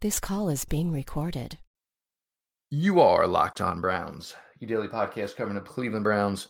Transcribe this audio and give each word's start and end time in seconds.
This 0.00 0.20
call 0.20 0.48
is 0.48 0.64
being 0.64 0.92
recorded. 0.92 1.58
You 2.70 3.00
are 3.00 3.26
Locked 3.26 3.60
On 3.60 3.80
Browns, 3.80 4.36
your 4.60 4.68
daily 4.68 4.86
podcast 4.86 5.34
covering 5.34 5.56
the 5.56 5.60
Cleveland 5.60 6.04
Browns, 6.04 6.46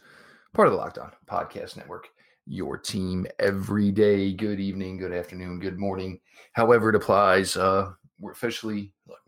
part 0.53 0.69
of 0.69 0.73
the 0.73 0.79
Locked 0.79 0.99
On 0.99 1.11
Podcast 1.27 1.79
Network. 1.79 2.09
Your 2.45 2.77
team 2.77 3.27
every 3.39 3.91
day. 3.91 4.35
Good 4.35 4.61
evening, 4.61 4.99
good 4.99 5.15
afternoon, 5.15 5.61
good 5.61 5.79
morning. 5.79 6.21
However, 6.53 6.91
it 6.91 6.97
applies. 6.97 7.57
Uh, 7.57 7.93
we're 8.21 8.33
officially, 8.33 8.93
look, 9.07 9.21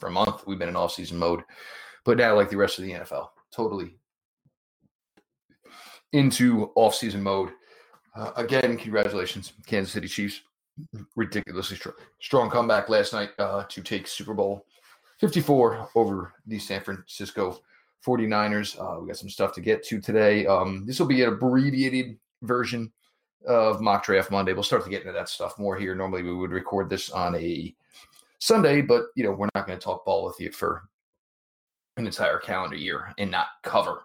for 0.00 0.08
a 0.08 0.10
month, 0.10 0.44
we've 0.44 0.58
been 0.58 0.68
in 0.68 0.74
off-season 0.74 1.16
mode, 1.16 1.44
but 2.04 2.18
now, 2.18 2.34
like 2.34 2.50
the 2.50 2.56
rest 2.56 2.80
of 2.80 2.84
the 2.84 2.94
NFL, 2.94 3.28
totally 3.52 3.96
into 6.12 6.72
off-season 6.74 7.22
mode. 7.22 7.50
Uh, 8.16 8.32
again, 8.34 8.76
congratulations, 8.76 9.52
Kansas 9.66 9.92
City 9.92 10.08
Chiefs. 10.08 10.40
Ridiculously 11.16 11.76
strong, 11.76 11.94
strong 12.20 12.50
comeback 12.50 12.88
last 12.88 13.12
night 13.12 13.30
uh, 13.38 13.64
to 13.68 13.82
take 13.82 14.06
Super 14.06 14.34
Bowl 14.34 14.64
54 15.18 15.90
over 15.94 16.32
the 16.46 16.58
San 16.58 16.80
Francisco 16.80 17.60
49ers. 18.06 18.78
Uh, 18.80 19.00
we 19.00 19.08
got 19.08 19.16
some 19.16 19.28
stuff 19.28 19.52
to 19.54 19.60
get 19.60 19.84
to 19.84 20.00
today. 20.00 20.46
Um, 20.46 20.86
this 20.86 21.00
will 21.00 21.06
be 21.06 21.22
an 21.22 21.30
abbreviated 21.30 22.18
version 22.42 22.92
of 23.46 23.80
Mock 23.80 24.04
Draft 24.04 24.30
Monday. 24.30 24.52
We'll 24.52 24.62
start 24.62 24.84
to 24.84 24.90
get 24.90 25.02
into 25.02 25.12
that 25.12 25.28
stuff 25.28 25.58
more 25.58 25.76
here. 25.76 25.94
Normally, 25.94 26.22
we 26.22 26.34
would 26.34 26.50
record 26.50 26.88
this 26.88 27.10
on 27.10 27.34
a 27.34 27.74
Sunday, 28.38 28.82
but 28.82 29.06
you 29.16 29.24
know 29.24 29.32
we're 29.32 29.48
not 29.54 29.66
going 29.66 29.78
to 29.78 29.84
talk 29.84 30.04
ball 30.04 30.24
with 30.24 30.38
you 30.40 30.52
for 30.52 30.82
an 31.96 32.06
entire 32.06 32.38
calendar 32.38 32.76
year 32.76 33.12
and 33.18 33.30
not 33.30 33.48
cover, 33.62 34.04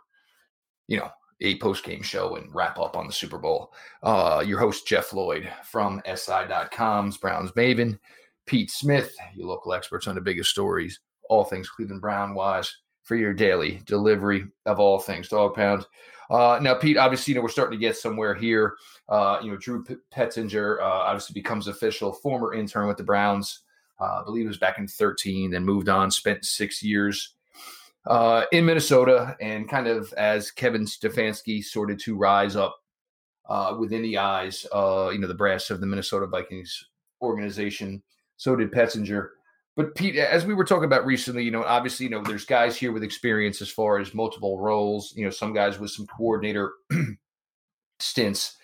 you 0.88 0.98
know, 0.98 1.10
a 1.44 1.60
post 1.60 1.84
game 1.84 2.02
show 2.02 2.36
and 2.36 2.54
wrap 2.54 2.80
up 2.80 2.98
on 2.98 3.06
the 3.06 3.14
Super 3.14 3.38
Bowl. 3.38 3.74
Uh, 4.02 4.44
your 4.46 4.60
host, 4.60 4.88
Jeff 4.88 5.14
Lloyd 5.14 5.50
from 5.64 6.02
SI.com's 6.06 7.18
Browns 7.18 7.52
Maven, 7.52 8.00
Pete 8.46 8.72
Smith, 8.72 9.14
your 9.36 9.48
local 9.48 9.74
experts 9.74 10.08
on 10.08 10.16
the 10.16 10.22
biggest 10.22 10.50
stories, 10.50 11.00
all 11.30 11.44
things 11.44 11.70
Cleveland 11.70 12.02
Brown 12.02 12.34
wise, 12.34 12.74
for 13.04 13.16
your 13.16 13.34
daily 13.34 13.82
delivery 13.86 14.46
of 14.66 14.80
all 14.80 15.00
things 15.00 15.28
Dog 15.28 15.56
Pound. 15.56 15.86
Uh, 16.30 16.58
now, 16.62 16.74
Pete, 16.74 16.98
obviously, 16.98 17.34
you 17.34 17.36
know, 17.36 17.44
we're 17.44 17.50
starting 17.50 17.78
to 17.78 17.86
get 17.86 17.98
somewhere 17.98 18.34
here. 18.34 18.76
Uh, 19.10 19.40
you 19.44 19.52
know, 19.52 19.58
Drew 19.58 19.84
Petzing 20.12 20.80
uh, 20.80 20.84
obviously 20.84 21.34
becomes 21.34 21.68
official, 21.68 22.14
former 22.14 22.54
intern 22.54 22.88
with 22.88 22.98
the 22.98 23.04
Browns. 23.04 23.60
Uh, 24.00 24.22
I 24.22 24.24
believe 24.26 24.46
it 24.46 24.50
was 24.50 24.58
back 24.58 24.80
in 24.80 24.88
13, 24.88 25.52
then 25.52 25.66
moved 25.66 25.90
on, 25.90 26.10
spent 26.10 26.46
six 26.46 26.82
years 26.82 27.36
uh, 28.06 28.46
in 28.52 28.66
Minnesota, 28.66 29.36
and 29.40 29.70
kind 29.70 29.88
of 29.88 30.14
as 30.14 30.52
Kevin 30.52 30.86
Stefanski 30.86 31.64
sorted 31.64 32.00
to 32.02 32.18
rise 32.18 32.56
up 32.56 32.78
uh, 33.50 33.76
within 33.80 34.02
the 34.02 34.18
eyes, 34.18 34.66
uh, 34.74 35.10
you 35.12 35.20
know, 35.20 35.28
the 35.28 35.34
brass 35.34 35.70
of 35.70 35.80
the 35.80 35.86
Minnesota 35.88 36.28
Vikings 36.28 36.90
organization. 37.22 38.04
So 38.38 38.56
did 38.56 38.72
Petzing. 38.72 39.28
But 39.76 39.96
Pete, 39.96 40.18
as 40.18 40.46
we 40.46 40.54
were 40.54 40.66
talking 40.66 40.84
about 40.86 41.06
recently, 41.06 41.44
you 41.44 41.52
know, 41.52 41.64
obviously, 41.64 42.06
you 42.06 42.12
know, 42.12 42.22
there's 42.22 42.46
guys 42.46 42.78
here 42.78 42.92
with 42.92 43.04
experience 43.04 43.62
as 43.62 43.72
far 43.72 44.00
as 44.00 44.14
multiple 44.14 44.60
roles. 44.60 45.14
You 45.16 45.26
know, 45.26 45.32
some 45.32 45.54
guys 45.54 45.80
with 45.80 45.92
some 45.92 46.06
coordinator 46.06 46.74
stints. 48.00 48.56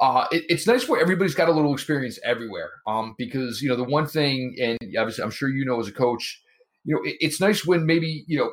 Uh, 0.00 0.26
it, 0.30 0.44
it's 0.48 0.66
nice 0.66 0.88
where 0.88 1.00
everybody's 1.00 1.34
got 1.34 1.48
a 1.48 1.52
little 1.52 1.72
experience 1.72 2.18
everywhere. 2.24 2.70
Um, 2.86 3.14
because 3.18 3.60
you 3.60 3.68
know 3.68 3.76
the 3.76 3.84
one 3.84 4.06
thing, 4.06 4.56
and 4.60 4.78
obviously, 4.98 5.24
I'm 5.24 5.30
sure 5.30 5.50
you 5.50 5.64
know 5.64 5.78
as 5.78 5.88
a 5.88 5.92
coach, 5.92 6.42
you 6.84 6.94
know, 6.94 7.02
it, 7.04 7.16
it's 7.20 7.40
nice 7.40 7.66
when 7.66 7.84
maybe 7.84 8.24
you 8.26 8.38
know 8.38 8.50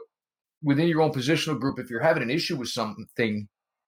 within 0.64 0.88
your 0.88 1.02
own 1.02 1.12
positional 1.12 1.60
group, 1.60 1.78
if 1.78 1.90
you're 1.90 2.02
having 2.02 2.24
an 2.24 2.32
issue 2.32 2.56
with 2.56 2.70
something, 2.70 3.48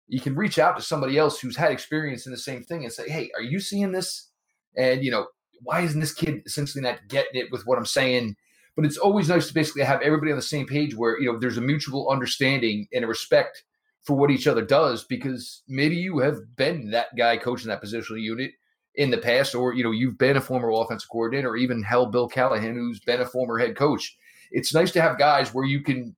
you 0.08 0.20
can 0.20 0.34
reach 0.34 0.58
out 0.58 0.76
to 0.76 0.82
somebody 0.82 1.18
else 1.18 1.38
who's 1.38 1.56
had 1.56 1.70
experience 1.70 2.26
in 2.26 2.32
the 2.32 2.38
same 2.38 2.62
thing 2.62 2.84
and 2.84 2.92
say, 2.92 3.08
"Hey, 3.08 3.30
are 3.36 3.42
you 3.42 3.60
seeing 3.60 3.92
this?" 3.92 4.30
And 4.76 5.04
you 5.04 5.10
know, 5.10 5.26
why 5.62 5.82
isn't 5.82 6.00
this 6.00 6.14
kid 6.14 6.42
essentially 6.46 6.82
not 6.82 7.08
getting 7.08 7.40
it 7.40 7.50
with 7.52 7.66
what 7.66 7.78
I'm 7.78 7.86
saying? 7.86 8.36
But 8.74 8.86
it's 8.86 8.96
always 8.96 9.28
nice 9.28 9.48
to 9.48 9.54
basically 9.54 9.82
have 9.82 10.00
everybody 10.00 10.32
on 10.32 10.36
the 10.36 10.42
same 10.42 10.66
page 10.66 10.96
where 10.96 11.18
you 11.20 11.30
know 11.30 11.38
there's 11.38 11.58
a 11.58 11.62
mutual 11.62 12.10
understanding 12.10 12.88
and 12.92 13.04
a 13.04 13.08
respect 13.08 13.64
for 14.02 14.16
what 14.16 14.30
each 14.30 14.46
other 14.46 14.62
does 14.62 15.04
because 15.04 15.62
maybe 15.68 15.96
you 15.96 16.18
have 16.18 16.56
been 16.56 16.90
that 16.90 17.14
guy 17.16 17.36
coaching 17.36 17.68
that 17.68 17.82
positional 17.82 18.20
unit 18.20 18.52
in 18.94 19.10
the 19.10 19.18
past, 19.18 19.54
or 19.54 19.72
you 19.74 19.84
know 19.84 19.90
you've 19.90 20.18
been 20.18 20.36
a 20.36 20.40
former 20.40 20.70
offensive 20.70 21.08
coordinator, 21.08 21.50
or 21.50 21.56
even 21.56 21.82
hell 21.82 22.06
Bill 22.06 22.28
Callahan, 22.28 22.74
who's 22.74 23.00
been 23.00 23.20
a 23.20 23.26
former 23.26 23.58
head 23.58 23.76
coach. 23.76 24.16
It's 24.50 24.74
nice 24.74 24.90
to 24.92 25.00
have 25.00 25.18
guys 25.18 25.54
where 25.54 25.64
you 25.64 25.82
can 25.82 26.14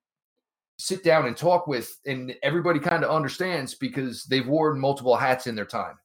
sit 0.85 1.03
down 1.03 1.27
and 1.27 1.35
talk 1.35 1.67
with, 1.67 1.99
and 2.05 2.35
everybody 2.43 2.79
kind 2.79 3.03
of 3.05 3.11
understands 3.11 3.75
because 3.75 4.25
they've 4.25 4.47
worn 4.47 4.79
multiple 4.79 5.17
hats 5.17 5.47
in 5.47 5.55
their 5.55 5.65
time. 5.65 5.97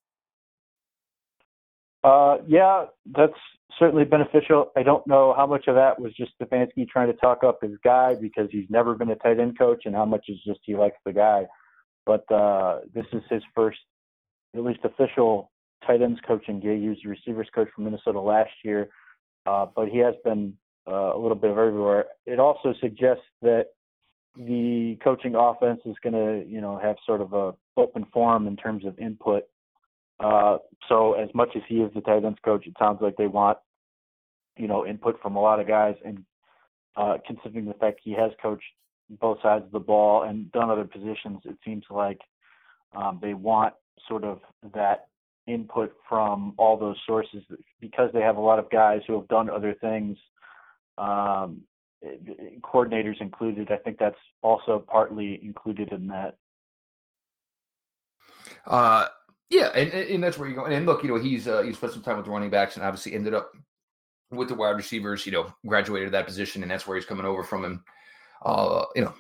Uh, 2.01 2.37
yeah, 2.47 2.85
that's 3.13 3.33
certainly 3.77 4.05
beneficial. 4.05 4.71
I 4.77 4.83
don't 4.83 5.05
know 5.05 5.33
how 5.35 5.45
much 5.45 5.67
of 5.67 5.75
that 5.75 5.99
was 5.99 6.13
just 6.15 6.31
Stefanski 6.41 6.87
trying 6.87 7.07
to 7.07 7.17
talk 7.17 7.43
up 7.43 7.59
his 7.61 7.73
guy 7.83 8.15
because 8.15 8.47
he's 8.51 8.69
never 8.69 8.95
been 8.95 9.09
a 9.09 9.17
tight 9.17 9.37
end 9.39 9.59
coach, 9.59 9.81
and 9.83 9.93
how 9.93 10.05
much 10.05 10.25
is 10.29 10.37
just 10.47 10.61
he 10.63 10.77
likes 10.77 10.97
the 11.05 11.11
guy. 11.11 11.45
But 12.05 12.31
uh, 12.31 12.79
this 12.93 13.05
is 13.11 13.21
his 13.29 13.43
first, 13.53 13.79
at 14.55 14.63
least 14.63 14.79
official 14.85 15.51
tight 15.85 16.01
ends 16.01 16.21
coaching 16.25 16.61
gig. 16.61 16.79
He 16.79 16.87
was 16.87 16.97
the 17.03 17.09
receivers 17.09 17.49
coach 17.53 17.67
for 17.75 17.81
Minnesota 17.81 18.21
last 18.21 18.51
year, 18.63 18.87
uh, 19.45 19.65
but 19.75 19.89
he 19.89 19.97
has 19.97 20.15
been 20.23 20.53
uh, 20.87 21.13
a 21.13 21.19
little 21.19 21.35
bit 21.35 21.51
of 21.51 21.57
everywhere. 21.57 22.05
It 22.25 22.39
also 22.39 22.73
suggests 22.79 23.25
that 23.41 23.65
the 24.37 24.97
coaching 25.03 25.35
offense 25.35 25.81
is 25.85 25.95
going 26.03 26.13
to, 26.13 26.49
you 26.49 26.61
know, 26.61 26.79
have 26.81 26.95
sort 27.05 27.21
of 27.21 27.33
a 27.33 27.53
open 27.77 28.05
forum 28.13 28.47
in 28.47 28.55
terms 28.55 28.85
of 28.85 28.97
input 28.99 29.43
uh, 30.19 30.57
so 30.87 31.13
as 31.13 31.29
much 31.33 31.49
as 31.55 31.61
he 31.67 31.75
is 31.75 31.91
the 31.93 32.01
tight 32.01 32.25
ends 32.25 32.39
coach, 32.43 32.67
it 32.67 32.73
sounds 32.77 32.99
like 33.01 33.15
they 33.17 33.27
want, 33.27 33.57
you 34.57 34.67
know, 34.67 34.85
input 34.85 35.19
from 35.21 35.35
a 35.35 35.41
lot 35.41 35.59
of 35.59 35.67
guys. 35.67 35.95
And 36.05 36.25
uh, 36.95 37.17
considering 37.25 37.65
the 37.65 37.73
fact 37.75 38.01
he 38.03 38.11
has 38.13 38.31
coached 38.41 38.65
both 39.21 39.41
sides 39.41 39.65
of 39.65 39.71
the 39.71 39.79
ball 39.79 40.23
and 40.23 40.51
done 40.51 40.69
other 40.69 40.83
positions, 40.83 41.39
it 41.45 41.55
seems 41.63 41.85
like 41.89 42.19
um, 42.93 43.19
they 43.21 43.33
want 43.33 43.73
sort 44.07 44.23
of 44.23 44.39
that 44.73 45.07
input 45.47 45.93
from 46.07 46.53
all 46.57 46.77
those 46.77 46.97
sources 47.07 47.43
because 47.79 48.09
they 48.13 48.21
have 48.21 48.37
a 48.37 48.41
lot 48.41 48.59
of 48.59 48.69
guys 48.69 49.01
who 49.07 49.13
have 49.13 49.27
done 49.29 49.49
other 49.49 49.73
things, 49.79 50.17
um, 50.97 51.61
coordinators 52.61 53.19
included. 53.21 53.71
I 53.71 53.77
think 53.77 53.97
that's 53.99 54.17
also 54.41 54.83
partly 54.87 55.39
included 55.43 55.91
in 55.91 56.07
that. 56.07 56.37
Uh, 58.65 59.07
yeah, 59.49 59.67
and, 59.75 59.91
and 59.91 60.23
that's 60.23 60.37
where 60.37 60.47
you 60.47 60.55
go. 60.55 60.65
And 60.65 60.85
look, 60.85 61.03
you 61.03 61.09
know, 61.09 61.19
he's 61.19 61.47
uh, 61.47 61.61
he 61.61 61.73
spent 61.73 61.93
some 61.93 62.03
time 62.03 62.17
with 62.17 62.25
the 62.25 62.31
running 62.31 62.49
backs 62.49 62.75
and 62.75 62.85
obviously 62.85 63.13
ended 63.13 63.33
up 63.33 63.51
with 64.31 64.47
the 64.47 64.55
wide 64.55 64.71
receivers. 64.71 65.25
You 65.25 65.31
know, 65.31 65.53
graduated 65.65 66.11
that 66.11 66.27
position, 66.27 66.61
and 66.61 66.71
that's 66.71 66.87
where 66.87 66.95
he's 66.95 67.05
coming 67.05 67.25
over 67.25 67.43
from. 67.43 67.65
And 67.65 67.79
uh, 68.45 68.85
you 68.95 69.03
know, 69.03 69.13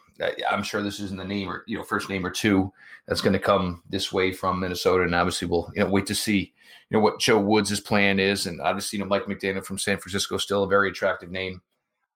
I'm 0.49 0.63
sure 0.63 0.83
this 0.83 0.99
isn't 0.99 1.17
the 1.17 1.25
name 1.25 1.49
or 1.49 1.63
you 1.67 1.77
know 1.77 1.83
first 1.83 2.09
name 2.09 2.25
or 2.25 2.29
two 2.29 2.71
that's 3.07 3.21
going 3.21 3.33
to 3.33 3.39
come 3.39 3.81
this 3.89 4.11
way 4.13 4.31
from 4.31 4.59
Minnesota. 4.59 5.03
And 5.03 5.15
obviously, 5.15 5.47
we'll 5.47 5.71
you 5.75 5.83
know 5.83 5.89
wait 5.89 6.05
to 6.07 6.15
see 6.15 6.53
you 6.89 6.97
know 6.97 6.99
what 6.99 7.19
Joe 7.19 7.39
Woods' 7.39 7.79
plan 7.79 8.19
is. 8.19 8.45
And 8.45 8.61
obviously, 8.61 8.97
you 8.97 9.03
know, 9.03 9.09
Mike 9.09 9.25
McDaniel 9.25 9.65
from 9.65 9.79
San 9.79 9.97
Francisco 9.97 10.37
still 10.37 10.63
a 10.63 10.67
very 10.67 10.89
attractive 10.89 11.31
name. 11.31 11.61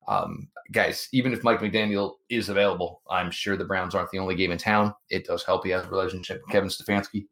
Um, 0.07 0.47
guys, 0.71 1.07
even 1.13 1.33
if 1.33 1.43
Mike 1.43 1.59
McDaniel 1.59 2.15
is 2.29 2.49
available, 2.49 3.01
I'm 3.09 3.31
sure 3.31 3.55
the 3.55 3.65
Browns 3.65 3.95
aren't 3.95 4.11
the 4.11 4.19
only 4.19 4.35
game 4.35 4.51
in 4.51 4.57
town. 4.57 4.93
It 5.09 5.25
does 5.25 5.43
help 5.43 5.65
he 5.65 5.71
has 5.71 5.85
a 5.85 5.89
relationship 5.89 6.41
with 6.41 6.51
Kevin 6.51 6.69
Stefanski. 6.69 7.25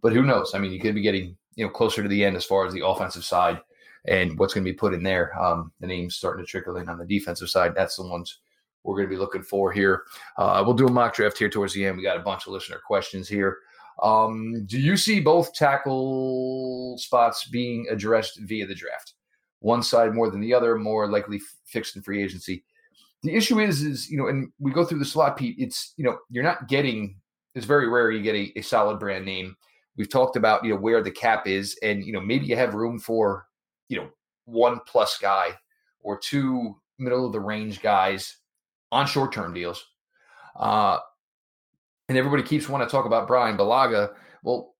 But 0.00 0.12
who 0.12 0.22
knows? 0.22 0.54
I 0.54 0.58
mean, 0.58 0.72
you 0.72 0.80
could 0.80 0.94
be 0.94 1.02
getting 1.02 1.36
you 1.54 1.66
know 1.66 1.70
closer 1.70 2.02
to 2.02 2.08
the 2.08 2.24
end 2.24 2.36
as 2.36 2.44
far 2.44 2.66
as 2.66 2.72
the 2.72 2.86
offensive 2.86 3.24
side 3.24 3.60
and 4.06 4.38
what's 4.38 4.54
going 4.54 4.64
to 4.64 4.70
be 4.70 4.76
put 4.76 4.94
in 4.94 5.02
there. 5.02 5.38
Um, 5.40 5.72
the 5.80 5.86
names 5.86 6.16
starting 6.16 6.44
to 6.44 6.50
trickle 6.50 6.76
in 6.76 6.88
on 6.88 6.98
the 6.98 7.06
defensive 7.06 7.50
side. 7.50 7.74
That's 7.74 7.96
the 7.96 8.06
ones 8.06 8.40
we're 8.82 8.96
going 8.96 9.08
to 9.08 9.14
be 9.14 9.20
looking 9.20 9.42
for 9.42 9.70
here. 9.70 10.02
Uh, 10.36 10.62
we'll 10.64 10.74
do 10.74 10.88
a 10.88 10.90
mock 10.90 11.14
draft 11.14 11.38
here 11.38 11.48
towards 11.48 11.74
the 11.74 11.86
end. 11.86 11.96
We 11.96 12.02
got 12.02 12.16
a 12.16 12.22
bunch 12.22 12.46
of 12.46 12.52
listener 12.52 12.80
questions 12.84 13.28
here. 13.28 13.58
Um, 14.02 14.64
do 14.66 14.80
you 14.80 14.96
see 14.96 15.20
both 15.20 15.54
tackle 15.54 16.96
spots 16.98 17.46
being 17.46 17.86
addressed 17.90 18.40
via 18.40 18.66
the 18.66 18.74
draft? 18.74 19.14
One 19.62 19.82
side 19.82 20.14
more 20.14 20.30
than 20.30 20.40
the 20.40 20.54
other, 20.54 20.76
more 20.76 21.10
likely 21.10 21.40
fixed 21.64 21.96
in 21.96 22.02
free 22.02 22.22
agency. 22.22 22.64
The 23.22 23.34
issue 23.34 23.60
is, 23.60 23.82
is 23.82 24.10
you 24.10 24.18
know, 24.18 24.26
and 24.26 24.52
we 24.58 24.72
go 24.72 24.84
through 24.84 24.98
the 24.98 25.04
slot, 25.04 25.36
Pete. 25.36 25.56
It's 25.58 25.94
you 25.96 26.04
know, 26.04 26.18
you're 26.30 26.44
not 26.44 26.68
getting. 26.68 27.16
It's 27.54 27.66
very 27.66 27.88
rare 27.88 28.10
you 28.10 28.22
get 28.22 28.34
a, 28.34 28.58
a 28.58 28.62
solid 28.62 28.98
brand 28.98 29.24
name 29.24 29.56
We've 29.96 30.08
talked 30.08 30.36
about 30.36 30.64
you 30.64 30.70
know 30.70 30.80
where 30.80 31.02
the 31.02 31.10
cap 31.10 31.46
is, 31.46 31.78
and 31.82 32.04
you 32.04 32.12
know 32.12 32.20
maybe 32.20 32.46
you 32.46 32.56
have 32.56 32.74
room 32.74 32.98
for 32.98 33.46
you 33.88 33.98
know 33.98 34.08
one 34.46 34.80
plus 34.86 35.18
guy 35.18 35.50
or 36.00 36.18
two 36.18 36.76
middle 36.98 37.26
of 37.26 37.32
the 37.32 37.40
range 37.40 37.82
guys 37.82 38.38
on 38.90 39.06
short 39.06 39.32
term 39.32 39.52
deals. 39.52 39.84
Uh, 40.56 40.98
and 42.08 42.16
everybody 42.16 42.42
keeps 42.42 42.68
wanting 42.68 42.86
to 42.86 42.90
talk 42.90 43.04
about 43.04 43.26
Bryan 43.26 43.56
Bulaga. 43.56 44.14
Well, 44.42 44.74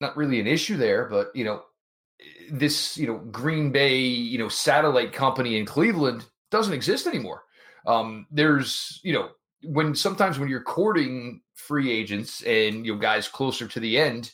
not 0.00 0.16
really 0.16 0.40
an 0.40 0.46
issue 0.46 0.76
there, 0.76 1.08
but 1.08 1.34
you 1.34 1.44
know 1.44 1.62
this 2.50 2.96
you 2.96 3.06
know 3.06 3.18
Green 3.30 3.70
Bay 3.70 3.98
you 3.98 4.38
know 4.38 4.48
satellite 4.48 5.12
company 5.12 5.58
in 5.58 5.66
Cleveland 5.66 6.24
doesn't 6.50 6.74
exist 6.74 7.06
anymore. 7.06 7.42
Um, 7.86 8.26
there's 8.30 9.00
you 9.02 9.12
know 9.12 9.30
when 9.62 9.94
sometimes 9.94 10.38
when 10.38 10.48
you're 10.48 10.62
courting 10.62 11.40
free 11.54 11.90
agents 11.90 12.42
and 12.42 12.84
you 12.84 12.94
know 12.94 12.98
guys 13.00 13.28
closer 13.28 13.66
to 13.68 13.80
the 13.80 13.98
end, 13.98 14.32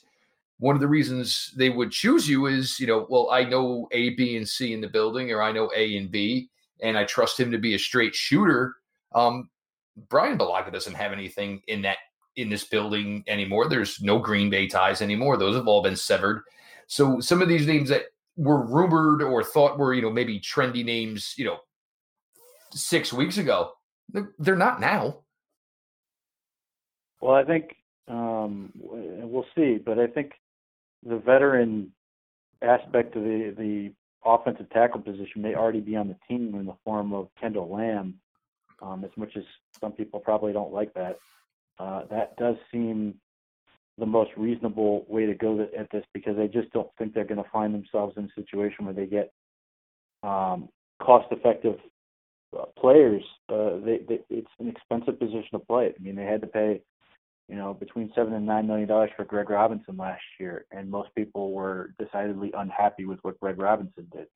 one 0.58 0.74
of 0.74 0.80
the 0.80 0.88
reasons 0.88 1.52
they 1.56 1.70
would 1.70 1.90
choose 1.90 2.28
you 2.28 2.46
is 2.46 2.80
you 2.80 2.86
know 2.86 3.06
well 3.08 3.28
I 3.30 3.44
know 3.44 3.88
A, 3.92 4.10
B, 4.10 4.36
and 4.36 4.48
C 4.48 4.72
in 4.72 4.80
the 4.80 4.88
building, 4.88 5.30
or 5.30 5.42
I 5.42 5.52
know 5.52 5.70
A 5.74 5.96
and 5.96 6.10
B, 6.10 6.48
and 6.82 6.96
I 6.96 7.04
trust 7.04 7.38
him 7.38 7.50
to 7.50 7.58
be 7.58 7.74
a 7.74 7.78
straight 7.78 8.14
shooter. 8.14 8.76
Um, 9.14 9.50
Bryan 10.08 10.38
Bulaga 10.38 10.72
doesn't 10.72 10.94
have 10.94 11.12
anything 11.12 11.62
in 11.68 11.82
that 11.82 11.98
in 12.36 12.50
this 12.50 12.64
building 12.64 13.24
anymore. 13.26 13.68
There's 13.68 14.00
no 14.02 14.18
Green 14.18 14.50
Bay 14.50 14.66
ties 14.66 15.00
anymore. 15.00 15.36
Those 15.36 15.56
have 15.56 15.66
all 15.66 15.82
been 15.82 15.96
severed. 15.96 16.42
So 16.86 17.20
some 17.20 17.42
of 17.42 17.48
these 17.48 17.66
names 17.66 17.88
that 17.88 18.06
were 18.36 18.64
rumored 18.64 19.22
or 19.22 19.42
thought 19.42 19.78
were, 19.78 19.94
you 19.94 20.02
know, 20.02 20.10
maybe 20.10 20.40
trendy 20.40 20.84
names, 20.84 21.34
you 21.36 21.44
know, 21.44 21.58
six 22.72 23.12
weeks 23.12 23.38
ago, 23.38 23.72
they're 24.38 24.56
not 24.56 24.80
now. 24.80 25.20
Well, 27.20 27.34
I 27.34 27.44
think 27.44 27.74
um, 28.08 28.72
we'll 28.76 29.46
see, 29.56 29.78
but 29.84 29.98
I 29.98 30.06
think 30.06 30.32
the 31.02 31.16
veteran 31.18 31.92
aspect 32.62 33.16
of 33.16 33.22
the 33.22 33.54
the 33.56 33.92
offensive 34.24 34.68
tackle 34.70 35.00
position 35.00 35.42
may 35.42 35.54
already 35.54 35.80
be 35.80 35.96
on 35.96 36.08
the 36.08 36.16
team 36.28 36.54
in 36.54 36.66
the 36.66 36.76
form 36.84 37.12
of 37.12 37.28
Kendall 37.40 37.68
Lamm. 37.68 38.14
Um, 38.82 39.04
as 39.04 39.10
much 39.16 39.36
as 39.36 39.44
some 39.80 39.92
people 39.92 40.20
probably 40.20 40.52
don't 40.52 40.72
like 40.72 40.92
that, 40.94 41.18
uh, 41.78 42.02
that 42.10 42.36
does 42.36 42.56
seem 42.70 43.14
the 43.98 44.06
most 44.06 44.31
reasonable 44.37 45.06
way 45.08 45.26
to 45.26 45.34
go 45.34 45.66
at 45.78 45.90
this 45.90 46.04
because 46.12 46.37
I 46.38 46.46
just 46.46 46.70
don't 46.72 46.90
think 46.98 47.14
they're 47.14 47.25
going 47.25 47.43
to 47.43 47.50
find 47.50 47.75
themselves 47.75 48.14
in 48.16 48.25
a 48.25 48.40
situation 48.40 48.84
where 48.84 48.94
they 48.94 49.06
get 49.06 49.32
um, 50.22 50.69
cost-effective 51.00 51.76
uh, 52.58 52.66
players. 52.78 53.22
Uh, 53.48 53.78
they, 53.84 54.00
they, 54.08 54.20
it's 54.28 54.50
an 54.58 54.69
expensive 54.69 55.19
position 55.19 55.48
to 55.52 55.58
play. 55.58 55.94
I 55.98 56.02
mean, 56.02 56.16
they 56.16 56.25
had 56.25 56.43
to 56.43 56.46
pay 56.46 56.81
you 57.48 57.56
know, 57.56 57.75
between 57.75 58.10
seven 58.14 58.34
and 58.34 58.44
nine 58.44 58.66
million 58.66 58.88
dollars 58.88 59.10
for 59.16 59.25
Greg 59.25 59.50
Robinson 59.50 59.96
last 59.96 60.22
year, 60.40 60.66
and 60.72 60.90
most 60.90 61.14
people 61.14 61.52
were 61.52 61.94
decidedly 61.98 62.52
unhappy 62.56 63.04
with 63.04 63.19
what 63.22 63.38
Greg 63.38 63.58
Robinson 63.58 64.08
did. 64.12 64.26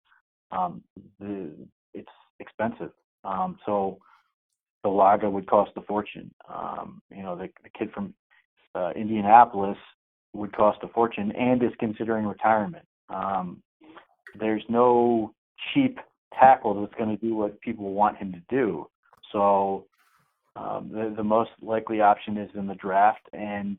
Um, 0.53 0.83
the, 1.19 1.51
it's 1.93 2.09
expensive, 2.39 2.93
um, 3.25 3.59
so 3.67 3.99
Bulaga 4.85 5.31
would 5.31 5.49
cost 5.49 5.73
a 5.77 5.83
fortune. 5.83 6.33
Um, 6.49 7.03
you 7.11 7.23
know, 7.23 7.37
the, 7.37 7.49
the 7.65 7.71
kid 7.77 7.91
from 7.93 8.15
uh, 8.75 8.91
Indianapolis 8.97 9.79
would 10.33 10.53
cost 10.55 10.79
a 10.83 10.89
fortune, 10.89 11.33
and 11.33 11.63
is 11.63 11.73
considering 11.79 12.27
retirement. 12.27 12.87
Um, 13.09 13.63
there's 14.39 14.63
no 14.69 15.35
cheap 15.75 15.99
tackle 16.39 16.81
that's 16.81 16.95
going 16.95 17.17
to 17.17 17.27
do 17.27 17.35
what 17.35 17.61
people 17.61 17.93
want 17.93 18.17
him 18.17 18.33
to 18.33 18.43
do. 18.49 18.87
So 19.33 19.87
um, 20.57 20.91
the, 20.93 21.13
the 21.17 21.25
most 21.25 21.51
likely 21.61 22.01
option 22.01 22.37
is 22.37 22.51
in 22.55 22.67
the 22.67 22.75
draft 22.75 23.29
and 23.33 23.77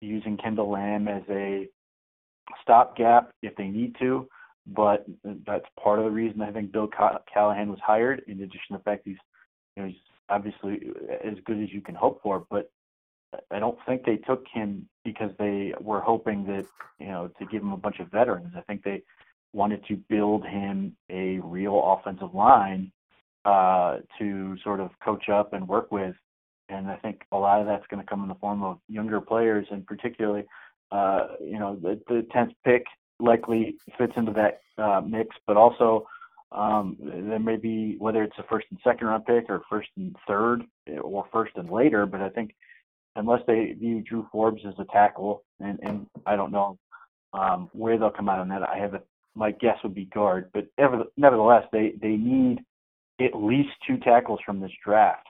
using 0.00 0.36
Kendall 0.36 0.70
Lamm 0.70 1.08
as 1.08 1.22
a 1.30 1.68
stopgap 2.62 3.30
if 3.42 3.54
they 3.56 3.68
need 3.68 3.96
to. 4.00 4.28
But 4.66 5.06
that's 5.46 5.64
part 5.82 5.98
of 5.98 6.04
the 6.04 6.10
reason 6.10 6.42
I 6.42 6.52
think 6.52 6.72
Bill 6.72 6.88
Callahan 7.32 7.70
was 7.70 7.78
hired. 7.84 8.22
In 8.26 8.42
addition 8.42 8.72
to 8.72 8.76
the 8.76 8.84
fact 8.84 9.02
he's, 9.04 9.16
you 9.76 9.82
know, 9.82 9.88
he's 9.88 9.98
obviously 10.28 10.80
as 11.24 11.34
good 11.46 11.62
as 11.62 11.72
you 11.72 11.80
can 11.80 11.94
hope 11.94 12.20
for. 12.22 12.46
But 12.50 12.70
I 13.50 13.58
don't 13.58 13.78
think 13.86 14.04
they 14.04 14.16
took 14.16 14.44
him 14.52 14.88
because 15.04 15.30
they 15.38 15.72
were 15.80 16.00
hoping 16.00 16.44
that 16.46 16.66
you 16.98 17.08
know 17.08 17.30
to 17.38 17.46
give 17.46 17.62
him 17.62 17.72
a 17.72 17.76
bunch 17.76 18.00
of 18.00 18.10
veterans. 18.10 18.54
I 18.56 18.60
think 18.62 18.82
they 18.82 19.02
wanted 19.52 19.84
to 19.86 19.96
build 20.08 20.44
him 20.44 20.96
a 21.10 21.38
real 21.38 21.98
offensive 21.98 22.34
line 22.34 22.92
uh, 23.44 23.98
to 24.18 24.56
sort 24.62 24.80
of 24.80 24.90
coach 25.02 25.28
up 25.28 25.52
and 25.52 25.66
work 25.66 25.90
with. 25.90 26.14
And 26.68 26.88
I 26.88 26.96
think 26.96 27.22
a 27.32 27.36
lot 27.36 27.60
of 27.60 27.66
that's 27.66 27.86
going 27.88 28.02
to 28.02 28.08
come 28.08 28.22
in 28.22 28.28
the 28.28 28.34
form 28.36 28.62
of 28.62 28.78
younger 28.88 29.20
players, 29.20 29.66
and 29.70 29.84
particularly, 29.84 30.44
uh, 30.92 31.28
you 31.40 31.58
know, 31.58 31.76
the, 31.76 32.00
the 32.06 32.26
10th 32.34 32.54
pick 32.64 32.84
likely 33.18 33.76
fits 33.98 34.12
into 34.16 34.32
that 34.32 34.60
uh, 34.78 35.00
mix, 35.00 35.34
but 35.46 35.56
also 35.56 36.06
um, 36.52 36.96
there 37.00 37.38
may 37.38 37.56
be 37.56 37.96
whether 37.98 38.22
it's 38.22 38.38
a 38.38 38.44
first 38.44 38.66
and 38.70 38.78
second 38.84 39.06
round 39.06 39.24
pick 39.26 39.46
or 39.48 39.62
first 39.68 39.88
and 39.96 40.14
third 40.26 40.62
or 41.00 41.26
first 41.32 41.52
and 41.56 41.70
later. 41.70 42.06
But 42.06 42.20
I 42.20 42.28
think 42.28 42.54
unless 43.20 43.42
they 43.46 43.72
view 43.78 44.02
Drew 44.02 44.26
Forbes 44.32 44.62
as 44.66 44.74
a 44.78 44.84
tackle, 44.92 45.44
and, 45.60 45.78
and 45.82 46.06
I 46.26 46.34
don't 46.36 46.50
know 46.50 46.78
um, 47.32 47.68
where 47.72 47.98
they'll 47.98 48.10
come 48.10 48.28
out 48.28 48.40
on 48.40 48.48
that. 48.48 48.68
I 48.68 48.78
have 48.78 48.94
a, 48.94 49.02
my 49.34 49.52
guess 49.52 49.76
would 49.84 49.94
be 49.94 50.06
guard, 50.06 50.50
but 50.52 50.66
ever, 50.78 51.04
nevertheless, 51.16 51.64
they 51.72 51.92
they 52.00 52.16
need 52.16 52.58
at 53.20 53.36
least 53.36 53.68
two 53.86 53.98
tackles 53.98 54.40
from 54.44 54.58
this 54.60 54.72
draft, 54.84 55.26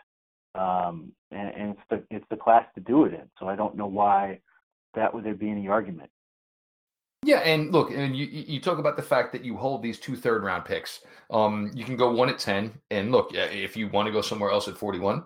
um, 0.55 1.13
and, 1.31 1.49
and 1.55 1.71
it's 1.73 1.81
the 1.91 2.17
it's 2.17 2.25
the 2.31 2.37
class 2.37 2.65
to 2.77 2.81
do 2.81 3.05
it 3.05 3.13
in. 3.13 3.29
So 3.39 3.47
I 3.47 3.57
don't 3.57 3.77
know 3.77 3.87
why 3.87 4.41
that 4.95 5.13
would 5.13 5.25
there 5.25 5.35
be 5.35 5.51
any 5.51 5.69
argument. 5.69 6.11
Yeah, 7.23 7.41
and 7.41 7.71
look, 7.71 7.91
and 7.91 8.17
you 8.17 8.27
you 8.27 8.61
talk 8.61 8.79
about 8.79 8.97
the 8.97 9.03
fact 9.03 9.33
that 9.33 9.45
you 9.45 9.57
hold 9.57 9.83
these 9.83 9.99
two 9.99 10.17
third 10.17 10.43
round 10.43 10.65
picks. 10.65 11.01
Um, 11.31 11.71
you 11.75 11.85
can 11.85 11.97
go 11.97 12.11
one 12.13 12.31
at 12.31 12.39
ten, 12.39 12.73
and 12.91 13.13
look, 13.13 13.33
if 13.35 13.77
you 13.77 13.89
want 13.89 14.07
to 14.07 14.13
go 14.13 14.23
somewhere 14.23 14.51
else 14.51 14.69
at 14.69 14.79
forty 14.79 14.99
one, 14.99 15.25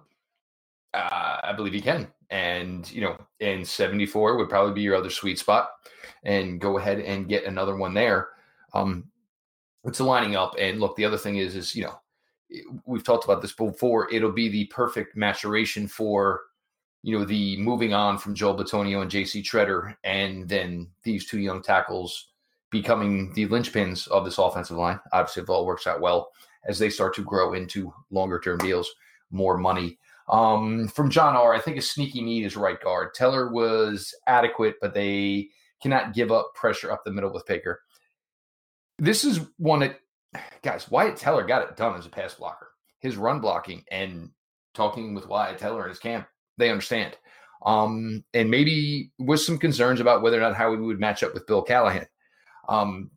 uh, 0.93 1.41
I 1.45 1.53
believe 1.53 1.75
you 1.75 1.83
can. 1.83 2.09
And 2.31 2.91
you 2.91 3.01
know, 3.01 3.17
and 3.41 3.67
seventy 3.67 4.07
four 4.07 4.37
would 4.37 4.49
probably 4.49 4.75
be 4.75 4.83
your 4.83 4.97
other 4.97 5.11
sweet 5.11 5.39
spot, 5.39 5.71
and 6.25 6.61
go 6.61 6.79
ahead 6.79 7.01
and 7.01 7.29
get 7.29 7.45
another 7.45 7.77
one 7.77 7.95
there. 7.95 8.29
Um, 8.73 9.11
it's 9.85 10.01
lining 10.01 10.37
up, 10.37 10.55
and 10.59 10.81
look, 10.81 10.97
the 10.97 11.05
other 11.05 11.19
thing 11.19 11.37
is, 11.37 11.55
is 11.55 11.75
you 11.75 11.85
know, 11.85 12.01
we've 12.87 13.05
talked 13.05 13.25
about 13.25 13.43
this 13.43 13.53
before. 13.53 14.11
It'll 14.13 14.33
be 14.33 14.49
the 14.49 14.65
perfect 14.67 15.17
maturation 15.17 15.87
for, 15.87 16.43
you 17.03 17.19
know, 17.19 17.25
the 17.25 17.57
moving 17.59 17.93
on 17.93 18.19
from 18.19 18.35
Joel 18.35 18.57
Bitonio 18.57 19.03
and 19.03 19.11
J.C. 19.11 19.43
Tretter, 19.43 19.95
and 20.05 20.49
then 20.49 20.89
these 21.03 21.27
two 21.29 21.39
young 21.39 21.63
tackles 21.63 22.29
becoming 22.71 23.33
the 23.35 23.47
linchpins 23.47 24.09
of 24.09 24.25
this 24.25 24.39
offensive 24.39 24.77
line. 24.77 24.99
Obviously, 25.13 25.43
if 25.43 25.51
all 25.51 25.67
works 25.67 25.87
out 25.87 26.01
well 26.01 26.31
as 26.67 26.79
they 26.79 26.91
start 26.91 27.15
to 27.15 27.23
grow 27.23 27.53
into 27.53 27.93
longer 28.11 28.41
term 28.41 28.59
deals, 28.59 28.91
more 29.31 29.57
money. 29.59 29.99
Um, 30.29 30.89
from 30.89 31.11
John 31.11 31.37
R, 31.37 31.55
I 31.55 31.61
think 31.61 31.77
a 31.77 31.83
sneaky 31.83 32.23
need 32.23 32.45
is 32.45 32.57
right 32.57 32.81
guard. 32.81 33.15
Teller 33.15 33.53
was 33.53 34.15
adequate, 34.27 34.77
but 34.81 34.95
they 34.95 35.51
cannot 35.83 36.15
give 36.15 36.33
up 36.33 36.55
pressure 36.55 36.91
up 36.91 37.05
the 37.05 37.13
middle 37.13 37.33
with 37.33 37.47
Baker. 37.47 37.83
This 38.99 39.25
is 39.25 39.41
one 39.59 39.81
that 39.81 39.99
guys, 40.63 40.91
Wyatt 40.91 41.17
Teller 41.17 41.45
got 41.45 41.63
it 41.63 41.77
done 41.77 41.97
as 41.99 42.07
a 42.07 42.11
pass 42.11 42.35
blocker. 42.35 42.71
His 43.01 43.17
run 43.17 43.41
blocking 43.41 43.85
and 43.91 44.31
talking 44.73 45.15
with 45.15 45.29
Wyatt 45.29 45.59
Teller 45.59 45.85
in 45.85 45.91
his 45.91 45.99
camp, 45.99 46.27
they 46.57 46.71
understand. 46.71 47.17
Um, 47.65 48.25
and 48.35 48.51
maybe 48.51 49.11
with 49.19 49.41
some 49.41 49.59
concerns 49.59 50.01
about 50.01 50.23
whether 50.23 50.39
or 50.39 50.41
not 50.41 50.57
how 50.57 50.71
we 50.71 50.77
would 50.79 51.01
match 51.01 51.23
up 51.23 51.35
with 51.35 51.47
Bill 51.47 51.63
Callahan. 51.63 52.07
Um, 52.69 53.11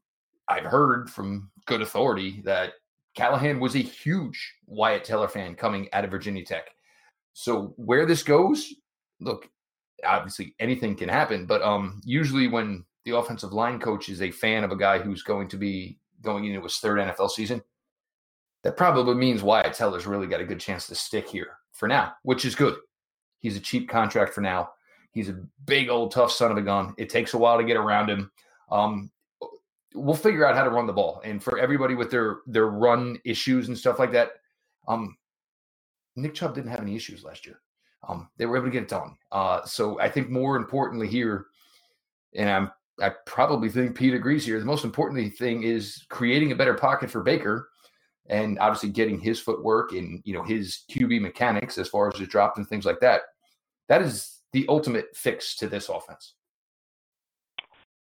I've 0.48 0.66
heard 0.66 1.10
from 1.10 1.52
good 1.66 1.82
authority 1.82 2.42
that 2.46 2.74
Callahan 3.16 3.60
was 3.60 3.76
a 3.76 3.80
huge 3.80 4.56
Wyatt 4.66 5.04
Teller 5.04 5.28
fan 5.28 5.56
coming 5.56 5.90
out 5.92 6.06
of 6.06 6.12
Virginia 6.12 6.46
Tech. 6.46 6.70
So 7.40 7.76
where 7.76 8.08
this 8.08 8.24
goes, 8.24 8.74
look, 9.20 9.48
obviously 10.04 10.56
anything 10.60 10.96
can 10.96 11.08
happen, 11.08 11.46
but 11.46 11.62
um, 11.62 12.02
usually 12.04 12.48
when 12.48 12.84
the 13.06 13.16
offensive 13.16 13.54
line 13.54 13.80
coach 13.80 14.10
is 14.10 14.24
a 14.24 14.32
fan 14.32 14.64
of 14.64 14.72
a 14.72 14.76
guy 14.76 14.98
who's 14.98 15.22
going 15.22 15.48
to 15.50 15.56
be 15.56 16.00
going 16.24 16.46
into 16.46 16.64
his 16.64 16.80
third 16.80 16.98
NFL 16.98 17.30
season, 17.30 17.62
that 18.64 18.76
probably 18.76 19.14
means 19.14 19.44
Wyatt 19.44 19.76
Teller's 19.76 20.08
really 20.08 20.26
got 20.26 20.42
a 20.42 20.46
good 20.46 20.60
chance 20.60 20.88
to 20.88 20.96
stick 20.96 21.30
here 21.30 21.60
for 21.74 21.88
now, 21.88 22.14
which 22.24 22.44
is 22.44 22.56
good. 22.56 22.74
He's 23.38 23.56
a 23.56 23.60
cheap 23.60 23.88
contract 23.88 24.34
for 24.34 24.42
now. 24.42 24.72
He's 25.12 25.30
a 25.30 25.40
big 25.64 25.90
old 25.90 26.10
tough 26.10 26.32
son 26.32 26.50
of 26.50 26.58
a 26.58 26.64
gun. 26.64 26.96
It 26.98 27.12
takes 27.12 27.36
a 27.36 27.38
while 27.38 27.60
to 27.60 27.64
get 27.64 27.78
around 27.78 28.10
him. 28.10 28.32
Um, 28.72 29.12
we'll 29.94 30.16
figure 30.16 30.44
out 30.44 30.56
how 30.56 30.64
to 30.64 30.72
run 30.72 30.88
the 30.88 30.92
ball. 30.92 31.22
And 31.24 31.44
for 31.44 31.60
everybody 31.60 31.94
with 31.94 32.10
their 32.10 32.38
their 32.48 32.66
run 32.66 33.20
issues 33.26 33.68
and 33.68 33.78
stuff 33.78 34.00
like 34.00 34.12
that, 34.14 34.32
um, 34.88 35.16
Nick 36.18 36.34
Chubb 36.34 36.56
didn't 36.56 36.72
have 36.72 36.82
any 36.82 36.96
issues 36.96 37.24
last 37.24 37.46
year. 37.46 37.62
Um, 38.08 38.30
they 38.38 38.46
were 38.46 38.58
able 38.58 38.68
to 38.68 38.72
get 38.72 38.84
it 38.84 38.90
done. 38.90 39.16
Uh, 39.32 39.64
so 39.66 40.00
I 40.00 40.10
think 40.10 40.30
more 40.30 40.56
importantly 40.56 41.08
here, 41.08 41.48
and 42.36 42.50
I'm 42.50 42.72
I 43.00 43.12
probably 43.26 43.70
think 43.70 43.96
Pete 43.96 44.14
agrees 44.14 44.46
here. 44.46 44.60
The 44.60 44.66
most 44.66 44.84
important 44.84 45.38
thing 45.38 45.64
is 45.64 46.06
creating 46.10 46.52
a 46.52 46.56
better 46.56 46.74
pocket 46.74 47.12
for 47.12 47.22
Baker 47.22 47.70
and 48.28 48.58
obviously 48.60 48.90
getting 48.90 49.20
his 49.20 49.40
footwork 49.40 49.92
and 49.92 50.22
you 50.26 50.34
know 50.34 50.44
his 50.44 50.84
QB 50.92 51.22
mechanics 51.22 51.78
as 51.78 51.88
far 51.88 52.08
as 52.08 52.20
his 52.20 52.28
drop 52.28 52.58
and 52.58 52.68
things 52.68 52.86
like 52.86 53.00
that. 53.02 53.22
That 53.88 54.02
is 54.02 54.42
the 54.52 54.66
ultimate 54.68 55.16
fix 55.16 55.56
to 55.58 55.68
this 55.68 55.90
offense. 55.90 56.34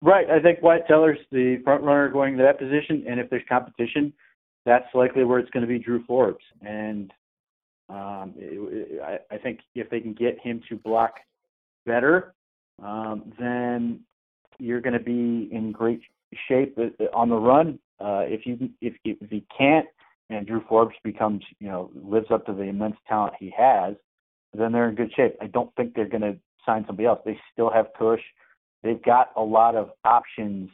Right. 0.02 0.28
I 0.30 0.40
think 0.40 0.62
Wyatt 0.62 0.86
Teller's 0.86 1.18
the 1.32 1.58
front 1.64 1.82
runner 1.82 2.08
going 2.08 2.36
to 2.36 2.42
that 2.42 2.58
position, 2.58 3.04
and 3.08 3.18
if 3.18 3.28
there's 3.30 3.42
competition, 3.48 4.12
that's 4.64 4.86
likely 4.94 5.24
where 5.24 5.38
it's 5.38 5.50
going 5.50 5.62
to 5.62 5.66
be 5.66 5.78
Drew 5.78 6.04
Forbes. 6.04 6.44
And 6.60 7.12
um, 7.88 8.34
it, 8.36 9.00
I, 9.02 9.34
I 9.34 9.38
think 9.38 9.60
if 9.74 9.88
they 9.90 10.00
can 10.00 10.14
get 10.14 10.38
him 10.40 10.60
to 10.68 10.76
block 10.76 11.14
better, 11.84 12.34
um, 12.82 13.32
then 13.38 14.00
you're 14.58 14.80
going 14.80 14.98
to 14.98 15.00
be 15.00 15.48
in 15.52 15.72
great 15.72 16.00
shape 16.48 16.78
on 17.14 17.28
the 17.28 17.36
run. 17.36 17.78
Uh, 18.00 18.24
if 18.26 18.44
you 18.44 18.70
if 18.80 18.94
if 19.04 19.30
he 19.30 19.44
can't, 19.56 19.86
and 20.28 20.46
Drew 20.46 20.62
Forbes 20.68 20.94
becomes 21.04 21.42
you 21.60 21.68
know 21.68 21.90
lives 21.94 22.26
up 22.30 22.44
to 22.46 22.52
the 22.52 22.62
immense 22.62 22.96
talent 23.08 23.34
he 23.38 23.52
has, 23.56 23.94
then 24.52 24.72
they're 24.72 24.88
in 24.88 24.94
good 24.94 25.12
shape. 25.14 25.36
I 25.40 25.46
don't 25.46 25.74
think 25.76 25.94
they're 25.94 26.08
going 26.08 26.22
to 26.22 26.36
sign 26.64 26.84
somebody 26.86 27.06
else. 27.06 27.20
They 27.24 27.38
still 27.52 27.70
have 27.70 27.86
Cush. 27.98 28.20
They've 28.82 29.02
got 29.02 29.30
a 29.36 29.42
lot 29.42 29.76
of 29.76 29.90
options 30.04 30.70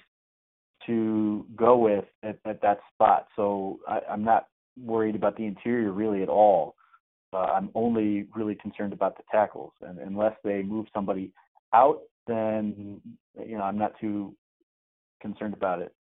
to 0.87 1.47
go 1.55 1.77
with 1.77 2.05
at, 2.23 2.39
at 2.45 2.61
that 2.63 2.81
spot. 2.93 3.29
So 3.37 3.79
I, 3.87 4.01
I'm 4.11 4.25
not 4.25 4.49
worried 4.83 5.15
about 5.15 5.37
the 5.37 5.47
interior 5.47 5.93
really 5.93 6.23
at 6.23 6.29
all. 6.29 6.75
Uh, 7.33 7.39
I'm 7.39 7.71
only 7.75 8.27
really 8.35 8.55
concerned 8.55 8.93
about 8.93 9.17
the 9.17 9.23
tackles, 9.31 9.73
and 9.81 9.99
unless 9.99 10.37
they 10.45 10.63
move 10.63 10.87
somebody 10.95 11.33
out, 11.73 12.01
then 12.27 13.01
you 13.39 13.57
know 13.57 13.63
I'm 13.63 13.79
not 13.79 13.99
too 13.99 14.37
concerned 15.21 15.55
about 15.55 15.81
it. 15.81 15.95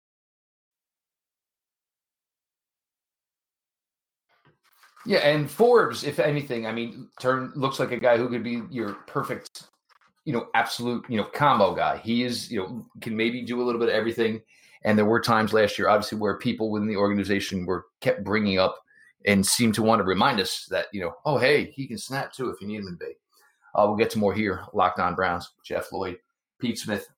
Yeah, 5.04 5.18
and 5.18 5.50
Forbes, 5.50 6.04
if 6.04 6.20
anything, 6.20 6.66
I 6.66 6.72
mean, 6.72 7.08
turn 7.18 7.52
looks 7.56 7.80
like 7.80 7.90
a 7.90 7.98
guy 7.98 8.16
who 8.16 8.28
could 8.28 8.44
be 8.44 8.62
your 8.70 8.94
perfect, 9.06 9.64
you 10.24 10.32
know, 10.32 10.46
absolute, 10.54 11.04
you 11.08 11.16
know, 11.16 11.24
combo 11.24 11.74
guy. 11.74 11.96
He 11.96 12.22
is, 12.22 12.50
you 12.52 12.60
know, 12.60 12.86
can 13.00 13.16
maybe 13.16 13.42
do 13.42 13.60
a 13.60 13.64
little 13.64 13.80
bit 13.80 13.88
of 13.88 13.94
everything. 13.94 14.40
And 14.84 14.96
there 14.96 15.04
were 15.04 15.20
times 15.20 15.52
last 15.52 15.78
year, 15.78 15.88
obviously, 15.88 16.18
where 16.18 16.38
people 16.38 16.70
within 16.70 16.88
the 16.88 16.96
organization 16.96 17.66
were 17.66 17.86
kept 18.00 18.22
bringing 18.22 18.58
up 18.58 18.78
and 19.26 19.46
seem 19.46 19.72
to 19.72 19.82
want 19.82 20.00
to 20.00 20.04
remind 20.04 20.40
us 20.40 20.66
that, 20.70 20.86
you 20.92 21.00
know, 21.00 21.14
oh, 21.24 21.38
hey, 21.38 21.70
he 21.74 21.86
can 21.86 21.98
snap 21.98 22.32
too 22.32 22.50
if 22.50 22.60
you 22.60 22.66
need 22.66 22.80
him 22.80 22.98
to 22.98 23.06
be. 23.06 23.12
Uh, 23.74 23.84
we'll 23.86 23.96
get 23.96 24.10
to 24.10 24.18
more 24.18 24.34
here. 24.34 24.62
Locked 24.72 24.98
on 24.98 25.14
Browns, 25.14 25.50
Jeff 25.64 25.92
Lloyd, 25.92 26.18
Pete 26.58 26.78
Smith. 26.78 27.08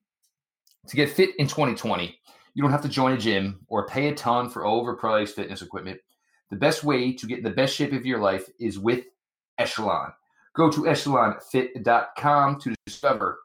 To 0.88 0.96
get 0.96 1.10
fit 1.10 1.30
in 1.38 1.46
2020, 1.46 2.18
you 2.54 2.62
don't 2.62 2.70
have 2.70 2.82
to 2.82 2.88
join 2.88 3.12
a 3.12 3.18
gym 3.18 3.60
or 3.68 3.86
pay 3.86 4.08
a 4.08 4.14
ton 4.14 4.48
for 4.48 4.62
overpriced 4.62 5.30
fitness 5.30 5.62
equipment. 5.62 5.98
The 6.50 6.56
best 6.56 6.84
way 6.84 7.12
to 7.12 7.26
get 7.26 7.38
in 7.38 7.44
the 7.44 7.50
best 7.50 7.74
shape 7.74 7.92
of 7.92 8.06
your 8.06 8.20
life 8.20 8.48
is 8.60 8.78
with 8.78 9.06
Echelon. 9.58 10.12
Go 10.54 10.70
to 10.70 10.82
echelonfit.com 10.82 12.60
to 12.60 12.74
discover 12.86 13.40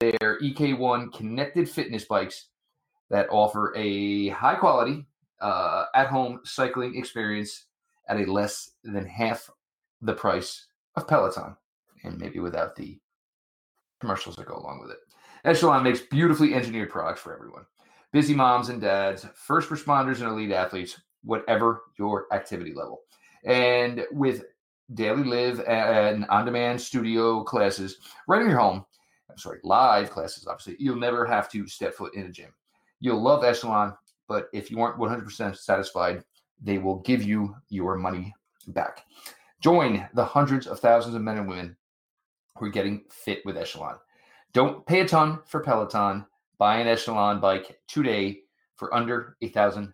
their 0.00 0.38
EK1 0.40 1.12
connected 1.12 1.68
fitness 1.68 2.04
bikes 2.04 2.48
that 3.10 3.26
offer 3.30 3.74
a 3.76 4.28
high 4.28 4.54
quality 4.54 5.04
uh, 5.40 5.86
at 5.94 6.08
home 6.08 6.40
cycling 6.44 6.96
experience 6.96 7.66
at 8.08 8.20
a 8.20 8.30
less 8.30 8.72
than 8.82 9.06
half 9.06 9.50
the 10.02 10.14
price 10.14 10.66
of 10.96 11.08
Peloton, 11.08 11.56
and 12.04 12.18
maybe 12.18 12.38
without 12.38 12.76
the 12.76 12.98
commercials 14.00 14.36
that 14.36 14.46
go 14.46 14.56
along 14.56 14.80
with 14.80 14.90
it. 14.90 14.98
Echelon 15.44 15.82
makes 15.82 16.00
beautifully 16.00 16.54
engineered 16.54 16.90
products 16.90 17.20
for 17.20 17.34
everyone 17.34 17.64
busy 18.12 18.32
moms 18.32 18.68
and 18.68 18.80
dads, 18.80 19.26
first 19.34 19.70
responders, 19.70 20.20
and 20.20 20.28
elite 20.28 20.52
athletes 20.52 21.00
whatever 21.24 21.82
your 21.98 22.26
activity 22.32 22.72
level. 22.72 23.00
And 23.44 24.04
with 24.12 24.44
daily 24.94 25.24
live 25.24 25.60
and 25.66 26.24
on 26.26 26.44
demand 26.44 26.80
studio 26.80 27.42
classes 27.42 27.98
right 28.28 28.40
in 28.40 28.48
your 28.48 28.60
home, 28.60 28.84
I'm 29.28 29.36
sorry, 29.36 29.58
live 29.64 30.10
classes, 30.10 30.46
obviously, 30.46 30.76
you'll 30.78 30.96
never 30.96 31.26
have 31.26 31.50
to 31.50 31.66
step 31.66 31.94
foot 31.94 32.14
in 32.14 32.26
a 32.26 32.30
gym. 32.30 32.52
You'll 33.00 33.20
love 33.20 33.42
Echelon, 33.42 33.94
but 34.28 34.46
if 34.52 34.70
you 34.70 34.80
aren't 34.80 35.00
100% 35.00 35.56
satisfied, 35.56 36.22
they 36.60 36.78
will 36.78 37.00
give 37.00 37.22
you 37.22 37.54
your 37.68 37.96
money 37.96 38.34
back. 38.68 39.04
Join 39.60 40.06
the 40.14 40.24
hundreds 40.24 40.66
of 40.66 40.80
thousands 40.80 41.14
of 41.14 41.22
men 41.22 41.38
and 41.38 41.48
women 41.48 41.76
who 42.56 42.66
are 42.66 42.70
getting 42.70 43.04
fit 43.10 43.40
with 43.44 43.56
Echelon. 43.56 43.96
Don't 44.52 44.86
pay 44.86 45.00
a 45.00 45.08
ton 45.08 45.40
for 45.46 45.60
Peloton. 45.60 46.26
Buy 46.58 46.78
an 46.78 46.86
Echelon 46.86 47.40
bike 47.40 47.78
today 47.88 48.40
for 48.76 48.94
under 48.94 49.36
a 49.42 49.50
$1,000. 49.50 49.92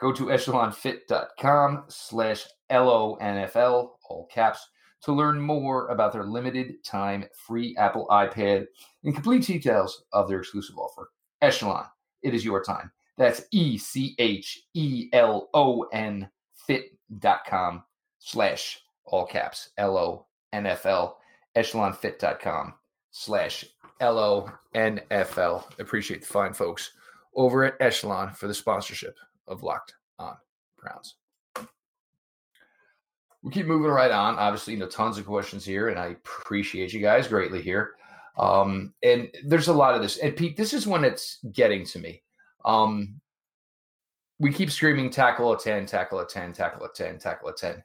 Go 0.00 0.12
to 0.12 0.24
echelonfit.com 0.24 1.84
slash 1.88 2.46
LONFL, 2.70 3.90
all 4.08 4.28
caps, 4.32 4.68
to 5.02 5.12
learn 5.12 5.40
more 5.40 5.88
about 5.88 6.12
their 6.12 6.24
limited 6.24 6.82
time 6.84 7.26
free 7.46 7.76
Apple 7.78 8.06
iPad 8.10 8.66
and 9.04 9.14
complete 9.14 9.46
details 9.46 10.04
of 10.12 10.28
their 10.28 10.40
exclusive 10.40 10.78
offer. 10.78 11.10
Echelon, 11.42 11.84
it 12.22 12.34
is 12.34 12.44
your 12.44 12.62
time. 12.62 12.90
That's 13.16 13.42
E 13.50 13.78
C 13.78 14.14
H 14.18 14.62
E 14.74 15.08
L 15.12 15.48
O 15.54 15.82
N 15.92 16.28
fit.com 16.66 17.84
slash 18.18 18.80
all 19.04 19.26
caps 19.26 19.70
L 19.78 19.96
O 19.96 20.26
N 20.52 20.66
F 20.66 20.86
L 20.86 21.18
echelonfit.com 21.56 22.74
slash 23.10 23.64
L 24.00 24.18
O 24.18 24.50
N 24.74 25.00
F 25.10 25.38
L. 25.38 25.68
Appreciate 25.78 26.22
the 26.22 26.26
fine 26.26 26.52
folks 26.52 26.92
over 27.34 27.64
at 27.64 27.76
Echelon 27.80 28.32
for 28.32 28.46
the 28.46 28.54
sponsorship 28.54 29.16
of 29.46 29.62
Locked 29.62 29.94
On 30.18 30.36
Browns. 30.76 31.16
We 33.42 33.52
keep 33.52 33.66
moving 33.66 33.90
right 33.90 34.10
on. 34.10 34.36
Obviously, 34.36 34.74
you 34.74 34.80
know, 34.80 34.88
tons 34.88 35.18
of 35.18 35.26
questions 35.26 35.64
here, 35.64 35.88
and 35.88 35.98
I 35.98 36.06
appreciate 36.06 36.92
you 36.92 37.00
guys 37.00 37.28
greatly 37.28 37.60
here. 37.60 37.92
Um, 38.38 38.94
and 39.02 39.28
there's 39.44 39.68
a 39.68 39.72
lot 39.72 39.94
of 39.94 40.02
this. 40.02 40.16
And 40.16 40.34
Pete, 40.34 40.56
this 40.56 40.72
is 40.72 40.86
when 40.86 41.04
it's 41.04 41.38
getting 41.52 41.84
to 41.86 41.98
me. 41.98 42.22
Um, 42.64 43.20
we 44.38 44.52
keep 44.52 44.70
screaming 44.70 45.10
tackle 45.10 45.52
a 45.52 45.58
10, 45.58 45.86
tackle 45.86 46.20
a 46.20 46.26
10, 46.26 46.52
tackle 46.52 46.84
a 46.84 46.92
10, 46.92 47.18
tackle 47.18 47.48
a 47.48 47.54
10. 47.54 47.82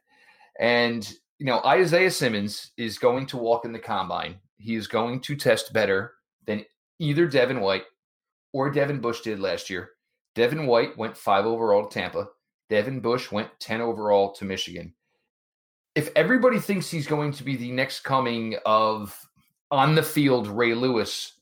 And, 0.60 1.12
you 1.38 1.46
know, 1.46 1.62
Isaiah 1.66 2.12
Simmons 2.12 2.72
is 2.78 2.98
going 2.98 3.26
to 3.28 3.38
walk 3.38 3.66
in 3.66 3.72
the 3.72 3.80
combine. 3.80 4.36
He 4.58 4.76
is 4.76 4.88
going 4.88 5.22
to 5.22 5.36
test 5.36 5.72
better 5.74 6.14
than 6.46 6.66
either 7.00 7.28
Devin 7.28 7.62
White 7.62 7.84
or 8.52 8.70
Devin 8.70 9.00
Bush 9.00 9.22
did 9.22 9.40
last 9.40 9.70
year. 9.70 9.92
Devin 10.36 10.66
White 10.66 10.98
went 10.98 11.18
five 11.18 11.46
overall 11.46 11.88
to 11.88 11.94
Tampa. 11.94 12.28
Devin 12.70 13.00
Bush 13.00 13.32
went 13.32 13.50
10 13.60 13.82
overall 13.82 14.32
to 14.34 14.46
Michigan. 14.46 14.94
If 15.96 16.10
everybody 16.16 16.60
thinks 16.60 16.90
he's 16.90 17.08
going 17.08 17.32
to 17.34 17.44
be 17.44 17.56
the 17.56 17.72
next 17.72 18.02
coming 18.02 18.56
of 18.66 19.18
on 19.72 19.96
the 19.96 20.04
field 20.04 20.48
Ray 20.48 20.74
Lewis, 20.74 21.39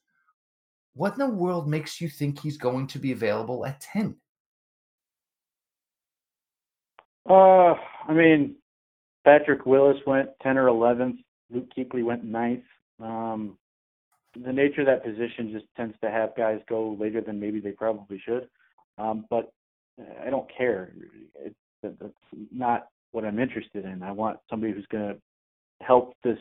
what 0.97 1.13
in 1.13 1.19
the 1.19 1.27
world 1.27 1.67
makes 1.67 2.01
you 2.01 2.09
think 2.09 2.39
he's 2.39 2.57
going 2.57 2.87
to 2.87 2.99
be 2.99 3.11
available 3.11 3.65
at 3.65 3.79
10? 3.81 4.15
Uh, 7.29 7.73
I 8.07 8.13
mean, 8.13 8.55
Patrick 9.25 9.65
Willis 9.65 9.97
went 10.05 10.29
10 10.41 10.57
or 10.57 10.67
11th. 10.67 11.17
Luke 11.51 11.67
Kuechly 11.77 12.03
went 12.03 12.23
ninth. 12.23 12.63
Um, 13.01 13.57
the 14.43 14.53
nature 14.53 14.81
of 14.81 14.87
that 14.87 15.03
position 15.03 15.51
just 15.51 15.65
tends 15.75 15.95
to 16.01 16.09
have 16.09 16.35
guys 16.35 16.59
go 16.69 16.95
later 16.99 17.21
than 17.21 17.39
maybe 17.39 17.59
they 17.59 17.71
probably 17.71 18.21
should. 18.25 18.47
Um, 18.97 19.25
but 19.29 19.51
I 20.25 20.29
don't 20.29 20.49
care. 20.55 20.91
It, 21.35 21.55
that's 21.83 22.01
not 22.51 22.87
what 23.11 23.25
I'm 23.25 23.39
interested 23.39 23.85
in. 23.85 24.03
I 24.03 24.11
want 24.11 24.39
somebody 24.49 24.73
who's 24.73 24.87
going 24.91 25.13
to 25.13 25.85
help 25.85 26.13
this 26.23 26.37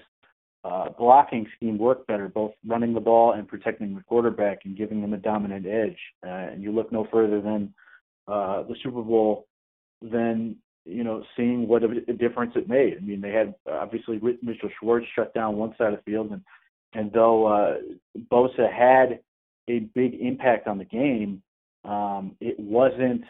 uh, 0.67 0.89
blocking 0.99 1.47
scheme 1.57 1.79
work 1.79 2.07
better, 2.07 2.29
both 2.29 2.53
running 2.67 2.93
the 2.93 3.01
ball 3.01 3.33
and 3.33 3.47
protecting 3.47 3.95
the 3.95 4.03
quarterback 4.03 4.59
and 4.65 4.77
giving 4.77 5.01
them 5.01 5.13
a 5.13 5.19
dominant 5.19 5.65
edge. 5.65 5.99
Uh, 6.27 6.31
and 6.53 6.63
you 6.63 6.73
look 6.73 6.91
no 6.91 7.07
further 7.13 7.41
than 7.41 7.73
uh, 8.27 8.63
the 8.65 8.75
Super 8.83 9.03
Bowl 9.03 9.47
than 10.03 10.57
you 10.85 11.05
know 11.05 11.23
seeing 11.37 11.69
what 11.69 11.85
a, 11.85 12.13
difference 12.15 12.53
it 12.57 12.69
made. 12.69 12.97
I 12.97 13.01
mean, 13.01 13.21
they 13.21 13.33
had 13.33 13.55
obviously 13.71 14.21
Mitchell 14.43 14.71
Schwartz 14.81 15.07
shut 15.15 15.33
down 15.35 15.57
one 15.57 15.75
side 15.79 15.93
of 15.93 16.01
the 16.05 16.11
field, 16.11 16.33
and 16.33 16.43
and 16.95 17.13
though 17.13 17.47
uh, 17.47 17.77
Bosa 18.33 18.73
had 18.73 19.21
a 19.69 19.81
big 19.95 20.15
impact 20.15 20.67
on 20.67 20.79
the 20.79 20.85
game, 20.85 21.43
um, 21.85 22.37
it 22.41 22.59
wasn't, 22.59 23.23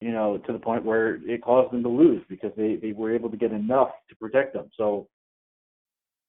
you 0.00 0.12
know, 0.12 0.38
to 0.38 0.52
the 0.52 0.58
point 0.58 0.84
where 0.84 1.16
it 1.28 1.42
caused 1.42 1.72
them 1.72 1.82
to 1.82 1.88
lose 1.88 2.22
because 2.28 2.52
they, 2.56 2.76
they 2.76 2.92
were 2.92 3.14
able 3.14 3.30
to 3.30 3.36
get 3.36 3.52
enough 3.52 3.90
to 4.08 4.16
protect 4.16 4.52
them. 4.54 4.70
So 4.76 5.08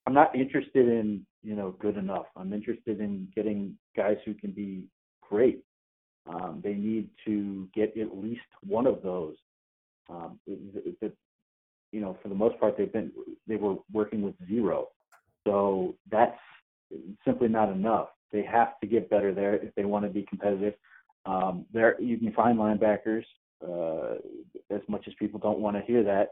I'm 0.06 0.14
not 0.14 0.36
interested 0.36 0.88
in, 0.88 1.26
you 1.44 1.56
know, 1.56 1.76
good 1.80 1.98
enough. 1.98 2.26
I'm 2.36 2.54
interested 2.54 3.00
in 3.00 3.28
getting 3.36 3.78
guys 3.96 4.18
who 4.26 4.34
can 4.34 4.52
be 4.52 4.88
great. 5.28 5.64
Um, 6.28 6.62
they 6.64 6.74
need 6.74 7.10
to 7.26 7.68
get 7.74 7.98
at 7.98 8.18
least 8.18 8.42
one 8.66 8.88
of 8.88 9.02
those. 9.02 9.36
Um, 10.10 10.40
the, 10.48 10.96
the, 11.02 11.12
you 11.92 12.02
know, 12.02 12.18
for 12.22 12.30
the 12.30 12.36
most 12.36 12.60
part, 12.60 12.78
they've 12.78 12.92
been 12.92 13.12
they 13.48 13.56
were 13.56 13.76
working 13.92 14.22
with 14.22 14.36
zero, 14.48 14.88
so 15.46 15.96
that's 16.12 16.38
simply 17.26 17.48
not 17.48 17.70
enough. 17.70 18.10
They 18.32 18.44
have 18.44 18.80
to 18.82 18.88
get 18.88 19.10
better 19.10 19.34
there 19.34 19.56
if 19.56 19.74
they 19.76 19.86
want 19.86 20.06
to 20.06 20.10
be 20.10 20.24
competitive. 20.24 20.74
Um, 21.26 21.66
there 21.74 22.00
you 22.02 22.18
can 22.18 22.34
find 22.34 22.58
linebackers. 22.58 23.24
Uh, 23.66 24.16
as 24.70 24.82
much 24.90 25.06
as 25.08 25.14
people 25.20 25.40
don't 25.40 25.60
want 25.60 25.78
to 25.78 25.84
hear 25.84 26.04
that, 26.04 26.30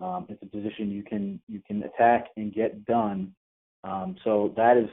um, 0.00 0.26
it's 0.28 0.42
a 0.42 0.46
position 0.46 0.90
you 0.90 1.02
can 1.02 1.40
you 1.48 1.60
can 1.66 1.82
attack 1.82 2.28
and 2.36 2.52
get 2.52 2.84
done. 2.84 3.34
Um, 3.84 4.16
so 4.24 4.52
that 4.56 4.76
is 4.76 4.88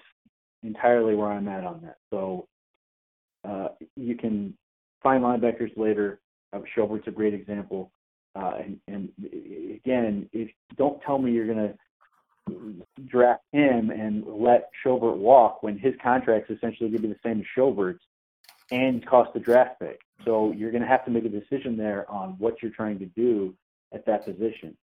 entirely 0.63 1.15
where 1.15 1.31
I'm 1.31 1.47
at 1.47 1.63
on 1.63 1.81
that. 1.83 1.97
So 2.09 2.47
uh, 3.47 3.69
you 3.95 4.15
can 4.15 4.55
find 5.01 5.23
linebackers 5.23 5.75
later. 5.77 6.19
Uh, 6.53 6.59
Schobert's 6.75 7.07
a 7.07 7.11
great 7.11 7.33
example. 7.33 7.91
Uh, 8.35 8.53
and, 8.63 8.79
and 8.87 9.09
again, 9.75 10.29
if 10.31 10.49
don't 10.77 11.01
tell 11.01 11.19
me 11.19 11.31
you're 11.31 11.47
going 11.47 11.57
to 11.69 11.75
draft 13.05 13.43
him 13.51 13.89
and 13.89 14.25
let 14.25 14.69
Schobert 14.83 15.17
walk 15.17 15.63
when 15.63 15.77
his 15.77 15.93
contract's 16.01 16.49
essentially 16.49 16.89
going 16.89 17.01
to 17.01 17.07
be 17.07 17.13
the 17.13 17.19
same 17.23 17.39
as 17.39 17.45
Schobert's 17.55 18.03
and 18.71 19.05
cost 19.05 19.33
the 19.33 19.39
draft 19.39 19.79
pick. 19.79 19.99
So 20.25 20.51
you're 20.51 20.71
going 20.71 20.81
to 20.81 20.87
have 20.87 21.05
to 21.05 21.11
make 21.11 21.25
a 21.25 21.29
decision 21.29 21.77
there 21.77 22.09
on 22.09 22.35
what 22.39 22.61
you're 22.61 22.71
trying 22.71 22.99
to 22.99 23.05
do 23.05 23.53
at 23.93 24.05
that 24.05 24.25
position. 24.25 24.75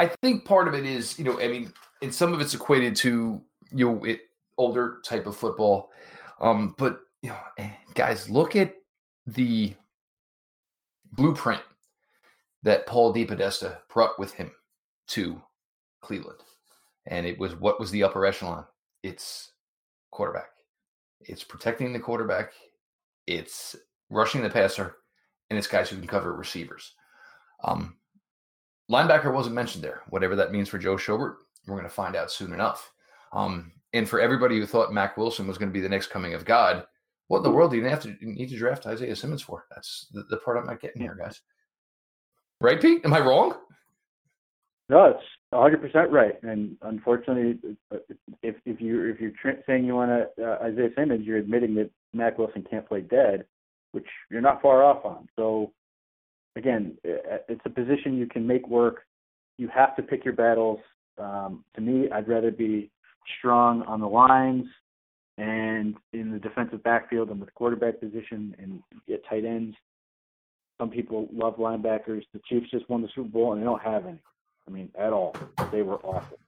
I 0.00 0.06
think 0.22 0.46
part 0.46 0.66
of 0.66 0.72
it 0.72 0.86
is, 0.86 1.18
you 1.18 1.26
know, 1.26 1.38
I 1.38 1.48
mean, 1.48 1.72
and 2.00 2.14
some 2.14 2.32
of 2.32 2.40
it's 2.40 2.54
equated 2.54 2.96
to 2.96 3.42
you 3.70 3.86
know 3.86 4.04
it, 4.04 4.20
older 4.56 5.00
type 5.04 5.26
of 5.26 5.36
football, 5.36 5.90
um, 6.40 6.74
but 6.78 7.00
you 7.20 7.28
know, 7.28 7.36
eh, 7.58 7.68
guys, 7.92 8.30
look 8.30 8.56
at 8.56 8.74
the 9.26 9.74
blueprint 11.12 11.60
that 12.62 12.86
Paul 12.86 13.12
DePodesta 13.12 13.76
brought 13.92 14.18
with 14.18 14.32
him 14.32 14.50
to 15.08 15.40
Cleveland. 16.00 16.40
And 17.06 17.26
it 17.26 17.38
was 17.38 17.54
what 17.56 17.78
was 17.78 17.90
the 17.90 18.02
upper 18.02 18.24
echelon? 18.24 18.64
It's 19.02 19.52
quarterback. 20.10 20.48
It's 21.20 21.44
protecting 21.44 21.92
the 21.92 22.00
quarterback. 22.00 22.52
It's 23.26 23.76
rushing 24.08 24.42
the 24.42 24.48
passer, 24.48 24.96
and 25.50 25.58
it's 25.58 25.68
guys 25.68 25.90
who 25.90 25.98
can 25.98 26.06
cover 26.06 26.34
receivers. 26.34 26.94
Um, 27.64 27.96
linebacker 28.90 29.32
wasn't 29.32 29.54
mentioned 29.54 29.84
there. 29.84 30.02
Whatever 30.08 30.36
that 30.36 30.52
means 30.52 30.68
for 30.68 30.78
Joe 30.78 30.96
Schobert, 30.96 31.36
we're 31.66 31.76
going 31.76 31.88
to 31.88 31.94
find 31.94 32.16
out 32.16 32.30
soon 32.30 32.52
enough. 32.52 32.90
Um, 33.32 33.72
and 33.92 34.08
for 34.08 34.20
everybody 34.20 34.58
who 34.58 34.66
thought 34.66 34.92
Mac 34.92 35.16
Wilson 35.16 35.46
was 35.46 35.58
going 35.58 35.68
to 35.68 35.72
be 35.72 35.80
the 35.80 35.88
next 35.88 36.08
coming 36.08 36.34
of 36.34 36.44
God, 36.44 36.84
what 37.28 37.38
in 37.38 37.42
the 37.44 37.50
world 37.50 37.70
do 37.70 37.76
you 37.76 37.84
have 37.84 38.02
to 38.02 38.16
need 38.20 38.48
to 38.48 38.58
draft 38.58 38.86
Isaiah 38.86 39.14
Simmons 39.14 39.42
for? 39.42 39.66
That's 39.70 40.08
the, 40.12 40.24
the 40.30 40.38
part 40.38 40.58
I'm 40.58 40.66
not 40.66 40.80
getting 40.80 41.02
here, 41.02 41.14
guys. 41.14 41.40
Right, 42.60 42.80
Pete? 42.80 43.04
Am 43.04 43.14
I 43.14 43.20
wrong? 43.20 43.54
No, 44.88 45.04
it's 45.06 45.22
100 45.50 45.80
percent 45.80 46.10
right. 46.10 46.34
And 46.42 46.76
unfortunately, 46.82 47.58
if 48.42 48.56
if 48.66 48.80
you 48.80 49.04
if 49.04 49.20
you're 49.20 49.32
saying 49.66 49.84
you 49.84 49.94
want 49.94 50.10
to 50.10 50.44
uh, 50.44 50.58
Isaiah 50.64 50.90
Simmons, 50.96 51.24
you're 51.24 51.38
admitting 51.38 51.74
that 51.76 51.90
Mac 52.12 52.36
Wilson 52.38 52.66
can't 52.68 52.86
play 52.86 53.00
dead, 53.00 53.44
which 53.92 54.06
you're 54.30 54.40
not 54.40 54.60
far 54.60 54.82
off 54.82 55.04
on. 55.04 55.28
So 55.36 55.72
again, 56.56 56.96
it's 57.04 57.60
a 57.64 57.70
position 57.70 58.16
you 58.16 58.26
can 58.26 58.46
make 58.46 58.68
work. 58.68 59.02
You 59.58 59.68
have 59.68 59.96
to 59.96 60.02
pick 60.02 60.24
your 60.24 60.34
battles. 60.34 60.80
Um, 61.18 61.64
to 61.74 61.80
me, 61.80 62.10
I'd 62.10 62.28
rather 62.28 62.50
be 62.50 62.90
strong 63.38 63.82
on 63.82 64.00
the 64.00 64.08
lines 64.08 64.66
and 65.38 65.96
in 66.12 66.30
the 66.32 66.38
defensive 66.38 66.82
backfield 66.82 67.30
and 67.30 67.40
with 67.40 67.52
quarterback 67.54 68.00
position 68.00 68.54
and 68.58 68.82
get 69.06 69.22
tight 69.28 69.44
ends. 69.44 69.76
Some 70.78 70.90
people 70.90 71.28
love 71.32 71.56
linebackers. 71.56 72.22
The 72.32 72.40
Chiefs 72.48 72.70
just 72.70 72.88
won 72.88 73.02
the 73.02 73.08
Super 73.14 73.28
Bowl 73.28 73.52
and 73.52 73.60
they 73.60 73.66
don't 73.66 73.82
have 73.82 74.06
any. 74.06 74.20
I 74.66 74.70
mean, 74.70 74.90
at 74.98 75.12
all. 75.12 75.34
They 75.72 75.82
were 75.82 75.96
awful. 75.96 76.38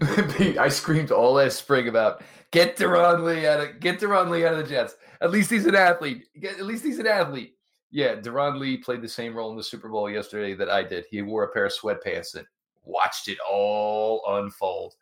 I 0.58 0.68
screamed 0.68 1.10
all 1.10 1.34
last 1.34 1.58
spring 1.58 1.88
about 1.88 2.22
get 2.52 2.76
Darron 2.76 3.24
Lee 3.24 3.46
out 3.46 3.60
of 3.60 3.80
get 3.80 3.98
Darron 3.98 4.30
Lee 4.30 4.46
out 4.46 4.52
of 4.52 4.58
the 4.58 4.64
Jets. 4.64 4.94
At 5.20 5.32
least 5.32 5.50
he's 5.50 5.66
an 5.66 5.74
athlete. 5.74 6.24
At 6.44 6.64
least 6.64 6.84
he's 6.84 7.00
an 7.00 7.06
athlete. 7.06 7.57
Yeah, 7.90 8.16
Darron 8.16 8.58
Lee 8.58 8.76
played 8.76 9.02
the 9.02 9.08
same 9.08 9.34
role 9.34 9.50
in 9.50 9.56
the 9.56 9.62
Super 9.62 9.88
Bowl 9.88 10.10
yesterday 10.10 10.54
that 10.54 10.68
I 10.68 10.82
did. 10.82 11.06
He 11.10 11.22
wore 11.22 11.44
a 11.44 11.48
pair 11.48 11.66
of 11.66 11.72
sweatpants 11.72 12.34
and 12.34 12.46
watched 12.84 13.28
it 13.28 13.38
all 13.50 14.22
unfold. 14.28 14.94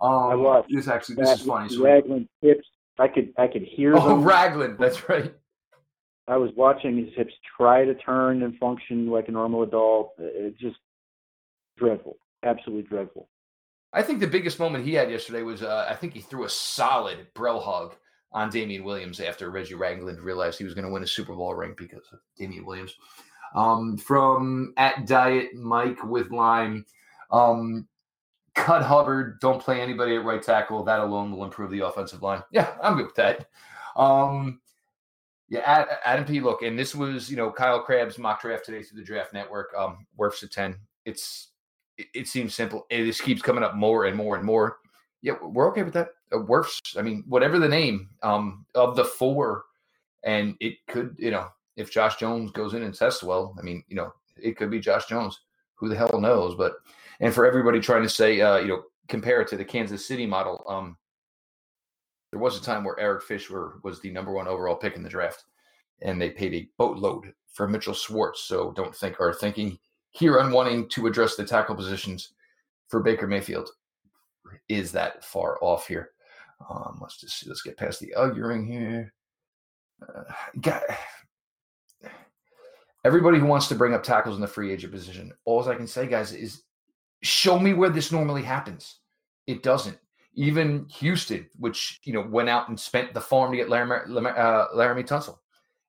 Um, 0.00 0.10
I 0.12 0.34
watched. 0.34 0.68
This 0.72 0.88
actually 0.88 1.16
this 1.16 1.40
is 1.40 1.46
funny. 1.46 1.68
So 1.68 1.82
Ragland 1.82 2.28
hips. 2.40 2.66
I 2.98 3.08
could 3.08 3.32
I 3.38 3.48
could 3.48 3.62
hear. 3.62 3.96
Oh, 3.96 4.08
them. 4.08 4.24
Ragland. 4.24 4.78
That's 4.78 5.08
right. 5.08 5.34
I 6.28 6.36
was 6.36 6.50
watching 6.56 6.98
his 6.98 7.14
hips 7.16 7.32
try 7.56 7.84
to 7.84 7.94
turn 7.94 8.42
and 8.42 8.56
function 8.58 9.10
like 9.10 9.28
a 9.28 9.32
normal 9.32 9.62
adult. 9.62 10.12
It's 10.18 10.58
just 10.60 10.76
dreadful, 11.78 12.18
absolutely 12.44 12.88
dreadful. 12.88 13.28
I 13.92 14.02
think 14.02 14.20
the 14.20 14.26
biggest 14.26 14.58
moment 14.58 14.84
he 14.84 14.92
had 14.92 15.10
yesterday 15.10 15.42
was 15.42 15.62
uh, 15.62 15.86
I 15.88 15.94
think 15.94 16.12
he 16.12 16.20
threw 16.20 16.44
a 16.44 16.50
solid 16.50 17.26
bro 17.34 17.58
hug 17.58 17.96
on 18.32 18.50
Damien 18.50 18.84
Williams 18.84 19.20
after 19.20 19.50
Reggie 19.50 19.74
Ragland 19.74 20.20
realized 20.20 20.58
he 20.58 20.64
was 20.64 20.74
going 20.74 20.86
to 20.86 20.92
win 20.92 21.02
a 21.02 21.06
Super 21.06 21.34
Bowl 21.34 21.54
ring 21.54 21.74
because 21.76 22.04
of 22.12 22.20
Damien 22.36 22.64
Williams. 22.64 22.94
Um, 23.54 23.96
from 23.96 24.74
at 24.76 25.06
Diet 25.06 25.54
Mike 25.54 26.02
with 26.04 26.30
Lime, 26.30 26.84
um, 27.30 27.88
cut 28.54 28.82
Hubbard, 28.82 29.40
don't 29.40 29.62
play 29.62 29.80
anybody 29.80 30.16
at 30.16 30.24
right 30.24 30.42
tackle. 30.42 30.84
That 30.84 31.00
alone 31.00 31.32
will 31.32 31.44
improve 31.44 31.70
the 31.70 31.86
offensive 31.86 32.22
line. 32.22 32.42
Yeah, 32.50 32.74
I'm 32.82 32.96
good 32.96 33.06
with 33.06 33.14
that. 33.14 33.46
Um, 33.96 34.60
yeah, 35.48 35.86
Adam 36.04 36.26
P. 36.26 36.40
Look, 36.40 36.60
and 36.62 36.78
this 36.78 36.94
was 36.94 37.30
you 37.30 37.36
know 37.36 37.50
Kyle 37.50 37.80
Crabbs' 37.80 38.18
mock 38.18 38.42
draft 38.42 38.66
today 38.66 38.82
through 38.82 39.00
the 39.00 39.06
Draft 39.06 39.32
Network. 39.32 39.72
Um, 39.76 40.06
worth 40.16 40.42
a 40.42 40.48
ten. 40.48 40.76
It's 41.06 41.48
it, 41.96 42.06
it 42.14 42.28
seems 42.28 42.54
simple. 42.54 42.86
It 42.90 43.04
just 43.06 43.22
keeps 43.22 43.40
coming 43.40 43.64
up 43.64 43.74
more 43.74 44.04
and 44.04 44.16
more 44.16 44.36
and 44.36 44.44
more. 44.44 44.78
Yeah, 45.22 45.34
we're 45.42 45.70
okay 45.70 45.82
with 45.82 45.94
that. 45.94 46.10
Uh, 46.34 46.40
worse. 46.40 46.80
I 46.96 47.02
mean, 47.02 47.24
whatever 47.26 47.58
the 47.58 47.68
name 47.68 48.10
um, 48.22 48.66
of 48.74 48.96
the 48.96 49.04
four, 49.04 49.64
and 50.24 50.56
it 50.60 50.74
could, 50.88 51.16
you 51.18 51.30
know, 51.30 51.48
if 51.76 51.90
Josh 51.90 52.16
Jones 52.16 52.50
goes 52.50 52.74
in 52.74 52.82
and 52.82 52.94
tests 52.94 53.22
well, 53.22 53.54
I 53.58 53.62
mean, 53.62 53.84
you 53.88 53.96
know, 53.96 54.12
it 54.36 54.56
could 54.56 54.70
be 54.70 54.80
Josh 54.80 55.06
Jones. 55.06 55.40
Who 55.76 55.88
the 55.88 55.96
hell 55.96 56.20
knows? 56.20 56.54
But 56.54 56.74
and 57.20 57.32
for 57.32 57.46
everybody 57.46 57.80
trying 57.80 58.02
to 58.02 58.08
say, 58.08 58.40
uh, 58.40 58.58
you 58.58 58.68
know, 58.68 58.82
compare 59.08 59.40
it 59.40 59.48
to 59.48 59.56
the 59.56 59.64
Kansas 59.64 60.04
City 60.04 60.26
model, 60.26 60.64
um, 60.68 60.96
there 62.30 62.40
was 62.40 62.58
a 62.58 62.62
time 62.62 62.84
where 62.84 62.98
Eric 62.98 63.22
Fisher 63.22 63.74
was 63.84 64.00
the 64.00 64.10
number 64.10 64.32
one 64.32 64.48
overall 64.48 64.76
pick 64.76 64.96
in 64.96 65.02
the 65.02 65.08
draft, 65.08 65.44
and 66.02 66.20
they 66.20 66.30
paid 66.30 66.54
a 66.54 66.68
boatload 66.76 67.32
for 67.52 67.68
Mitchell 67.68 67.94
Schwartz. 67.94 68.42
So 68.42 68.72
don't 68.72 68.94
think 68.94 69.20
or 69.20 69.32
thinking 69.32 69.78
here 70.10 70.40
on 70.40 70.52
wanting 70.52 70.88
to 70.90 71.06
address 71.06 71.36
the 71.36 71.44
tackle 71.44 71.74
positions 71.74 72.32
for 72.88 73.00
Baker 73.00 73.26
Mayfield 73.26 73.70
is 74.68 74.92
that 74.92 75.24
far 75.24 75.58
off 75.60 75.86
here. 75.86 76.10
Um, 76.68 76.98
let's 77.00 77.20
just 77.20 77.38
see, 77.38 77.48
let's 77.48 77.62
get 77.62 77.76
past 77.76 78.00
the 78.00 78.14
arguing 78.14 78.66
here. 78.66 79.12
Uh, 80.02 80.24
got 80.60 80.82
everybody 83.04 83.38
who 83.38 83.46
wants 83.46 83.68
to 83.68 83.74
bring 83.74 83.94
up 83.94 84.02
tackles 84.02 84.36
in 84.36 84.40
the 84.40 84.46
free 84.46 84.72
agent 84.72 84.92
position. 84.92 85.32
All 85.44 85.68
I 85.68 85.74
can 85.74 85.86
say, 85.86 86.06
guys, 86.06 86.32
is 86.32 86.62
show 87.22 87.58
me 87.58 87.74
where 87.74 87.90
this 87.90 88.12
normally 88.12 88.42
happens. 88.42 88.98
It 89.46 89.62
doesn't. 89.62 89.98
Even 90.34 90.86
Houston, 90.88 91.48
which 91.58 92.00
you 92.04 92.12
know 92.12 92.20
went 92.20 92.48
out 92.48 92.68
and 92.68 92.78
spent 92.78 93.12
the 93.12 93.20
farm 93.20 93.50
to 93.50 93.56
get 93.56 93.68
Laremy, 93.68 94.38
uh, 94.38 94.68
Laremy 94.74 95.06
Tunsil, 95.06 95.38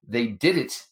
they 0.07 0.27
did 0.27 0.57
it 0.57 0.83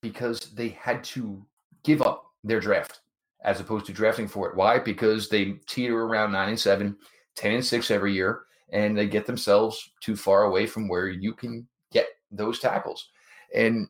because 0.00 0.40
they 0.52 0.68
had 0.68 1.02
to 1.02 1.44
give 1.82 2.02
up 2.02 2.24
their 2.44 2.60
draft 2.60 3.00
as 3.44 3.60
opposed 3.60 3.86
to 3.86 3.92
drafting 3.92 4.28
for 4.28 4.48
it. 4.48 4.56
Why? 4.56 4.78
Because 4.78 5.28
they 5.28 5.52
teeter 5.66 6.02
around 6.02 6.32
nine 6.32 6.50
and 6.50 6.60
seven, 6.60 6.96
10 7.36 7.52
and 7.52 7.64
six 7.64 7.90
every 7.90 8.12
year, 8.12 8.42
and 8.70 8.96
they 8.96 9.06
get 9.06 9.26
themselves 9.26 9.90
too 10.00 10.16
far 10.16 10.44
away 10.44 10.66
from 10.66 10.88
where 10.88 11.08
you 11.08 11.32
can 11.32 11.66
get 11.92 12.06
those 12.30 12.58
tackles. 12.58 13.08
And 13.54 13.88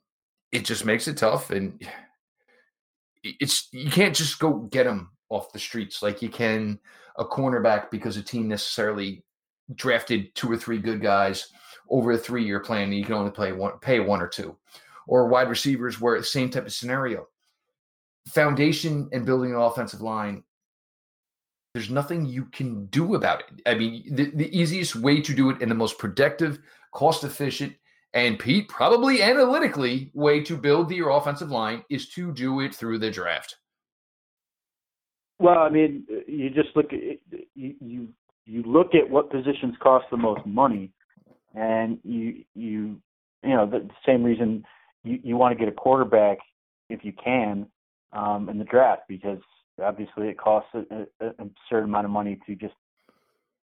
it 0.52 0.64
just 0.64 0.84
makes 0.84 1.08
it 1.08 1.16
tough. 1.16 1.50
And 1.50 1.86
it's 3.22 3.68
you 3.72 3.90
can't 3.90 4.14
just 4.14 4.38
go 4.38 4.54
get 4.70 4.84
them 4.84 5.10
off 5.28 5.52
the 5.52 5.58
streets 5.58 6.02
like 6.02 6.22
you 6.22 6.28
can 6.28 6.78
a 7.16 7.24
cornerback 7.24 7.90
because 7.90 8.16
a 8.16 8.22
team 8.22 8.48
necessarily 8.48 9.22
drafted 9.74 10.34
two 10.34 10.50
or 10.50 10.56
three 10.56 10.78
good 10.78 11.02
guys 11.02 11.48
over 11.90 12.12
a 12.12 12.18
three 12.18 12.44
year 12.44 12.60
plan 12.60 12.84
and 12.84 12.94
you 12.94 13.04
can 13.04 13.14
only 13.14 13.30
play 13.30 13.52
one 13.52 13.78
pay 13.80 14.00
one 14.00 14.22
or 14.22 14.28
two. 14.28 14.56
Or 15.06 15.26
wide 15.26 15.48
receivers 15.48 16.00
where 16.00 16.18
the 16.18 16.24
same 16.24 16.50
type 16.50 16.66
of 16.66 16.72
scenario 16.72 17.26
foundation 18.28 19.08
and 19.12 19.24
building 19.24 19.52
an 19.52 19.60
offensive 19.60 20.00
line, 20.02 20.44
there's 21.78 21.90
nothing 21.90 22.26
you 22.26 22.44
can 22.46 22.86
do 22.86 23.14
about 23.14 23.40
it. 23.40 23.62
I 23.64 23.74
mean, 23.76 24.02
the, 24.10 24.32
the 24.34 24.58
easiest 24.58 24.96
way 24.96 25.20
to 25.20 25.32
do 25.32 25.48
it 25.50 25.62
and 25.62 25.70
the 25.70 25.76
most 25.76 25.96
productive, 25.96 26.58
cost 26.92 27.22
efficient, 27.22 27.74
and 28.12 28.36
Pete, 28.36 28.68
probably 28.68 29.22
analytically, 29.22 30.10
way 30.12 30.42
to 30.42 30.56
build 30.56 30.90
your 30.90 31.10
offensive 31.10 31.52
line 31.52 31.84
is 31.88 32.08
to 32.10 32.32
do 32.32 32.58
it 32.60 32.74
through 32.74 32.98
the 32.98 33.12
draft. 33.12 33.58
Well, 35.38 35.60
I 35.60 35.68
mean, 35.68 36.04
you 36.26 36.50
just 36.50 36.70
look 36.74 36.92
at 36.92 37.00
you 37.54 37.74
you, 37.80 38.08
you 38.44 38.62
look 38.64 38.96
at 38.96 39.08
what 39.08 39.30
positions 39.30 39.76
cost 39.80 40.06
the 40.10 40.16
most 40.16 40.44
money, 40.44 40.90
and 41.54 42.00
you 42.02 42.42
you 42.56 43.00
you 43.44 43.50
know 43.50 43.66
the 43.70 43.88
same 44.04 44.24
reason 44.24 44.64
you, 45.04 45.20
you 45.22 45.36
want 45.36 45.56
to 45.56 45.64
get 45.64 45.72
a 45.72 45.76
quarterback 45.76 46.38
if 46.90 47.04
you 47.04 47.12
can 47.12 47.68
um, 48.12 48.48
in 48.48 48.58
the 48.58 48.64
draft 48.64 49.02
because 49.06 49.38
obviously 49.82 50.28
it 50.28 50.38
costs 50.38 50.70
a, 50.74 51.06
a, 51.24 51.26
a 51.26 51.48
certain 51.68 51.88
amount 51.88 52.04
of 52.04 52.10
money 52.10 52.38
to 52.46 52.54
just 52.54 52.74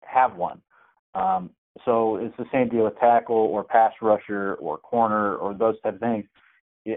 have 0.02 0.36
one. 0.36 0.62
Um, 1.16 1.52
so 1.86 2.18
it's 2.18 2.36
the 2.38 2.46
same 2.52 2.70
deal 2.70 2.84
with 2.84 3.00
tackle 3.00 3.36
or 3.36 3.64
pass 3.64 3.94
rusher 4.02 4.56
or 4.56 4.78
corner 4.78 5.36
or 5.36 5.54
those 5.54 5.80
type 5.82 5.96
of 5.96 6.00
things. 6.00 6.26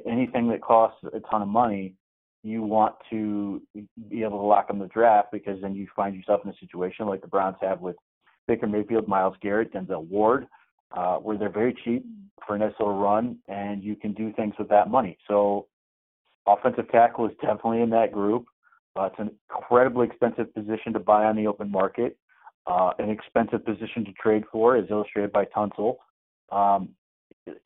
Anything 0.06 0.48
that 0.48 0.62
costs 0.62 0.98
a 1.12 1.20
ton 1.20 1.42
of 1.42 1.48
money, 1.48 1.94
you 2.42 2.62
want 2.62 2.94
to 3.10 3.62
be 4.08 4.22
able 4.22 4.38
to 4.38 4.46
lock 4.46 4.68
in 4.70 4.78
the 4.78 4.86
draft 4.86 5.28
because 5.32 5.60
then 5.62 5.74
you 5.74 5.86
find 5.94 6.14
yourself 6.14 6.40
in 6.44 6.50
a 6.50 6.56
situation 6.58 7.06
like 7.06 7.20
the 7.20 7.28
Browns 7.28 7.56
have 7.60 7.80
with 7.80 7.96
Baker 8.48 8.66
Mayfield, 8.66 9.08
Myles 9.08 9.36
Garrett, 9.40 9.72
Denzel 9.72 10.06
Ward, 10.06 10.46
uh, 10.96 11.16
where 11.16 11.38
they're 11.38 11.48
very 11.50 11.74
cheap 11.84 12.04
for 12.46 12.56
a 12.56 12.58
nice 12.58 12.72
run, 12.80 13.38
and 13.48 13.82
you 13.82 13.96
can 13.96 14.12
do 14.12 14.32
things 14.34 14.54
with 14.58 14.68
that 14.68 14.90
money. 14.90 15.16
So 15.28 15.66
Offensive 16.46 16.90
tackle 16.90 17.26
is 17.26 17.32
definitely 17.40 17.80
in 17.80 17.90
that 17.90 18.12
group. 18.12 18.46
Uh, 18.96 19.04
it's 19.04 19.18
an 19.18 19.30
incredibly 19.54 20.06
expensive 20.06 20.52
position 20.54 20.92
to 20.92 21.00
buy 21.00 21.24
on 21.24 21.36
the 21.36 21.46
open 21.46 21.70
market, 21.70 22.16
uh, 22.66 22.92
an 22.98 23.10
expensive 23.10 23.64
position 23.64 24.04
to 24.04 24.12
trade 24.12 24.44
for, 24.52 24.76
as 24.76 24.84
illustrated 24.90 25.32
by 25.32 25.44
Tunsil. 25.46 25.96
Um, 26.52 26.90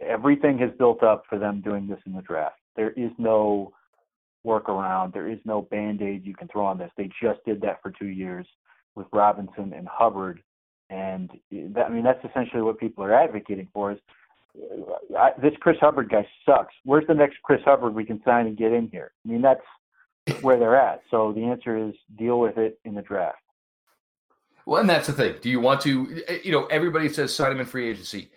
everything 0.01 0.59
has 0.59 0.71
built 0.79 1.03
up 1.03 1.25
for 1.29 1.39
them 1.39 1.61
doing 1.61 1.87
this 1.87 2.01
in 2.07 2.13
the 2.13 2.23
draft. 2.23 2.57
There 2.77 2.93
is 2.93 3.11
no 3.19 3.73
workaround. 4.47 5.13
There 5.13 5.29
is 5.31 5.39
no 5.45 5.63
band 5.63 6.01
aid 6.01 6.25
you 6.25 6.35
can 6.35 6.49
throw 6.49 6.65
on 6.65 6.79
this. 6.79 6.91
They 6.97 7.11
just 7.23 7.45
did 7.45 7.61
that 7.61 7.83
for 7.83 7.91
two 7.91 8.07
years 8.07 8.47
with 8.95 9.07
Robinson 9.13 9.73
and 9.75 9.87
Hubbard, 9.87 10.43
and 10.91 11.31
that, 11.53 11.87
I 11.87 11.89
mean 11.91 12.03
that's 12.03 12.25
essentially 12.25 12.63
what 12.63 12.81
people 12.81 13.05
are 13.05 13.15
advocating 13.15 13.69
for. 13.73 13.93
Is 13.93 13.99
I, 15.17 15.31
this 15.41 15.53
Chris 15.61 15.77
Hubbard 15.81 16.09
guy 16.09 16.27
sucks. 16.47 16.75
Where's 16.85 17.07
the 17.07 17.15
next 17.15 17.37
Chris 17.43 17.61
Hubbard 17.65 17.95
we 17.95 18.05
can 18.05 18.21
sign 18.25 18.47
and 18.47 18.57
get 18.57 18.73
in 18.73 18.89
here? 18.89 19.13
I 19.25 19.29
mean, 19.29 19.43
that's 19.43 19.61
where 20.41 20.59
they're 20.59 20.77
at. 20.77 21.03
So 21.11 21.33
the 21.33 21.45
answer 21.45 21.77
is 21.77 21.95
deal 22.17 22.41
with 22.41 22.59
it 22.59 22.79
in 22.85 22.95
the 22.95 23.03
draft. 23.03 23.39
Well, 24.67 24.81
and 24.81 24.89
that's 24.89 25.07
the 25.07 25.13
thing. 25.13 25.37
Do 25.41 25.49
you 25.49 25.61
want 25.61 25.81
to, 25.83 26.23
you 26.45 26.53
know, 26.53 26.67
everybody 26.67 27.09
says 27.09 27.35
sign 27.35 27.53
him 27.53 27.61
in 27.61 27.67
free 27.67 27.89
agency. 27.89 28.31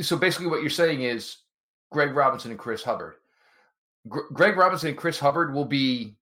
So 0.00 0.16
basically, 0.16 0.46
what 0.46 0.62
you're 0.62 0.70
saying 0.70 1.02
is 1.02 1.38
Greg 1.92 2.14
Robinson 2.14 2.50
and 2.50 2.58
Chris 2.58 2.82
Hubbard. 2.82 3.16
Gr- 4.08 4.32
Greg 4.32 4.56
Robinson 4.56 4.88
and 4.88 4.98
Chris 4.98 5.18
Hubbard 5.18 5.52
will 5.52 5.64
be, 5.66 6.16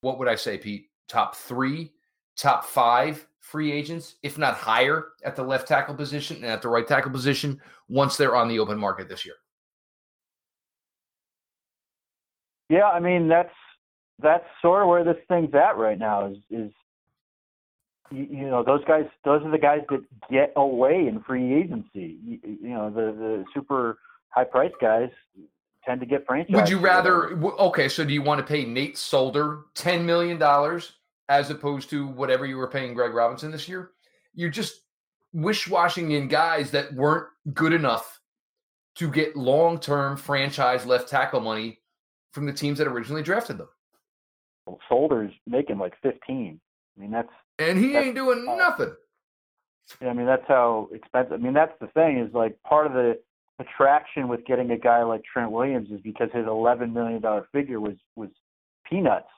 what 0.00 0.18
would 0.18 0.28
I 0.28 0.36
say, 0.36 0.58
Pete? 0.58 0.86
Top 1.08 1.34
three, 1.34 1.92
top 2.36 2.64
five 2.64 3.26
free 3.40 3.72
agents, 3.72 4.14
if 4.22 4.38
not 4.38 4.54
higher, 4.54 5.08
at 5.24 5.34
the 5.34 5.42
left 5.42 5.66
tackle 5.66 5.94
position 5.94 6.36
and 6.36 6.46
at 6.46 6.62
the 6.62 6.68
right 6.68 6.86
tackle 6.86 7.10
position 7.10 7.60
once 7.88 8.16
they're 8.16 8.36
on 8.36 8.48
the 8.48 8.60
open 8.60 8.78
market 8.78 9.08
this 9.08 9.26
year. 9.26 9.34
Yeah, 12.68 12.86
I 12.86 13.00
mean 13.00 13.26
that's 13.26 13.52
that's 14.22 14.44
sort 14.62 14.82
of 14.82 14.88
where 14.88 15.04
this 15.04 15.16
thing's 15.28 15.54
at 15.54 15.76
right 15.76 15.98
now. 15.98 16.26
Is 16.26 16.36
is 16.50 16.72
you, 18.10 18.26
you 18.30 18.50
know 18.50 18.62
those 18.62 18.84
guys? 18.84 19.04
Those 19.24 19.42
are 19.44 19.50
the 19.50 19.58
guys 19.58 19.80
that 19.88 20.04
get 20.30 20.52
away 20.56 21.06
in 21.06 21.22
free 21.26 21.54
agency. 21.54 22.18
You, 22.24 22.38
you 22.44 22.70
know 22.70 22.90
the 22.90 23.12
the 23.12 23.44
super 23.54 23.98
high 24.28 24.44
price 24.44 24.72
guys 24.80 25.10
tend 25.84 26.00
to 26.00 26.06
get 26.06 26.26
franchise. 26.26 26.54
Would 26.54 26.68
you 26.68 26.78
rather? 26.78 27.38
Okay, 27.42 27.88
so 27.88 28.04
do 28.04 28.12
you 28.12 28.22
want 28.22 28.38
to 28.38 28.46
pay 28.46 28.64
Nate 28.64 28.96
Solder 28.96 29.60
ten 29.74 30.04
million 30.06 30.38
dollars 30.38 30.92
as 31.28 31.50
opposed 31.50 31.90
to 31.90 32.06
whatever 32.06 32.46
you 32.46 32.56
were 32.56 32.68
paying 32.68 32.94
Greg 32.94 33.14
Robinson 33.14 33.50
this 33.50 33.68
year? 33.68 33.90
You're 34.34 34.50
just 34.50 34.82
wish-washing 35.32 36.10
in 36.10 36.26
guys 36.26 36.72
that 36.72 36.92
weren't 36.92 37.28
good 37.54 37.72
enough 37.72 38.20
to 38.96 39.08
get 39.08 39.36
long-term 39.36 40.16
franchise 40.16 40.84
left 40.84 41.08
tackle 41.08 41.40
money 41.40 41.78
from 42.32 42.46
the 42.46 42.52
teams 42.52 42.78
that 42.78 42.88
originally 42.88 43.22
drafted 43.22 43.58
them. 43.58 43.68
Solder's 44.88 45.32
making 45.46 45.78
like 45.78 45.94
15. 46.02 46.60
I 46.96 47.00
mean, 47.00 47.10
that's 47.10 47.28
and 47.58 47.78
he 47.78 47.92
that's, 47.92 48.06
ain't 48.06 48.14
doing 48.14 48.46
uh, 48.48 48.56
nothing. 48.56 48.94
I 50.00 50.12
mean, 50.12 50.26
that's 50.26 50.46
how 50.46 50.88
expensive. 50.92 51.32
I 51.32 51.36
mean, 51.36 51.54
that's 51.54 51.72
the 51.80 51.88
thing 51.88 52.18
is 52.18 52.32
like 52.32 52.56
part 52.62 52.86
of 52.86 52.92
the 52.92 53.18
attraction 53.58 54.28
with 54.28 54.44
getting 54.46 54.70
a 54.70 54.78
guy 54.78 55.02
like 55.02 55.22
Trent 55.24 55.50
Williams 55.50 55.90
is 55.90 56.00
because 56.00 56.28
his 56.32 56.46
11 56.46 56.92
million 56.92 57.20
dollar 57.20 57.46
figure 57.52 57.80
was 57.80 57.96
was 58.16 58.30
peanuts 58.88 59.28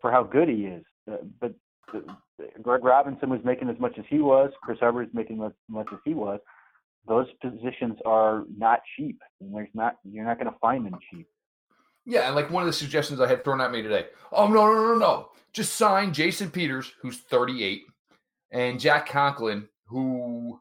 for 0.00 0.10
how 0.10 0.22
good 0.22 0.48
he 0.48 0.66
is. 0.66 0.84
Uh, 1.10 1.16
but 1.40 1.54
uh, 1.94 2.00
Greg 2.62 2.84
Robinson 2.84 3.30
was 3.30 3.40
making 3.44 3.68
as 3.68 3.78
much 3.78 3.98
as 3.98 4.04
he 4.08 4.18
was. 4.18 4.50
Chris 4.62 4.78
Hubbard's 4.80 5.14
making 5.14 5.42
as 5.42 5.52
much 5.68 5.88
as 5.92 5.98
he 6.04 6.14
was. 6.14 6.40
Those 7.06 7.26
positions 7.42 7.98
are 8.06 8.44
not 8.56 8.80
cheap, 8.96 9.20
and 9.40 9.54
there's 9.54 9.68
not 9.74 9.96
you're 10.04 10.24
not 10.24 10.38
going 10.38 10.52
to 10.52 10.58
find 10.58 10.86
them 10.86 10.98
cheap. 11.10 11.26
Yeah, 12.06 12.26
and 12.26 12.34
like 12.34 12.50
one 12.50 12.62
of 12.62 12.66
the 12.66 12.72
suggestions 12.72 13.20
I 13.20 13.28
had 13.28 13.44
thrown 13.44 13.60
at 13.60 13.72
me 13.72 13.82
today. 13.82 14.06
Oh 14.32 14.46
no, 14.46 14.66
no, 14.66 14.92
no, 14.92 14.98
no! 14.98 15.28
Just 15.52 15.74
sign 15.74 16.12
Jason 16.12 16.50
Peters, 16.50 16.92
who's 17.00 17.18
38, 17.18 17.82
and 18.50 18.78
Jack 18.78 19.08
Conklin, 19.08 19.68
who, 19.86 20.60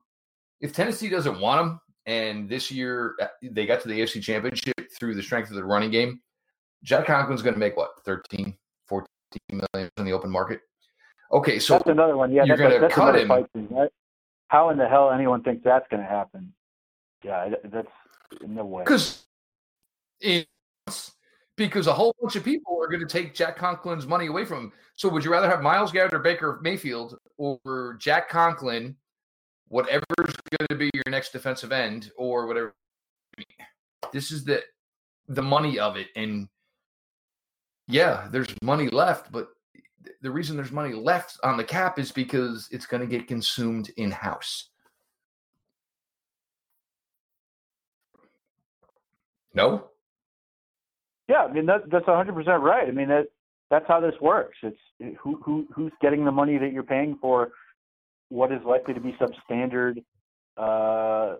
if 0.61 0.73
Tennessee 0.73 1.09
doesn't 1.09 1.39
want 1.39 1.61
him, 1.61 1.79
and 2.05 2.47
this 2.47 2.71
year 2.71 3.15
uh, 3.21 3.27
they 3.41 3.65
got 3.65 3.81
to 3.81 3.87
the 3.87 3.99
AFC 3.99 4.21
Championship 4.21 4.73
through 4.97 5.15
the 5.15 5.23
strength 5.23 5.49
of 5.49 5.55
the 5.55 5.63
running 5.63 5.91
game, 5.91 6.21
Jack 6.83 7.07
Conklin's 7.07 7.41
going 7.41 7.55
to 7.55 7.59
make 7.59 7.75
what 7.75 7.91
13, 8.05 8.55
14 8.87 9.07
million 9.49 9.89
in 9.97 10.05
the 10.05 10.13
open 10.13 10.29
market. 10.29 10.61
Okay, 11.31 11.59
so 11.59 11.73
that's 11.73 11.89
another 11.89 12.15
one. 12.15 12.31
Yeah, 12.31 12.43
you're 12.43 12.57
going 12.57 12.79
to 12.79 12.89
cut 12.89 13.15
him. 13.15 13.47
Thing, 13.53 13.89
How 14.47 14.69
in 14.69 14.77
the 14.77 14.87
hell 14.87 15.11
anyone 15.11 15.41
thinks 15.43 15.63
that's 15.63 15.87
going 15.89 16.03
to 16.03 16.07
happen? 16.07 16.53
Yeah, 17.23 17.49
that's 17.65 17.87
no 18.45 18.65
way. 18.65 18.83
Because 18.83 19.23
because 21.55 21.87
a 21.87 21.93
whole 21.93 22.15
bunch 22.21 22.35
of 22.35 22.43
people 22.43 22.79
are 22.81 22.87
going 22.87 22.99
to 22.99 23.05
take 23.05 23.35
Jack 23.35 23.57
Conklin's 23.57 24.07
money 24.07 24.27
away 24.27 24.45
from 24.45 24.65
him. 24.65 24.73
So 24.95 25.09
would 25.09 25.23
you 25.23 25.31
rather 25.31 25.49
have 25.49 25.61
Myles 25.61 25.91
Garrett 25.91 26.13
or 26.13 26.19
Baker 26.19 26.59
Mayfield 26.61 27.17
or 27.37 27.95
Jack 27.99 28.29
Conklin, 28.29 28.95
whatever's 29.67 30.03
going 30.17 30.67
to 30.69 30.75
be 30.75 30.89
your 30.93 31.03
next 31.09 31.31
defensive 31.31 31.71
end 31.71 32.11
or 32.17 32.47
whatever? 32.47 32.73
This 34.11 34.31
is 34.31 34.43
the 34.43 34.63
the 35.27 35.41
money 35.41 35.79
of 35.79 35.95
it, 35.95 36.07
and 36.15 36.49
yeah, 37.87 38.27
there's 38.31 38.53
money 38.61 38.89
left, 38.89 39.31
but 39.31 39.47
the 40.21 40.31
reason 40.31 40.55
there's 40.55 40.71
money 40.71 40.93
left 40.93 41.39
on 41.43 41.57
the 41.57 41.63
cap 41.63 41.97
is 41.97 42.11
because 42.11 42.67
it's 42.71 42.85
going 42.85 43.01
to 43.01 43.07
get 43.07 43.27
consumed 43.27 43.91
in 43.97 44.11
house. 44.11 44.69
No, 49.53 49.89
yeah, 51.27 51.43
I 51.43 51.51
mean 51.51 51.65
that, 51.67 51.89
that's 51.89 52.07
100 52.07 52.33
percent 52.33 52.61
right. 52.61 52.87
I 52.87 52.91
mean 52.91 53.09
that 53.09 53.27
that's 53.69 53.85
how 53.87 53.99
this 53.99 54.15
works. 54.21 54.57
It's 54.61 55.17
who 55.21 55.41
who 55.43 55.67
who's 55.73 55.91
getting 56.01 56.25
the 56.25 56.31
money 56.31 56.57
that 56.57 56.71
you're 56.71 56.83
paying 56.83 57.17
for 57.21 57.51
what 58.29 58.51
is 58.51 58.59
likely 58.65 58.93
to 58.93 58.99
be 58.99 59.15
substandard 59.19 60.03
uh, 60.57 61.35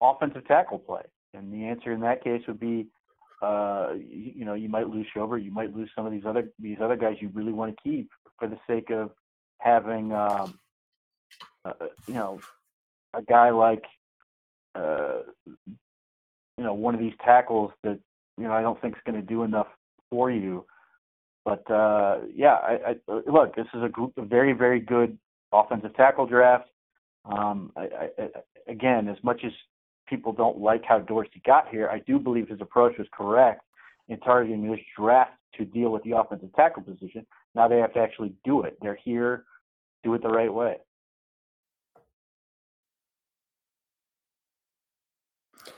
offensive 0.00 0.46
tackle 0.46 0.78
play, 0.78 1.02
and 1.34 1.52
the 1.52 1.64
answer 1.64 1.92
in 1.92 2.00
that 2.00 2.22
case 2.22 2.42
would 2.46 2.60
be, 2.60 2.86
uh, 3.40 3.90
you, 3.94 4.32
you 4.36 4.44
know, 4.44 4.54
you 4.54 4.68
might 4.68 4.88
lose 4.88 5.06
Schober, 5.14 5.42
you 5.42 5.50
might 5.50 5.74
lose 5.74 5.90
some 5.96 6.06
of 6.06 6.12
these 6.12 6.24
other 6.26 6.48
these 6.58 6.78
other 6.82 6.96
guys 6.96 7.16
you 7.20 7.30
really 7.32 7.52
want 7.52 7.74
to 7.74 7.82
keep 7.82 8.10
for 8.38 8.48
the 8.48 8.58
sake 8.66 8.90
of 8.90 9.10
having, 9.58 10.12
um, 10.12 10.58
uh, 11.64 11.72
you 12.06 12.14
know, 12.14 12.40
a 13.14 13.22
guy 13.22 13.50
like, 13.50 13.84
uh, 14.74 15.20
you 15.46 16.64
know, 16.64 16.74
one 16.74 16.94
of 16.94 17.00
these 17.00 17.14
tackles 17.24 17.70
that 17.82 17.98
you 18.38 18.44
know 18.44 18.52
I 18.52 18.62
don't 18.62 18.80
think 18.80 18.94
is 18.94 19.02
going 19.04 19.20
to 19.20 19.26
do 19.26 19.42
enough 19.42 19.68
for 20.10 20.30
you. 20.30 20.64
But 21.44 21.68
uh, 21.70 22.20
yeah, 22.34 22.54
I, 22.54 22.78
I, 22.90 23.20
look, 23.26 23.56
this 23.56 23.66
is 23.74 23.82
a 23.82 23.88
group 23.88 24.16
of 24.16 24.28
very 24.28 24.52
very 24.52 24.80
good 24.80 25.18
offensive 25.52 25.94
tackle 25.96 26.26
draft. 26.26 26.68
Um, 27.24 27.72
I, 27.76 27.88
I, 28.18 28.28
again, 28.68 29.08
as 29.08 29.16
much 29.22 29.42
as 29.44 29.52
people 30.08 30.32
don't 30.32 30.58
like 30.58 30.82
how 30.84 30.98
Dorsey 30.98 31.42
got 31.44 31.68
here, 31.68 31.88
I 31.88 32.00
do 32.00 32.18
believe 32.18 32.48
his 32.48 32.60
approach 32.60 32.98
was 32.98 33.06
correct 33.12 33.62
in 34.08 34.18
targeting 34.20 34.70
this 34.70 34.80
draft 34.98 35.32
to 35.56 35.64
deal 35.64 35.90
with 35.90 36.02
the 36.02 36.16
offensive 36.16 36.52
tackle 36.54 36.82
position. 36.82 37.26
Now 37.54 37.68
they 37.68 37.78
have 37.78 37.92
to 37.94 38.00
actually 38.00 38.34
do 38.44 38.62
it. 38.62 38.76
They're 38.80 38.98
here, 39.02 39.44
do 40.02 40.14
it 40.14 40.22
the 40.22 40.28
right 40.28 40.52
way. 40.52 40.76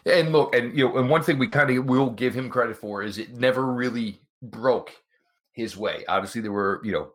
And 0.07 0.33
look, 0.33 0.55
and 0.55 0.77
you 0.77 0.89
know, 0.89 0.99
and 0.99 1.09
one 1.09 1.23
thing 1.23 1.39
we 1.39 1.49
kind 1.49 1.71
of 1.71 1.87
will 1.87 2.11
give 2.11 2.35
him 2.35 2.51
credit 2.51 2.77
for 2.77 3.03
is 3.03 3.19
it 3.19 3.35
never 3.35 3.67
really 3.73 4.21
broke 4.43 4.93
his 5.53 5.77
way. 5.77 6.05
Obviously, 6.09 6.41
there 6.41 6.53
were 6.53 6.81
you 6.85 6.93
know, 6.93 7.13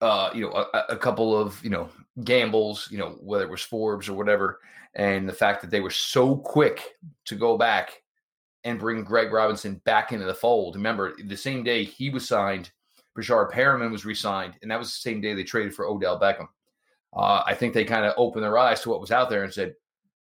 uh, 0.00 0.30
you 0.34 0.42
know, 0.42 0.66
a, 0.72 0.84
a 0.90 0.96
couple 0.96 1.36
of 1.38 1.62
you 1.62 1.70
know 1.70 1.90
gambles, 2.24 2.88
you 2.90 2.98
know, 2.98 3.18
whether 3.20 3.44
it 3.44 3.50
was 3.50 3.62
Forbes 3.62 4.08
or 4.08 4.14
whatever, 4.14 4.60
and 4.94 5.28
the 5.28 5.32
fact 5.32 5.60
that 5.60 5.70
they 5.70 5.80
were 5.80 5.90
so 5.90 6.36
quick 6.36 6.96
to 7.26 7.34
go 7.34 7.58
back 7.58 8.02
and 8.64 8.78
bring 8.78 9.04
Greg 9.04 9.32
Robinson 9.32 9.80
back 9.84 10.12
into 10.12 10.26
the 10.26 10.34
fold. 10.34 10.76
Remember, 10.76 11.14
the 11.24 11.36
same 11.36 11.62
day 11.62 11.84
he 11.84 12.10
was 12.10 12.26
signed, 12.26 12.70
Breshad 13.16 13.52
Perriman 13.52 13.90
was 13.90 14.04
re-signed, 14.04 14.54
and 14.62 14.70
that 14.70 14.78
was 14.78 14.88
the 14.88 15.00
same 15.00 15.20
day 15.20 15.34
they 15.34 15.44
traded 15.44 15.74
for 15.74 15.86
Odell 15.86 16.18
Beckham. 16.18 16.48
Uh, 17.14 17.42
I 17.46 17.54
think 17.54 17.72
they 17.72 17.84
kind 17.84 18.04
of 18.04 18.14
opened 18.16 18.44
their 18.44 18.58
eyes 18.58 18.80
to 18.82 18.90
what 18.90 19.00
was 19.00 19.12
out 19.12 19.30
there 19.30 19.44
and 19.44 19.52
said, 19.52 19.74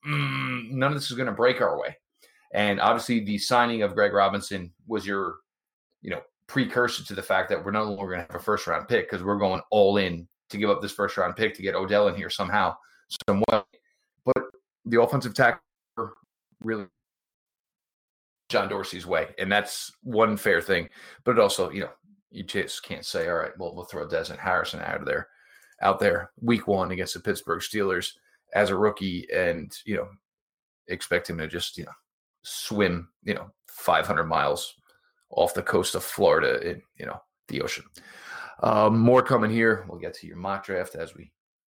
mm, 0.07 0.71
none 0.71 0.91
of 0.91 0.97
this 0.97 1.09
is 1.09 1.17
going 1.17 1.27
to 1.27 1.33
break 1.33 1.61
our 1.61 1.79
way. 1.79 1.95
And 2.53 2.79
obviously, 2.79 3.19
the 3.19 3.37
signing 3.37 3.81
of 3.81 3.95
Greg 3.95 4.13
Robinson 4.13 4.71
was 4.87 5.05
your, 5.05 5.35
you 6.01 6.09
know, 6.09 6.21
precursor 6.47 7.03
to 7.03 7.15
the 7.15 7.21
fact 7.21 7.49
that 7.49 7.63
we're 7.63 7.71
no 7.71 7.83
longer 7.83 8.13
going 8.13 8.25
to 8.25 8.31
have 8.31 8.41
a 8.41 8.43
first 8.43 8.67
round 8.67 8.87
pick 8.87 9.09
because 9.09 9.23
we're 9.23 9.37
going 9.37 9.61
all 9.71 9.97
in 9.97 10.27
to 10.49 10.57
give 10.57 10.69
up 10.69 10.81
this 10.81 10.91
first 10.91 11.17
round 11.17 11.35
pick 11.35 11.55
to 11.55 11.61
get 11.61 11.75
Odell 11.75 12.07
in 12.07 12.15
here 12.15 12.29
somehow, 12.29 12.75
some 13.27 13.43
way. 13.51 13.61
But 14.25 14.43
the 14.85 15.01
offensive 15.01 15.33
tackle 15.33 15.59
really 16.63 16.85
John 18.49 18.69
Dorsey's 18.69 19.05
way, 19.05 19.27
and 19.37 19.51
that's 19.51 19.91
one 20.03 20.37
fair 20.37 20.61
thing. 20.61 20.89
But 21.23 21.31
it 21.31 21.39
also, 21.39 21.71
you 21.71 21.81
know, 21.81 21.89
you 22.31 22.43
just 22.43 22.83
can't 22.83 23.05
say, 23.05 23.27
all 23.27 23.35
right, 23.35 23.57
well, 23.57 23.75
we'll 23.75 23.85
throw 23.85 24.07
Desmond 24.07 24.39
Harrison 24.39 24.81
out 24.81 24.99
of 24.99 25.05
there, 25.05 25.27
out 25.81 25.99
there, 25.99 26.31
week 26.41 26.67
one 26.67 26.91
against 26.91 27.15
the 27.15 27.19
Pittsburgh 27.19 27.61
Steelers 27.61 28.11
as 28.55 28.71
a 28.71 28.77
rookie 28.77 29.27
and, 29.31 29.71
you 29.85 29.95
know, 29.95 30.07
expect 30.87 31.29
him 31.29 31.37
to 31.37 31.47
just, 31.47 31.77
you 31.77 31.83
know, 31.83 31.91
swim, 32.41 33.09
you 33.23 33.35
know, 33.35 33.51
500 33.67 34.23
miles 34.23 34.73
off 35.29 35.53
the 35.53 35.61
coast 35.61 35.93
of 35.93 36.03
Florida 36.03 36.67
in, 36.67 36.81
you 36.97 37.05
know, 37.05 37.21
the 37.49 37.61
ocean. 37.61 37.83
Um, 38.63 38.99
more 38.99 39.21
coming 39.21 39.51
here. 39.51 39.85
We'll 39.87 39.99
get 39.99 40.13
to 40.15 40.27
your 40.27 40.37
mock 40.37 40.65
draft 40.65 40.95
as 40.95 41.13
we 41.15 41.31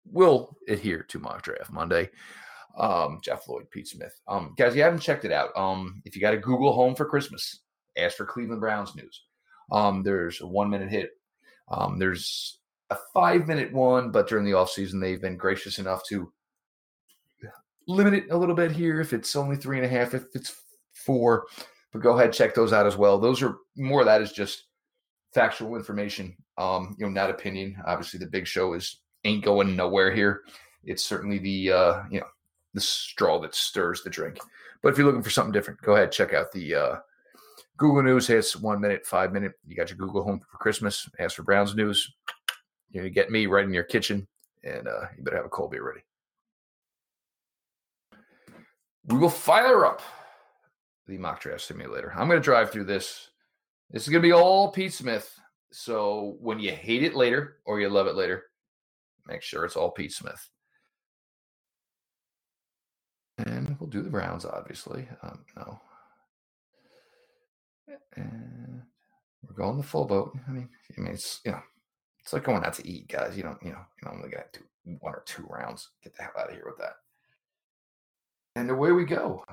will 0.06 0.56
adhere 0.68 1.04
to 1.04 1.20
mock 1.20 1.42
draft 1.42 1.72
Monday. 1.72 2.10
Um, 2.78 3.20
Jeff 3.24 3.48
Lloyd, 3.48 3.72
Pete 3.72 3.88
Smith. 3.88 4.20
Um, 4.28 4.54
guys, 4.58 4.76
you 4.76 4.84
haven't 4.84 5.00
checked 5.00 5.24
it 5.24 5.32
out. 5.32 5.50
Um, 5.56 6.02
if 6.04 6.16
you 6.16 6.22
got 6.22 6.34
a 6.34 6.38
Google 6.38 6.74
Home 6.74 6.94
for 6.94 7.06
Christmas, 7.06 7.62
ask 7.98 8.18
for 8.18 8.26
Cleveland 8.26 8.60
Browns 8.60 8.94
news. 8.96 9.24
Um, 9.72 10.04
there's 10.04 10.42
a 10.42 10.48
one 10.48 10.70
minute 10.70 10.90
hit. 10.90 11.12
Um, 11.70 11.98
there's 11.98 12.60
a 12.90 12.98
five 13.14 13.48
minute 13.48 13.72
one, 13.72 14.12
but 14.12 14.28
during 14.28 14.46
the 14.46 14.54
off 14.54 14.70
season, 14.70 15.00
they've 15.00 15.22
been 15.22 15.38
gracious 15.38 15.80
enough 15.80 16.04
to 16.10 16.32
limit 17.88 18.14
it 18.14 18.32
a 18.32 18.38
little 18.38 18.56
bit 18.56 18.72
here 18.72 19.00
if 19.00 19.14
it's 19.14 19.36
only 19.36 19.56
three 19.56 19.78
and 19.78 19.86
a 19.86 19.90
half, 19.90 20.14
if 20.14 20.26
it's 20.34 20.56
four. 20.94 21.46
But 21.92 22.02
go 22.02 22.18
ahead, 22.18 22.34
check 22.34 22.54
those 22.54 22.74
out 22.74 22.86
as 22.86 22.98
well. 22.98 23.18
Those 23.18 23.42
are 23.42 23.58
more 23.78 24.02
of 24.02 24.06
that 24.06 24.22
is 24.22 24.32
just 24.32 24.66
factual 25.34 25.76
information. 25.76 26.36
Um, 26.58 26.96
you 26.98 27.06
know, 27.06 27.12
not 27.12 27.30
opinion. 27.30 27.78
Obviously, 27.86 28.20
the 28.20 28.26
big 28.26 28.48
show 28.48 28.74
is 28.74 29.02
ain't 29.24 29.44
going 29.44 29.76
nowhere 29.76 30.14
here. 30.14 30.42
It's 30.84 31.04
certainly 31.04 31.38
the 31.38 31.72
uh, 31.72 32.04
you 32.10 32.20
know 32.20 32.28
the 32.74 32.82
straw 32.82 33.40
that 33.42 33.56
stirs 33.56 34.04
the 34.04 34.10
drink. 34.10 34.38
But 34.82 34.92
if 34.92 34.98
you're 34.98 35.08
looking 35.08 35.24
for 35.24 35.30
something 35.30 35.54
different, 35.54 35.82
go 35.82 35.96
ahead 35.96 36.12
check 36.12 36.34
out 36.34 36.52
the 36.52 36.76
uh, 36.76 36.96
Google 37.78 38.04
News. 38.04 38.28
Hey, 38.28 38.36
it's 38.36 38.56
one 38.56 38.82
minute, 38.82 39.06
five 39.06 39.34
minute. 39.34 39.54
You 39.68 39.76
got 39.76 39.90
your 39.90 39.98
Google 39.98 40.24
Home 40.24 40.42
for 40.52 40.58
Christmas. 40.58 41.10
Ask 41.20 41.36
for 41.36 41.44
Browns 41.44 41.76
news. 41.76 42.14
Gonna 42.94 43.10
get 43.10 43.30
me 43.30 43.46
right 43.48 43.66
in 43.66 43.74
your 43.74 43.84
kitchen, 43.84 44.28
and 44.64 44.88
uh, 44.88 45.06
you 45.18 45.24
better 45.24 45.38
have 45.38 45.46
a 45.46 45.50
cold 45.50 45.72
beer 45.72 45.86
ready. 45.86 46.02
We 49.08 49.18
will 49.18 49.30
fire 49.30 49.86
up 49.86 50.02
the 51.08 51.18
mock 51.18 51.42
draft 51.42 51.62
simulator. 51.62 52.12
I'm 52.16 52.28
going 52.28 52.40
to 52.40 52.44
drive 52.44 52.72
through 52.72 52.86
this. 52.86 53.30
This 53.92 54.04
is 54.04 54.10
going 54.10 54.22
to 54.22 54.28
be 54.28 54.34
all 54.34 54.72
Pete 54.72 54.94
Smith. 54.94 55.40
So 55.72 56.38
when 56.40 56.60
you 56.60 56.72
hate 56.72 57.04
it 57.04 57.16
later 57.16 57.58
or 57.66 57.80
you 57.80 57.90
love 57.90 58.08
it 58.08 58.16
later, 58.16 58.46
make 59.28 59.42
sure 59.42 59.66
it's 59.66 59.76
all 59.76 59.92
Pete 59.92 60.14
Smith. 60.14 60.50
And 63.38 63.76
we'll 63.80 63.90
do 63.90 64.02
the 64.02 64.10
Browns, 64.10 64.46
obviously. 64.46 65.08
Um, 65.22 65.44
no. 65.58 65.80
And 68.16 68.82
we're 69.44 69.56
going 69.56 69.78
the 69.78 69.84
full 69.84 70.06
boat. 70.06 70.36
I 70.48 70.52
mean, 70.52 70.70
I 70.98 71.02
mean, 71.02 71.14
it's 71.14 71.42
you 71.46 71.52
know, 71.52 71.62
it's 72.22 72.34
like 72.34 72.46
going 72.46 72.64
out 72.64 72.74
to 72.76 72.88
eat, 72.88 73.10
guys. 73.10 73.36
You 73.38 73.44
don't, 73.44 73.62
you 73.62 73.72
know, 73.72 73.86
you 74.02 74.10
only 74.10 74.30
got 74.30 74.52
to 74.54 74.60
do 74.60 74.98
one 75.00 75.14
or 75.14 75.24
two 75.26 75.46
rounds. 75.50 75.90
Get 76.04 76.16
the 76.16 76.24
hell 76.24 76.32
out 76.40 76.50
of 76.50 76.56
here 76.56 76.64
with 76.66 76.78
that. 76.78 76.94
And 78.56 78.70
away 78.70 78.92
we 78.92 79.06
go. 79.06 79.44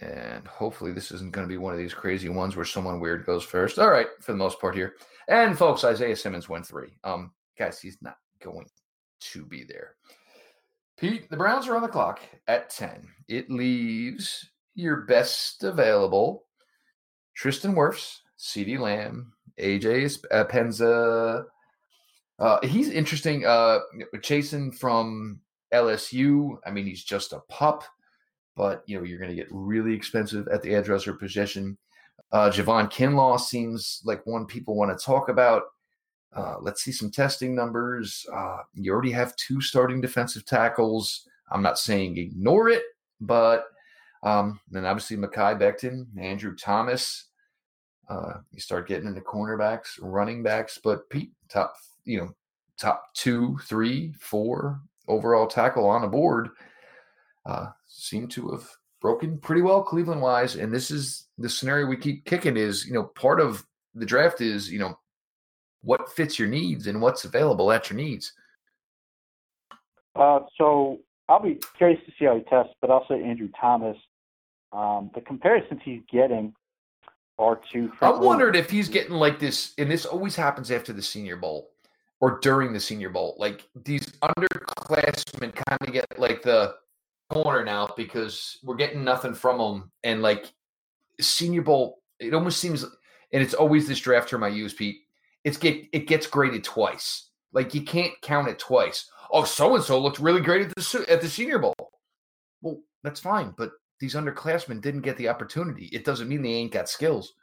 And 0.00 0.46
hopefully, 0.46 0.92
this 0.92 1.10
isn't 1.12 1.32
going 1.32 1.46
to 1.46 1.52
be 1.52 1.58
one 1.58 1.72
of 1.72 1.78
these 1.78 1.94
crazy 1.94 2.28
ones 2.28 2.56
where 2.56 2.64
someone 2.64 3.00
weird 3.00 3.26
goes 3.26 3.44
first. 3.44 3.78
All 3.78 3.90
right, 3.90 4.06
for 4.20 4.32
the 4.32 4.38
most 4.38 4.60
part 4.60 4.74
here. 4.74 4.94
And 5.28 5.56
folks, 5.56 5.84
Isaiah 5.84 6.16
Simmons 6.16 6.48
went 6.48 6.66
three. 6.66 6.98
Um, 7.04 7.32
guys, 7.58 7.80
he's 7.80 7.98
not 8.00 8.16
going 8.42 8.66
to 9.20 9.44
be 9.44 9.64
there. 9.64 9.96
Pete, 10.98 11.30
the 11.30 11.36
Browns 11.36 11.66
are 11.68 11.76
on 11.76 11.82
the 11.82 11.88
clock 11.88 12.20
at 12.48 12.70
10. 12.70 13.08
It 13.28 13.50
leaves 13.50 14.50
your 14.74 15.02
best 15.02 15.64
available 15.64 16.44
Tristan 17.34 17.74
Wirfs, 17.74 18.18
CeeDee 18.38 18.78
Lamb, 18.78 19.32
AJ 19.58 20.24
uh, 20.30 20.44
Penza. 20.44 21.44
Uh, 22.38 22.58
he's 22.66 22.88
interesting. 22.90 23.44
Uh, 23.44 23.80
Chaisson 24.16 24.74
from 24.74 25.40
LSU. 25.72 26.58
I 26.66 26.70
mean, 26.70 26.86
he's 26.86 27.04
just 27.04 27.32
a 27.32 27.40
pup 27.48 27.84
but 28.60 28.82
you 28.84 28.98
know 28.98 29.02
you're 29.02 29.18
going 29.18 29.30
to 29.30 29.34
get 29.34 29.48
really 29.50 29.94
expensive 29.94 30.46
at 30.48 30.60
the 30.60 30.74
edge 30.74 30.90
rusher 30.90 31.14
position. 31.14 31.78
Uh, 32.30 32.50
Javon 32.50 32.92
Kinlaw 32.92 33.40
seems 33.40 34.02
like 34.04 34.20
one 34.26 34.44
people 34.44 34.76
want 34.76 34.96
to 34.96 35.02
talk 35.02 35.30
about. 35.30 35.62
Uh, 36.36 36.56
let's 36.60 36.82
see 36.82 36.92
some 36.92 37.10
testing 37.10 37.54
numbers. 37.54 38.26
Uh, 38.30 38.58
you 38.74 38.92
already 38.92 39.12
have 39.12 39.34
two 39.36 39.62
starting 39.62 39.98
defensive 39.98 40.44
tackles. 40.44 41.26
I'm 41.50 41.62
not 41.62 41.78
saying 41.78 42.18
ignore 42.18 42.68
it, 42.68 42.82
but 43.22 43.64
um, 44.22 44.60
then 44.70 44.84
obviously 44.84 45.16
Mekhi 45.16 45.58
Becton, 45.58 46.04
Andrew 46.20 46.54
Thomas. 46.54 47.28
Uh, 48.10 48.40
you 48.52 48.60
start 48.60 48.86
getting 48.86 49.08
into 49.08 49.22
cornerbacks, 49.22 49.98
running 50.02 50.42
backs, 50.42 50.78
but 50.84 51.08
Pete, 51.08 51.32
top, 51.48 51.74
you 52.04 52.18
know, 52.18 52.34
top 52.78 53.06
two, 53.14 53.56
three, 53.64 54.12
four 54.20 54.82
overall 55.08 55.46
tackle 55.46 55.86
on 55.86 56.02
the 56.02 56.08
board 56.08 56.50
uh, 57.46 57.68
seem 57.90 58.28
to 58.28 58.50
have 58.50 58.68
broken 59.00 59.38
pretty 59.38 59.62
well 59.62 59.82
Cleveland 59.82 60.22
wise. 60.22 60.54
And 60.56 60.72
this 60.72 60.90
is 60.90 61.26
the 61.38 61.48
scenario 61.48 61.86
we 61.86 61.96
keep 61.96 62.24
kicking 62.24 62.56
is, 62.56 62.86
you 62.86 62.92
know, 62.92 63.04
part 63.04 63.40
of 63.40 63.66
the 63.94 64.06
draft 64.06 64.40
is, 64.40 64.70
you 64.70 64.78
know, 64.78 64.98
what 65.82 66.12
fits 66.12 66.38
your 66.38 66.48
needs 66.48 66.86
and 66.86 67.00
what's 67.00 67.24
available 67.24 67.72
at 67.72 67.90
your 67.90 67.96
needs. 67.96 68.32
Uh, 70.14 70.40
so 70.56 71.00
I'll 71.28 71.42
be 71.42 71.58
curious 71.76 72.00
to 72.06 72.12
see 72.18 72.26
how 72.26 72.36
he 72.36 72.42
tests, 72.42 72.74
but 72.80 72.90
I'll 72.90 73.06
say 73.08 73.22
Andrew 73.22 73.48
Thomas. 73.60 73.96
Um, 74.72 75.10
the 75.14 75.20
comparisons 75.20 75.80
he's 75.84 76.02
getting 76.10 76.54
are 77.38 77.60
to. 77.72 77.90
I 78.00 78.10
wondered 78.10 78.54
if 78.54 78.70
he's 78.70 78.88
getting 78.88 79.14
like 79.14 79.40
this, 79.40 79.72
and 79.78 79.90
this 79.90 80.06
always 80.06 80.36
happens 80.36 80.70
after 80.70 80.92
the 80.92 81.02
Senior 81.02 81.36
Bowl 81.36 81.70
or 82.20 82.38
during 82.40 82.72
the 82.72 82.78
Senior 82.78 83.08
Bowl. 83.08 83.34
Like 83.38 83.66
these 83.74 84.06
underclassmen 84.22 85.54
kind 85.54 85.78
of 85.80 85.92
get 85.92 86.06
like 86.18 86.42
the 86.42 86.74
corner 87.30 87.64
now 87.64 87.88
because 87.96 88.58
we're 88.62 88.76
getting 88.76 89.04
nothing 89.04 89.34
from 89.34 89.58
them. 89.58 89.90
And 90.04 90.22
like 90.22 90.52
Senior 91.20 91.62
Bowl, 91.62 92.02
it 92.18 92.34
almost 92.34 92.60
seems, 92.60 92.82
and 92.82 93.42
it's 93.42 93.54
always 93.54 93.86
this 93.86 94.00
draft 94.00 94.28
term 94.28 94.44
I 94.44 94.48
use, 94.48 94.74
Pete. 94.74 95.00
It's 95.44 95.56
get 95.56 95.86
it 95.92 96.06
gets 96.06 96.26
graded 96.26 96.64
twice. 96.64 97.30
Like 97.52 97.74
you 97.74 97.82
can't 97.82 98.12
count 98.22 98.48
it 98.48 98.58
twice. 98.58 99.10
Oh, 99.30 99.44
so 99.44 99.74
and 99.74 99.84
so 99.84 99.98
looked 99.98 100.18
really 100.18 100.40
great 100.40 100.66
at 100.66 100.74
the 100.74 101.06
at 101.08 101.20
the 101.20 101.28
Senior 101.28 101.58
Bowl. 101.58 101.74
Well, 102.60 102.80
that's 103.02 103.20
fine, 103.20 103.54
but 103.56 103.72
these 104.00 104.14
underclassmen 104.14 104.80
didn't 104.80 105.02
get 105.02 105.16
the 105.16 105.28
opportunity. 105.28 105.86
It 105.86 106.04
doesn't 106.04 106.28
mean 106.28 106.42
they 106.42 106.50
ain't 106.50 106.72
got 106.72 106.88
skills. 106.88 107.34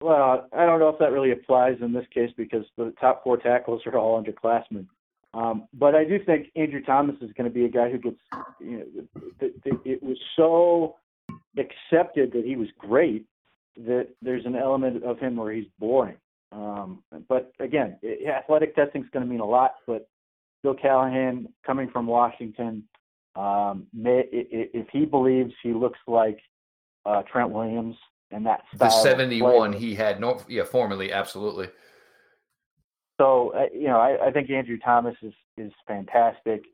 Well, 0.00 0.46
I 0.52 0.66
don't 0.66 0.80
know 0.80 0.90
if 0.90 0.98
that 0.98 1.12
really 1.12 1.30
applies 1.30 1.76
in 1.80 1.92
this 1.92 2.06
case 2.12 2.30
because 2.36 2.64
the 2.76 2.92
top 3.00 3.24
four 3.24 3.38
tackles 3.38 3.82
are 3.86 3.96
all 3.96 4.22
underclassmen. 4.22 4.86
Um, 5.34 5.66
but 5.74 5.94
I 5.94 6.04
do 6.04 6.18
think 6.24 6.48
Andrew 6.54 6.82
Thomas 6.82 7.16
is 7.20 7.32
going 7.36 7.50
to 7.50 7.54
be 7.54 7.64
a 7.64 7.68
guy 7.68 7.90
who 7.90 7.98
gets. 7.98 8.16
You 8.60 8.78
know, 8.78 8.84
it, 9.40 9.54
it, 9.64 9.80
it 9.84 10.02
was 10.02 10.16
so 10.36 10.96
accepted 11.58 12.32
that 12.32 12.44
he 12.44 12.56
was 12.56 12.68
great 12.78 13.26
that 13.76 14.08
there's 14.22 14.46
an 14.46 14.54
element 14.54 15.02
of 15.02 15.18
him 15.18 15.36
where 15.36 15.52
he's 15.52 15.66
boring. 15.78 16.16
Um, 16.52 17.02
but 17.28 17.52
again, 17.58 17.98
it, 18.02 18.28
athletic 18.28 18.76
testing 18.76 19.02
is 19.02 19.10
going 19.12 19.24
to 19.24 19.30
mean 19.30 19.40
a 19.40 19.46
lot. 19.46 19.74
But 19.86 20.08
Bill 20.62 20.74
Callahan, 20.74 21.48
coming 21.66 21.88
from 21.90 22.06
Washington, 22.06 22.84
um, 23.34 23.86
may, 23.92 24.24
if 24.30 24.86
he 24.92 25.04
believes 25.04 25.52
he 25.62 25.72
looks 25.72 25.98
like 26.06 26.38
uh, 27.04 27.22
Trent 27.30 27.50
Williams 27.50 27.96
and 28.30 28.46
that 28.46 28.62
style, 28.74 28.88
the 28.88 29.02
seventy-one 29.02 29.72
he 29.72 29.94
had, 29.96 30.20
no, 30.20 30.40
yeah, 30.48 30.62
formerly, 30.62 31.12
absolutely. 31.12 31.68
So 33.20 33.52
uh, 33.54 33.66
you 33.72 33.86
know, 33.86 33.98
I, 33.98 34.28
I 34.28 34.30
think 34.30 34.50
Andrew 34.50 34.78
Thomas 34.78 35.16
is 35.22 35.34
is 35.56 35.72
fantastic 35.86 36.64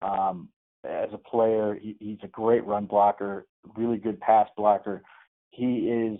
um, 0.00 0.48
as 0.84 1.08
a 1.12 1.18
player. 1.18 1.78
He, 1.80 1.96
he's 2.00 2.18
a 2.22 2.28
great 2.28 2.64
run 2.66 2.86
blocker, 2.86 3.46
really 3.76 3.98
good 3.98 4.20
pass 4.20 4.48
blocker. 4.56 5.02
He 5.50 5.88
is 5.88 6.18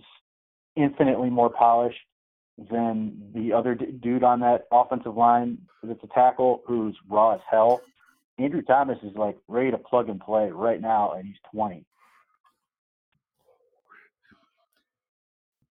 infinitely 0.75 1.29
more 1.29 1.49
polished 1.49 1.99
than 2.69 3.31
the 3.33 3.51
other 3.51 3.73
d- 3.73 3.97
dude 4.01 4.23
on 4.23 4.39
that 4.41 4.67
offensive 4.71 5.15
line 5.15 5.57
that's 5.81 6.03
a 6.03 6.07
tackle 6.07 6.61
who's 6.67 6.95
raw 7.09 7.33
as 7.33 7.41
hell. 7.49 7.81
Andrew 8.37 8.61
Thomas 8.61 8.97
is 9.03 9.15
like 9.15 9.37
ready 9.47 9.71
to 9.71 9.77
plug 9.77 10.09
and 10.09 10.19
play 10.19 10.49
right 10.51 10.81
now, 10.81 11.13
and 11.13 11.25
he's 11.25 11.35
20. 11.53 11.85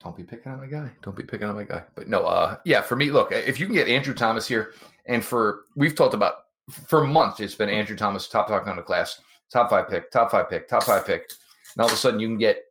Don't 0.02 0.16
be 0.16 0.24
picking 0.24 0.52
on 0.52 0.58
my 0.58 0.66
guy. 0.66 0.90
Don't 1.02 1.16
be 1.16 1.22
picking 1.22 1.46
on 1.46 1.54
my 1.54 1.64
guy. 1.64 1.82
But 1.94 2.08
no, 2.08 2.24
uh, 2.24 2.56
yeah, 2.64 2.80
for 2.80 2.96
me, 2.96 3.10
look, 3.10 3.32
if 3.32 3.60
you 3.60 3.66
can 3.66 3.74
get 3.74 3.88
Andrew 3.88 4.14
Thomas 4.14 4.46
here, 4.46 4.74
and 5.06 5.24
for 5.24 5.64
we've 5.76 5.94
talked 5.94 6.14
about 6.14 6.34
for 6.70 7.06
months, 7.06 7.40
it's 7.40 7.54
been 7.54 7.68
Andrew 7.68 7.96
Thomas, 7.96 8.28
top 8.28 8.48
talking 8.48 8.68
on 8.68 8.76
the 8.76 8.82
class, 8.82 9.20
top 9.52 9.70
five 9.70 9.88
pick, 9.88 10.10
top 10.10 10.30
five 10.30 10.50
pick, 10.50 10.68
top 10.68 10.84
five 10.84 11.06
pick. 11.06 11.30
And 11.74 11.82
all 11.82 11.86
of 11.86 11.92
a 11.92 11.96
sudden, 11.96 12.20
you 12.20 12.28
can 12.28 12.38
get 12.38 12.64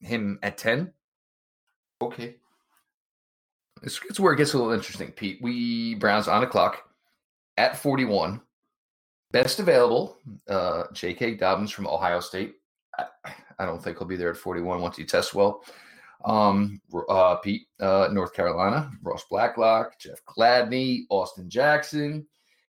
him 0.00 0.38
at 0.42 0.58
ten. 0.58 0.92
Okay, 2.02 2.36
it's, 3.82 4.00
it's 4.08 4.20
where 4.20 4.34
it 4.34 4.36
gets 4.36 4.52
a 4.52 4.58
little 4.58 4.72
interesting, 4.72 5.10
Pete. 5.10 5.38
We 5.40 5.94
Browns 5.94 6.28
on 6.28 6.40
the 6.40 6.46
clock 6.46 6.82
at 7.56 7.76
forty-one. 7.78 8.40
Best 9.32 9.58
available, 9.58 10.18
uh, 10.48 10.84
J.K. 10.92 11.34
Dobbins 11.34 11.72
from 11.72 11.88
Ohio 11.88 12.20
State. 12.20 12.54
I, 12.96 13.06
I 13.58 13.66
don't 13.66 13.82
think 13.82 13.98
he'll 13.98 14.06
be 14.06 14.14
there 14.14 14.30
at 14.30 14.36
41 14.36 14.80
once 14.80 14.96
he 14.96 15.04
tests 15.04 15.34
well. 15.34 15.64
Um, 16.24 16.80
uh, 17.08 17.36
Pete, 17.36 17.66
uh, 17.80 18.08
North 18.10 18.32
Carolina, 18.32 18.90
Ross 19.02 19.24
Blacklock, 19.30 19.98
Jeff 19.98 20.24
Gladney, 20.24 21.02
Austin 21.10 21.50
Jackson, 21.50 22.26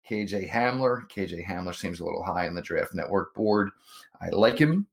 KJ 0.10 0.50
Hamler. 0.50 1.10
KJ 1.10 1.46
Hamler 1.46 1.76
seems 1.76 2.00
a 2.00 2.06
little 2.06 2.24
high 2.24 2.48
on 2.48 2.56
the 2.56 2.62
draft 2.62 2.94
network 2.94 3.34
board. 3.36 3.70
I 4.22 4.30
like 4.30 4.58
him. 4.58 4.88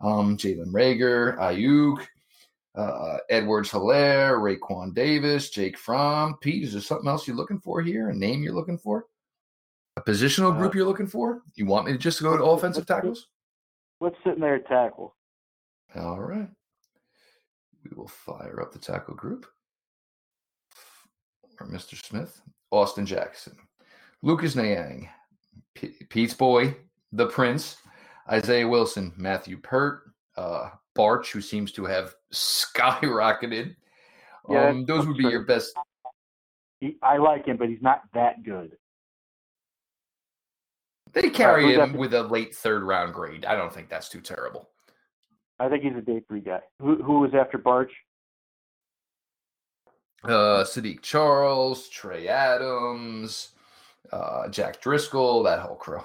Um, 0.00 0.36
Jalen 0.36 0.72
Reagor, 0.72 1.38
Aiyuk, 1.38 2.06
uh, 2.74 3.18
Edwards 3.28 3.70
Helaire, 3.70 4.38
Raekwon 4.38 4.94
Davis, 4.94 5.50
Jake 5.50 5.76
Fromm. 5.76 6.36
Pete, 6.40 6.64
is 6.64 6.72
there 6.72 6.80
something 6.80 7.08
else 7.08 7.26
you're 7.26 7.36
looking 7.36 7.60
for 7.60 7.82
here? 7.82 8.08
A 8.08 8.14
name 8.14 8.42
you're 8.42 8.54
looking 8.54 8.78
for? 8.78 9.06
A 9.96 10.02
positional 10.02 10.56
group 10.56 10.74
uh, 10.74 10.78
you're 10.78 10.86
looking 10.86 11.06
for? 11.06 11.42
You 11.56 11.66
want 11.66 11.86
me 11.86 11.92
to 11.92 11.98
just 11.98 12.22
go 12.22 12.36
to 12.36 12.42
offensive 12.42 12.86
tackles? 12.86 13.28
What's 13.98 14.16
sitting 14.24 14.40
there 14.40 14.54
at 14.54 14.66
tackle? 14.66 15.14
All 15.96 16.20
right. 16.20 16.48
We 17.84 17.96
will 17.96 18.08
fire 18.08 18.60
up 18.60 18.72
the 18.72 18.78
tackle 18.78 19.14
group. 19.14 19.46
Or 21.60 21.66
Mr. 21.66 22.02
Smith, 22.02 22.40
Austin 22.70 23.04
Jackson, 23.04 23.56
Lucas 24.22 24.56
Niang, 24.56 25.08
P- 25.74 25.94
Pete's 26.08 26.34
boy, 26.34 26.74
the 27.12 27.26
Prince, 27.26 27.76
Isaiah 28.30 28.66
Wilson, 28.68 29.12
Matthew 29.16 29.58
Peart, 29.58 30.12
uh, 30.36 30.70
Bartch, 30.96 31.30
who 31.32 31.40
seems 31.40 31.72
to 31.72 31.84
have 31.84 32.14
skyrocketed. 32.32 33.76
Yeah, 34.48 34.68
um, 34.68 34.84
those 34.86 35.06
would 35.06 35.16
be 35.16 35.24
your 35.24 35.44
best. 35.44 35.74
he, 36.80 36.96
I 37.02 37.18
like 37.18 37.46
him, 37.46 37.56
but 37.56 37.68
he's 37.68 37.82
not 37.82 38.02
that 38.14 38.42
good. 38.42 38.76
They 41.12 41.28
carry 41.28 41.74
him 41.74 41.94
with 41.94 42.14
a 42.14 42.22
late 42.22 42.54
third 42.54 42.82
round 42.84 43.12
grade. 43.12 43.44
I 43.44 43.56
don't 43.56 43.72
think 43.72 43.88
that's 43.88 44.08
too 44.08 44.20
terrible. 44.20 44.70
I 45.60 45.68
think 45.68 45.84
he's 45.84 45.96
a 45.96 46.00
day 46.00 46.22
three 46.26 46.40
guy. 46.40 46.60
Who 46.80 47.02
who 47.02 47.20
was 47.20 47.32
after 47.34 47.58
Bartch? 47.58 47.90
Uh, 50.24 50.64
Saahdiq 50.64 51.02
Charles, 51.02 51.88
Trey 51.88 52.28
Adams, 52.28 53.50
uh, 54.10 54.48
Jack 54.48 54.80
Driscoll, 54.80 55.42
that 55.44 55.60
whole 55.60 55.76
crew. 55.76 56.02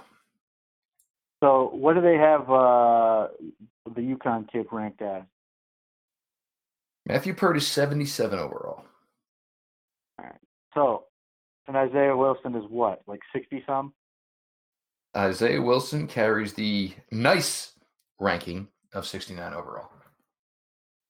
So 1.44 1.70
what 1.74 1.94
do 1.96 2.02
they 2.02 2.16
have 2.16 2.42
uh, 2.50 3.28
the 3.94 4.02
UConn 4.02 4.50
kid 4.52 4.68
ranked 4.72 5.02
as? 5.02 5.24
Matthew 7.06 7.34
Peart, 7.34 7.62
77 7.62 8.40
overall. 8.40 8.84
All 10.18 10.26
right. 10.26 10.36
So, 10.74 11.04
and 11.68 11.78
Isaiah 11.78 12.16
Wilson 12.16 12.56
is 12.56 12.64
what, 12.70 13.02
like 13.08 13.22
sixty 13.34 13.64
some? 13.66 13.94
Isaiah 15.16 15.62
Wilson 15.62 16.08
carries 16.08 16.54
the 16.54 16.94
nice 17.12 17.74
ranking 18.20 18.68
of 18.96 19.06
69 19.06 19.54
overall. 19.54 19.90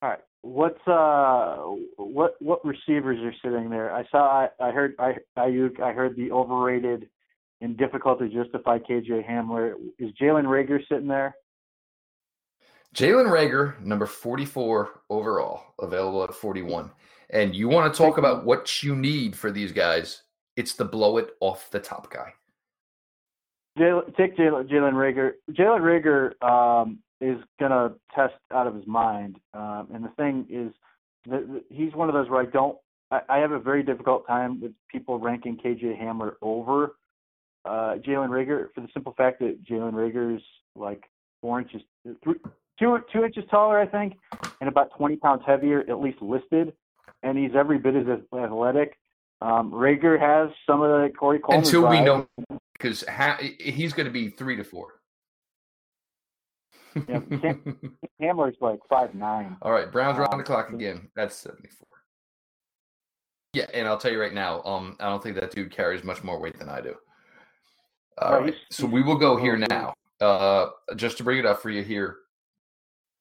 All 0.01 0.09
right. 0.09 0.19
What's 0.41 0.87
uh 0.87 1.55
what 1.97 2.35
what 2.39 2.63
receivers 2.63 3.17
are 3.21 3.33
sitting 3.43 3.69
there? 3.69 3.91
I 3.93 4.05
saw 4.11 4.45
I, 4.45 4.49
I 4.59 4.71
heard 4.71 4.93
I 4.99 5.15
Aiyuk 5.37 5.79
I 5.79 5.91
heard 5.91 6.15
the 6.15 6.31
overrated 6.31 7.09
and 7.61 7.77
difficult 7.77 8.19
to 8.19 8.29
justify 8.29 8.77
KJ 8.77 9.27
Hamler. 9.27 9.73
Is 9.97 10.11
Jalen 10.21 10.45
Reagor 10.45 10.79
sitting 10.87 11.07
there? 11.07 11.35
Jalen 12.95 13.25
Reagor, 13.25 13.81
number 13.81 14.05
44 14.05 15.01
overall, 15.09 15.63
available 15.81 16.23
at 16.23 16.33
41. 16.33 16.91
And 17.31 17.55
you 17.55 17.67
want 17.67 17.91
to 17.91 17.97
talk 17.97 18.17
about 18.17 18.45
what 18.45 18.83
you 18.83 18.95
need 18.95 19.35
for 19.35 19.51
these 19.51 19.71
guys? 19.71 20.21
It's 20.55 20.75
the 20.75 20.85
blow 20.85 21.17
it 21.17 21.31
off 21.41 21.69
the 21.71 21.79
top 21.79 22.11
guy. 22.11 22.33
Jalen, 23.77 24.15
take 24.15 24.37
Jalen 24.37 24.69
Jalen 24.69 24.93
Reagor. 24.93 25.31
Jalen 25.51 25.81
Reagor 25.81 26.43
um, 26.47 26.99
is 27.21 27.37
gonna 27.59 27.93
test 28.13 28.35
out 28.51 28.67
of 28.67 28.75
his 28.75 28.87
mind, 28.87 29.37
um, 29.53 29.87
and 29.93 30.03
the 30.03 30.11
thing 30.17 30.45
is, 30.49 30.71
that 31.29 31.63
he's 31.69 31.93
one 31.93 32.09
of 32.09 32.15
those 32.15 32.29
where 32.29 32.41
I 32.41 32.45
don't. 32.45 32.77
I, 33.11 33.21
I 33.29 33.37
have 33.39 33.51
a 33.51 33.59
very 33.59 33.83
difficult 33.83 34.25
time 34.27 34.61
with 34.61 34.71
people 34.89 35.19
ranking 35.19 35.57
KJ 35.57 36.01
Hamler 36.01 36.33
over 36.41 36.95
uh, 37.65 37.95
Jalen 38.05 38.29
Reagor 38.29 38.67
for 38.73 38.81
the 38.81 38.87
simple 38.93 39.13
fact 39.17 39.39
that 39.39 39.63
Jalen 39.65 39.93
Reagor's 39.93 40.43
like 40.75 41.03
four 41.41 41.59
inches, 41.59 41.81
three, 42.23 42.35
two 42.79 42.99
two 43.11 43.23
inches 43.23 43.43
taller, 43.49 43.79
I 43.79 43.87
think, 43.87 44.17
and 44.61 44.69
about 44.69 44.95
20 44.97 45.17
pounds 45.17 45.43
heavier, 45.45 45.81
at 45.81 45.99
least 45.99 46.21
listed, 46.21 46.73
and 47.23 47.37
he's 47.37 47.51
every 47.55 47.77
bit 47.77 47.95
as 47.95 48.05
athletic. 48.33 48.97
Um, 49.41 49.71
Reagor 49.71 50.19
has 50.19 50.49
some 50.65 50.81
of 50.81 50.89
the 50.89 51.09
Corey 51.17 51.39
Coleman 51.39 51.65
Until 51.65 51.87
we 51.87 52.01
know, 52.01 52.27
because 52.77 53.03
ha- 53.07 53.39
he's 53.59 53.93
going 53.93 54.05
to 54.05 54.11
be 54.11 54.29
three 54.29 54.55
to 54.57 54.63
four. 54.63 54.99
Yeah, 56.95 57.19
can't- 57.41 57.77
Hamler's 58.21 58.57
like 58.61 58.79
five 58.89 59.13
nine. 59.15 59.57
All 59.61 59.71
right, 59.71 59.91
Browns 59.91 60.17
are 60.17 60.23
on 60.23 60.33
Um, 60.33 60.37
the 60.39 60.43
clock 60.43 60.71
again. 60.71 61.09
That's 61.15 61.35
74. 61.35 61.87
Yeah, 63.53 63.65
and 63.73 63.87
I'll 63.87 63.97
tell 63.97 64.11
you 64.11 64.19
right 64.19 64.33
now, 64.33 64.61
um, 64.63 64.97
I 64.99 65.05
don't 65.05 65.23
think 65.23 65.35
that 65.35 65.51
dude 65.51 65.71
carries 65.71 66.03
much 66.03 66.23
more 66.23 66.39
weight 66.39 66.59
than 66.59 66.67
I 66.69 66.81
do. 66.81 66.95
All 68.21 68.31
No, 68.31 68.39
right, 68.45 68.55
so 68.69 68.85
we 68.85 69.01
will 69.01 69.17
go 69.17 69.37
here 69.37 69.57
now. 69.57 69.93
Uh, 70.21 70.67
just 70.95 71.17
to 71.17 71.23
bring 71.23 71.37
it 71.39 71.45
up 71.45 71.61
for 71.61 71.69
you 71.69 71.81
here. 71.83 72.17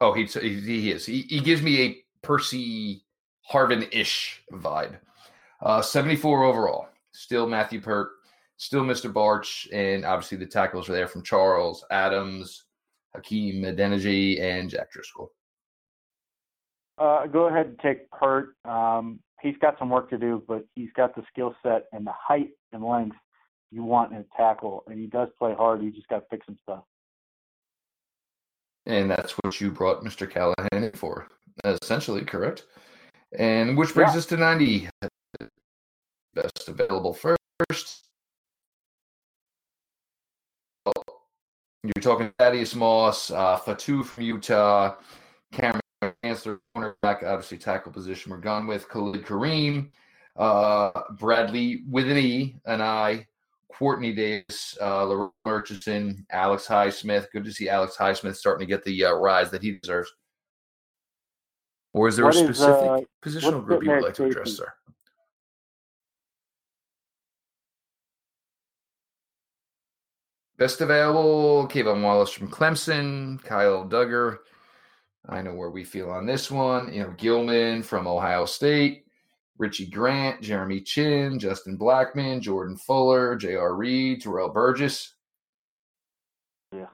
Oh, 0.01 0.11
he's, 0.13 0.33
he, 0.33 0.59
he 0.59 0.91
is. 0.91 1.05
He, 1.05 1.21
he 1.21 1.39
gives 1.39 1.61
me 1.61 1.81
a 1.81 1.97
Percy 2.21 3.03
Harvin 3.49 3.87
ish 3.93 4.41
vibe. 4.51 4.97
Uh, 5.61 5.81
74 5.81 6.43
overall. 6.43 6.87
Still 7.13 7.47
Matthew 7.47 7.79
Peart, 7.79 8.09
still 8.57 8.83
Mr. 8.83 9.11
Bartch, 9.11 9.67
and 9.73 10.05
obviously 10.05 10.37
the 10.37 10.45
tackles 10.45 10.89
are 10.89 10.93
there 10.93 11.07
from 11.07 11.23
Charles, 11.23 11.85
Adams, 11.91 12.65
Hakeem 13.13 13.61
Adeniji, 13.63 14.41
and 14.41 14.69
Jack 14.69 14.91
Driscoll. 14.91 15.31
Uh, 16.97 17.27
go 17.27 17.47
ahead 17.47 17.67
and 17.67 17.79
take 17.79 18.07
Hurt. 18.13 18.55
Um, 18.63 19.19
he's 19.41 19.57
got 19.61 19.77
some 19.77 19.89
work 19.89 20.09
to 20.11 20.17
do, 20.17 20.43
but 20.47 20.65
he's 20.75 20.91
got 20.95 21.15
the 21.15 21.23
skill 21.29 21.53
set 21.61 21.85
and 21.91 22.05
the 22.07 22.13
height 22.17 22.51
and 22.71 22.83
length 22.83 23.17
you 23.71 23.83
want 23.83 24.13
in 24.13 24.19
a 24.19 24.25
tackle, 24.37 24.83
and 24.87 24.99
he 24.99 25.07
does 25.07 25.27
play 25.37 25.53
hard. 25.53 25.81
He 25.81 25.89
just 25.89 26.07
got 26.07 26.19
to 26.19 26.25
fix 26.29 26.45
some 26.45 26.57
stuff. 26.63 26.83
And 28.85 29.09
that's 29.09 29.33
what 29.39 29.59
you 29.59 29.71
brought 29.71 30.03
Mr. 30.03 30.29
Callahan 30.29 30.83
in 30.83 30.91
for, 30.91 31.27
essentially, 31.65 32.23
correct? 32.23 32.65
And 33.37 33.75
which 33.77 33.93
brings 33.93 34.13
Yeah. 34.13 34.19
us 34.19 34.25
to 34.27 34.37
90. 34.37 34.89
Best 36.33 36.69
available 36.69 37.13
first. 37.13 38.04
You're 41.87 42.01
talking 42.01 42.31
Thaddeus 42.39 42.73
Moss, 42.73 43.29
uh, 43.29 43.57
Fotu 43.57 44.03
from 44.03 44.23
Utah, 44.23 44.95
Cameron 45.51 45.81
Chancellor, 46.23 46.59
cornerback, 46.75 47.23
obviously 47.23 47.57
tackle 47.57 47.91
position 47.91 48.31
we're 48.31 48.37
gone 48.37 48.65
with, 48.65 48.89
Khalid 48.89 49.23
Kareem, 49.23 49.91
uh, 50.35 50.89
Bradley 51.11 51.83
with 51.87 52.09
an 52.09 52.17
E, 52.17 52.55
an 52.65 52.81
I, 52.81 53.27
Courtney 53.71 54.13
Davis, 54.13 54.77
uh, 54.81 55.27
Murchison, 55.45 56.25
Alex 56.31 56.65
Highsmith. 56.65 57.27
Good 57.31 57.45
to 57.45 57.51
see 57.51 57.69
Alex 57.69 57.95
Highsmith 57.97 58.35
starting 58.35 58.65
to 58.67 58.73
get 58.73 58.83
the 58.83 59.05
uh, 59.05 59.13
rise 59.13 59.51
that 59.51 59.61
he 59.61 59.73
deserves. 59.73 60.11
Or 61.93 62.07
is 62.07 62.15
there 62.15 62.25
What 62.25 62.35
a 62.35 62.39
is, 62.39 62.57
specific 62.57 62.89
uh, 62.89 63.01
positional 63.23 63.63
group 63.63 63.83
you 63.83 63.91
would 63.91 64.03
like 64.03 64.13
to 64.15 64.25
address, 64.25 64.57
sir? 64.57 64.73
Best 70.57 70.79
available, 70.79 71.67
K'Von 71.67 72.01
Wallace 72.01 72.31
from 72.31 72.49
Clemson, 72.49 73.43
Kyle 73.43 73.85
Dugger. 73.85 74.37
I 75.27 75.41
know 75.41 75.53
where 75.53 75.69
we 75.69 75.83
feel 75.83 76.09
on 76.09 76.25
this 76.25 76.49
one. 76.49 76.93
You 76.93 77.03
know, 77.03 77.13
Gilman 77.17 77.83
from 77.83 78.07
Ohio 78.07 78.45
State, 78.45 79.05
Richie 79.57 79.87
Grant, 79.87 80.41
Jeremy 80.41 80.79
Chinn, 80.79 81.39
Justin 81.39 81.77
Blackmon, 81.77 82.39
Jordan 82.39 82.77
Fuller, 82.77 83.35
J.R. 83.35 83.75
Reed, 83.75 84.21
Terrell 84.21 84.49
Burgess. 84.49 85.15
Yeah. 86.71 86.87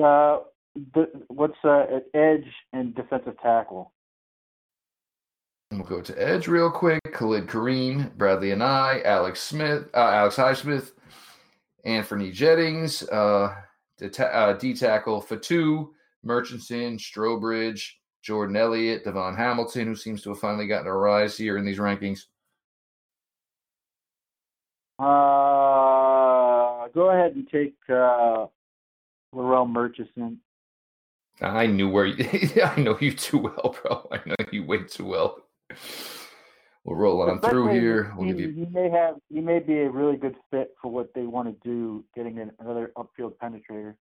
Uh, 0.00 0.40
the, 0.94 1.10
what's 1.28 1.58
uh, 1.64 1.84
at 1.96 2.04
edge 2.14 2.46
and 2.72 2.94
defensive 2.94 3.40
tackle? 3.42 3.92
And 5.70 5.80
we'll 5.80 5.88
go 5.88 6.02
to 6.02 6.22
Edge 6.22 6.48
real 6.48 6.70
quick. 6.70 7.00
Khalid 7.14 7.46
Kareem, 7.46 8.14
Bradley 8.16 8.50
and 8.50 8.62
I, 8.62 9.00
Alex 9.06 9.40
Smith, 9.40 9.88
uh, 9.94 10.10
Alex 10.10 10.36
Highsmith, 10.36 10.92
Anthony 11.84 12.30
Jennings, 12.30 13.02
uh, 13.08 13.54
D, 13.98 14.06
uh, 14.06 14.54
tackle 14.54 15.20
Fatu, 15.20 15.92
Murchison, 16.22 16.96
Strowbridge, 16.96 17.92
Jordan 18.22 18.56
Elliott, 18.56 19.04
Davon 19.04 19.36
Hamilton, 19.36 19.86
who 19.86 19.96
seems 19.96 20.22
to 20.22 20.30
have 20.30 20.38
finally 20.38 20.66
gotten 20.66 20.86
a 20.86 20.96
rise 20.96 21.36
here 21.36 21.58
in 21.58 21.64
these 21.64 21.78
rankings. 21.78 22.26
Uh, 24.98 26.86
go 26.94 27.10
ahead 27.10 27.34
and 27.34 27.48
take 27.50 27.74
uh, 27.88 28.46
Larrell 29.34 29.68
Murchison. 29.68 30.38
I 31.40 31.66
knew 31.66 31.88
where 31.88 32.06
you, 32.06 32.24
I 32.64 32.80
know 32.80 32.96
you 33.00 33.12
too 33.12 33.38
well, 33.38 33.76
bro. 33.82 34.08
I 34.12 34.20
know 34.26 34.36
you 34.52 34.64
way 34.64 34.84
too 34.84 35.06
well. 35.06 35.38
We'll 36.84 36.96
roll 36.96 37.22
on 37.22 37.40
through 37.40 37.68
here. 37.68 38.12
We'll 38.16 38.34
you 38.34 38.66
may 38.72 38.90
have 38.90 39.14
he 39.28 39.40
may 39.40 39.60
be 39.60 39.80
a 39.80 39.90
really 39.90 40.16
good 40.16 40.34
fit 40.50 40.74
for 40.80 40.90
what 40.90 41.14
they 41.14 41.22
want 41.22 41.48
to 41.48 41.68
do, 41.68 42.04
getting 42.14 42.40
an, 42.40 42.50
another 42.58 42.92
upfield 42.96 43.34
penetrator. 43.40 43.94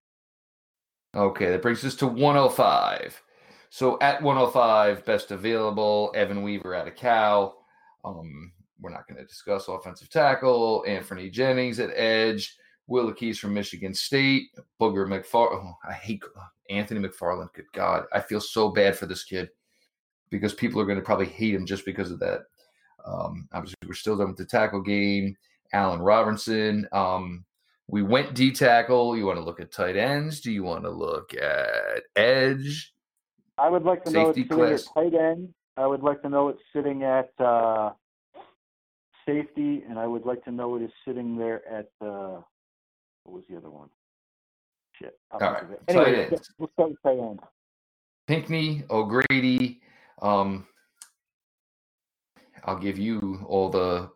Okay, 1.15 1.49
that 1.51 1.61
brings 1.61 1.85
us 1.85 1.95
to 1.95 2.07
105. 2.07 3.21
So 3.69 3.99
at 4.01 4.21
105, 4.21 5.05
best 5.05 5.31
available, 5.31 6.11
Evan 6.15 6.41
Weaver 6.41 6.73
out 6.73 6.87
of 6.87 6.95
Cal. 6.95 7.65
Um, 8.03 8.51
we're 8.79 8.91
not 8.91 9.07
going 9.07 9.19
to 9.19 9.25
discuss 9.25 9.67
offensive 9.67 10.09
tackle. 10.09 10.83
Anthony 10.87 11.29
Jennings 11.29 11.79
at 11.79 11.95
edge. 11.95 12.57
Will 12.87 13.13
Keys 13.13 13.39
from 13.39 13.53
Michigan 13.53 13.93
State. 13.93 14.47
Booger 14.81 15.07
McFarland. 15.07 15.63
Oh, 15.65 15.73
I 15.87 15.93
hate 15.93 16.23
Anthony 16.69 17.07
McFarland. 17.07 17.53
Good 17.53 17.71
God. 17.73 18.05
I 18.11 18.19
feel 18.19 18.41
so 18.41 18.69
bad 18.69 18.97
for 18.97 19.05
this 19.05 19.23
kid 19.23 19.49
because 20.31 20.53
people 20.53 20.81
are 20.81 20.85
going 20.85 20.97
to 20.97 21.05
probably 21.05 21.27
hate 21.27 21.53
him 21.53 21.65
just 21.65 21.85
because 21.85 22.09
of 22.09 22.19
that. 22.19 22.41
Um, 23.05 23.47
obviously, 23.53 23.77
we're 23.87 23.93
still 23.93 24.17
done 24.17 24.27
with 24.27 24.37
the 24.37 24.45
tackle 24.45 24.81
game. 24.81 25.35
Allen 25.73 26.01
Robinson. 26.01 26.87
Um, 26.91 27.45
we 27.87 28.03
went 28.03 28.35
D 28.35 28.51
tackle. 28.51 29.17
You 29.17 29.25
want 29.25 29.37
to 29.37 29.43
look 29.43 29.59
at 29.59 29.71
tight 29.71 29.95
ends? 29.97 30.41
Do 30.41 30.51
you 30.51 30.63
want 30.63 30.83
to 30.83 30.89
look 30.89 31.33
at 31.33 32.03
edge? 32.15 32.93
I 33.57 33.69
would 33.69 33.83
like 33.83 34.03
to 34.05 34.11
know 34.11 34.29
it's 34.29 34.37
Safety 34.37 34.49
sitting 34.49 34.73
at 34.73 34.83
tight 34.93 35.13
end. 35.13 35.53
I 35.77 35.85
would 35.87 36.01
like 36.01 36.21
to 36.23 36.29
know 36.29 36.49
it's 36.49 36.61
sitting 36.75 37.03
at 37.03 37.29
uh, 37.39 37.91
safety, 39.25 39.83
and 39.87 39.97
I 39.99 40.07
would 40.07 40.25
like 40.25 40.43
to 40.45 40.51
know 40.51 40.75
it 40.75 40.83
is 40.83 40.91
sitting 41.05 41.37
there 41.37 41.61
at 41.67 41.89
uh, 42.05 42.41
what 43.23 43.35
was 43.35 43.43
the 43.49 43.57
other 43.57 43.69
one? 43.69 43.89
Shit. 44.93 45.17
I'll 45.31 45.47
All 45.47 45.53
right, 45.53 45.63
tight 45.69 45.79
Anyway, 45.87 46.23
ends. 46.23 46.31
let's 46.59 46.73
start 46.73 46.89
with 46.89 46.97
tight 47.03 47.19
end. 47.19 47.39
Pinkney, 48.27 48.83
O'Grady. 48.89 49.81
Um, 50.21 50.65
I'll 52.65 52.77
give 52.77 52.97
you 52.97 53.43
all 53.47 53.69
the 53.69 54.09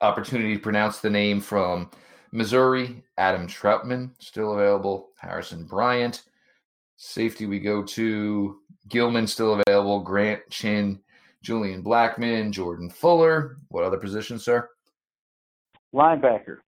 opportunity 0.00 0.54
to 0.54 0.62
pronounce 0.62 1.00
the 1.00 1.10
name 1.10 1.40
from 1.40 1.90
Missouri, 2.32 3.02
Adam 3.16 3.46
Trautman, 3.46 4.10
still 4.18 4.54
available. 4.54 5.10
Harrison 5.18 5.64
Bryant. 5.64 6.24
Safety, 6.96 7.46
we 7.46 7.60
go 7.60 7.82
to 7.82 8.58
Gilman, 8.88 9.26
still 9.26 9.60
available. 9.60 10.00
Grant 10.00 10.40
Chinn, 10.50 11.00
Julian 11.42 11.82
Blackmon, 11.82 12.50
Jordan 12.50 12.90
Fuller. 12.90 13.56
What 13.68 13.84
other 13.84 13.98
positions, 13.98 14.44
sir? 14.44 14.68
Linebacker. 15.94 16.58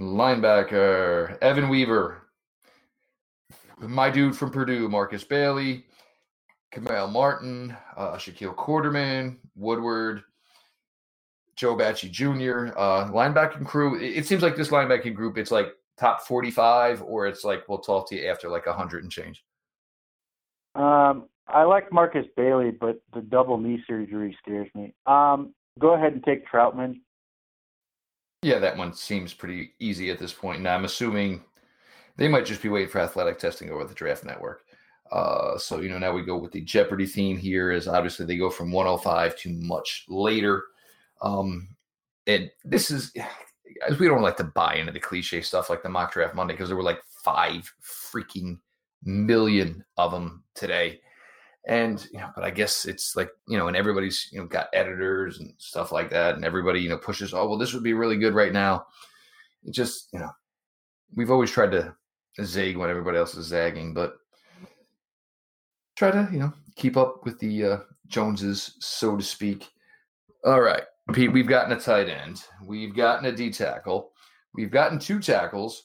Linebacker, 0.00 1.38
Evan 1.40 1.68
Weaver. 1.68 2.22
My 3.80 4.10
dude 4.10 4.36
from 4.36 4.50
Purdue, 4.50 4.88
Marcus 4.88 5.24
Bailey. 5.24 5.86
Kamal 6.70 7.08
Martin, 7.08 7.76
uh, 7.96 8.12
Shaquille 8.12 8.54
Quarterman, 8.54 9.36
Woodward, 9.56 10.22
Joe 11.56 11.76
Bachie 11.76 12.10
Jr., 12.10 12.78
uh, 12.78 13.10
linebacking 13.10 13.66
crew. 13.66 13.98
It, 13.98 14.18
it, 14.18 14.26
seems 14.26 14.42
like 14.42 14.54
this 14.54 14.68
linebacking 14.68 15.14
group, 15.14 15.38
it's 15.38 15.50
like 15.50 15.68
top 15.98 16.22
45, 16.22 17.02
or 17.02 17.26
it's 17.26 17.42
like 17.44 17.68
we'll 17.68 17.78
talk 17.78 18.08
to 18.10 18.16
you 18.16 18.28
after 18.28 18.48
like 18.48 18.66
100 18.66 19.02
and 19.02 19.12
change. 19.12 19.42
Um, 20.74 21.28
I 21.48 21.64
like 21.64 21.92
Marcus 21.92 22.26
Bailey, 22.36 22.70
but 22.70 23.00
the 23.14 23.22
double 23.22 23.58
knee 23.58 23.82
surgery 23.86 24.36
scares 24.40 24.68
me. 24.74 24.94
Um, 25.06 25.54
go 25.78 25.94
ahead 25.94 26.12
and 26.12 26.22
take 26.22 26.46
Trautman. 26.46 27.00
Yeah, 28.42 28.58
that 28.60 28.76
one 28.76 28.92
seems 28.92 29.34
pretty 29.34 29.72
easy 29.80 30.10
at 30.10 30.18
this 30.18 30.32
point. 30.32 30.62
Now 30.62 30.74
I'm 30.74 30.84
assuming 30.84 31.42
they 32.16 32.28
might 32.28 32.46
just 32.46 32.62
be 32.62 32.68
waiting 32.68 32.90
for 32.90 33.00
athletic 33.00 33.38
testing 33.38 33.70
over 33.70 33.84
the 33.84 33.94
draft 33.94 34.24
network. 34.24 34.62
Uh, 35.10 35.56
so 35.56 35.80
you 35.80 35.88
know 35.88 35.98
now 35.98 36.12
we 36.12 36.22
go 36.22 36.36
with 36.36 36.52
the 36.52 36.60
Jeopardy 36.60 37.06
theme 37.06 37.36
here 37.36 37.72
is 37.72 37.88
obviously 37.88 38.26
they 38.26 38.36
go 38.36 38.50
from 38.50 38.72
105 38.72 39.36
to 39.36 39.52
much 39.54 40.04
later. 40.08 40.64
Um, 41.22 41.68
and 42.26 42.50
this 42.64 42.90
is 42.90 43.12
as 43.86 43.98
we 43.98 44.06
don't 44.06 44.22
like 44.22 44.36
to 44.36 44.44
buy 44.44 44.76
into 44.76 44.92
the 44.92 45.00
cliche 45.00 45.40
stuff 45.40 45.70
like 45.70 45.82
the 45.82 45.88
mock 45.88 46.12
draft 46.12 46.34
Monday 46.34 46.54
because 46.54 46.68
there 46.68 46.76
were 46.76 46.82
like 46.82 47.02
five 47.24 47.72
freaking 47.82 48.58
million 49.04 49.84
of 49.96 50.10
them 50.10 50.42
today. 50.54 51.00
And 51.66 52.06
you 52.12 52.18
know, 52.18 52.30
but 52.34 52.44
I 52.44 52.50
guess 52.50 52.86
it's 52.86 53.14
like 53.16 53.30
you 53.46 53.58
know, 53.58 53.68
and 53.68 53.76
everybody's 53.76 54.28
you 54.32 54.40
know 54.40 54.46
got 54.46 54.68
editors 54.72 55.38
and 55.40 55.52
stuff 55.58 55.92
like 55.92 56.08
that, 56.10 56.34
and 56.34 56.44
everybody 56.44 56.80
you 56.80 56.88
know 56.88 56.96
pushes. 56.96 57.34
Oh 57.34 57.46
well, 57.46 57.58
this 57.58 57.74
would 57.74 57.82
be 57.82 57.92
really 57.92 58.16
good 58.16 58.34
right 58.34 58.52
now. 58.52 58.86
It 59.64 59.74
just 59.74 60.08
you 60.12 60.18
know, 60.18 60.30
we've 61.14 61.30
always 61.30 61.50
tried 61.50 61.72
to 61.72 61.94
zig 62.42 62.76
when 62.76 62.88
everybody 62.88 63.18
else 63.18 63.34
is 63.34 63.46
zagging, 63.46 63.92
but 63.92 64.14
try 65.98 66.12
to 66.12 66.28
you 66.30 66.38
know 66.38 66.52
keep 66.76 66.96
up 66.96 67.24
with 67.24 67.38
the 67.40 67.64
uh, 67.64 67.78
Joneses, 68.06 68.76
so 68.78 69.16
to 69.16 69.22
speak. 69.22 69.68
All 70.44 70.60
right, 70.60 70.84
Pete, 71.12 71.32
we've 71.32 71.48
gotten 71.48 71.76
a 71.76 71.80
tight 71.80 72.08
end, 72.08 72.44
we've 72.64 72.94
gotten 72.94 73.26
a 73.26 73.32
D 73.32 73.50
tackle, 73.50 74.12
we've 74.54 74.70
gotten 74.70 75.00
two 75.00 75.18
tackles. 75.18 75.84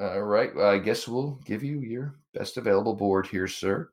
All 0.00 0.22
right, 0.22 0.54
well, 0.54 0.70
I 0.70 0.78
guess 0.78 1.06
we'll 1.06 1.38
give 1.44 1.62
you 1.62 1.80
your 1.80 2.16
best 2.32 2.56
available 2.56 2.94
board 2.94 3.26
here, 3.26 3.46
sir. 3.46 3.90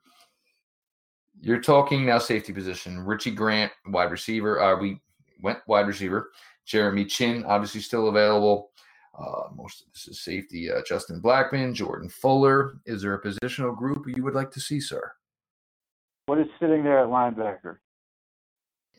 You're 1.41 1.61
talking 1.61 2.05
now 2.05 2.19
safety 2.19 2.53
position. 2.53 2.99
Richie 2.99 3.31
Grant, 3.31 3.71
wide 3.87 4.11
receiver. 4.11 4.61
Uh, 4.61 4.79
we 4.79 5.01
went 5.41 5.59
wide 5.67 5.87
receiver. 5.87 6.31
Jeremy 6.65 7.03
Chinn, 7.05 7.43
obviously 7.45 7.81
still 7.81 8.07
available. 8.07 8.69
Uh, 9.17 9.49
most 9.53 9.81
of 9.81 9.87
this 9.93 10.07
is 10.07 10.23
safety. 10.23 10.71
Uh, 10.71 10.81
Justin 10.87 11.21
Blackmon, 11.21 11.73
Jordan 11.73 12.09
Fuller. 12.09 12.75
Is 12.85 13.01
there 13.01 13.15
a 13.15 13.21
positional 13.21 13.75
group 13.75 14.05
you 14.07 14.23
would 14.23 14.35
like 14.35 14.51
to 14.51 14.61
see, 14.61 14.79
sir? 14.79 15.11
What 16.25 16.39
is 16.39 16.47
sitting 16.59 16.83
there 16.83 16.99
at 16.99 17.09
linebacker? 17.09 17.77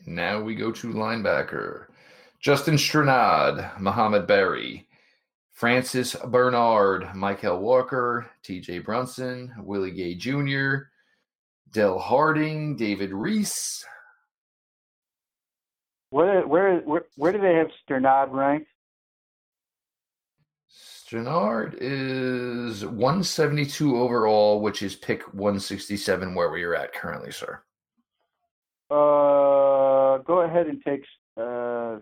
Now 0.05 0.41
we 0.41 0.53
go 0.53 0.71
to 0.71 0.93
linebacker. 0.93 1.87
Justin 2.39 2.75
Strnad, 2.75 3.79
Mohamed 3.79 4.27
Barry, 4.27 4.87
Francis 5.51 6.15
Bernard, 6.25 7.15
Michael 7.15 7.59
Walker, 7.59 8.29
TJ 8.43 8.85
Brunson, 8.85 9.51
Willie 9.57 9.91
Gay 9.91 10.13
Jr., 10.13 10.89
Dell 11.71 11.97
Harding, 11.97 12.75
David 12.75 13.11
Reese. 13.11 13.83
Where, 16.11 16.45
where, 16.45 16.77
where, 16.81 17.05
where 17.15 17.31
do 17.31 17.41
they 17.41 17.55
have 17.55 17.67
Strnad 17.89 18.31
ranked? 18.31 18.67
Strnad 20.71 21.77
is 21.79 22.83
172 22.83 23.97
overall, 23.97 24.59
which 24.61 24.81
is 24.81 24.95
pick 24.95 25.21
167 25.33 26.33
where 26.33 26.49
we 26.49 26.63
are 26.63 26.75
at 26.75 26.93
currently, 26.93 27.31
sir. 27.31 27.61
Uh, 28.89 30.17
go 30.19 30.41
ahead 30.41 30.67
and 30.67 30.81
take. 30.83 31.05
Uh, 31.37 31.97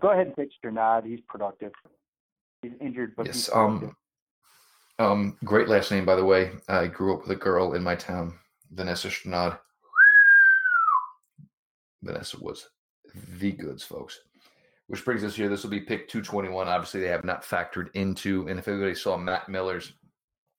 go 0.00 0.10
ahead 0.10 0.28
and 0.28 0.36
take 0.36 0.50
Strnad. 0.62 1.06
He's 1.06 1.20
productive. 1.28 1.72
He's 2.62 2.72
injured, 2.80 3.14
but 3.16 3.26
yes. 3.26 3.50
um, 3.52 3.94
um, 4.98 5.36
great 5.44 5.68
last 5.68 5.90
name, 5.90 6.06
by 6.06 6.16
the 6.16 6.24
way. 6.24 6.52
I 6.68 6.86
grew 6.86 7.14
up 7.14 7.22
with 7.22 7.36
a 7.36 7.40
girl 7.40 7.74
in 7.74 7.82
my 7.82 7.94
town, 7.94 8.38
Vanessa 8.70 9.08
Strnad. 9.08 9.58
Vanessa 12.02 12.38
was 12.40 12.68
the 13.38 13.52
goods, 13.52 13.82
folks 13.82 14.20
which 14.88 15.04
brings 15.04 15.24
us 15.24 15.34
here. 15.34 15.48
This 15.48 15.62
will 15.62 15.70
be 15.70 15.80
pick 15.80 16.08
221. 16.08 16.68
Obviously, 16.68 17.00
they 17.00 17.08
have 17.08 17.24
not 17.24 17.42
factored 17.42 17.88
into, 17.94 18.48
and 18.48 18.58
if 18.58 18.68
anybody 18.68 18.94
saw 18.94 19.16
Matt 19.16 19.48
Miller's 19.48 19.92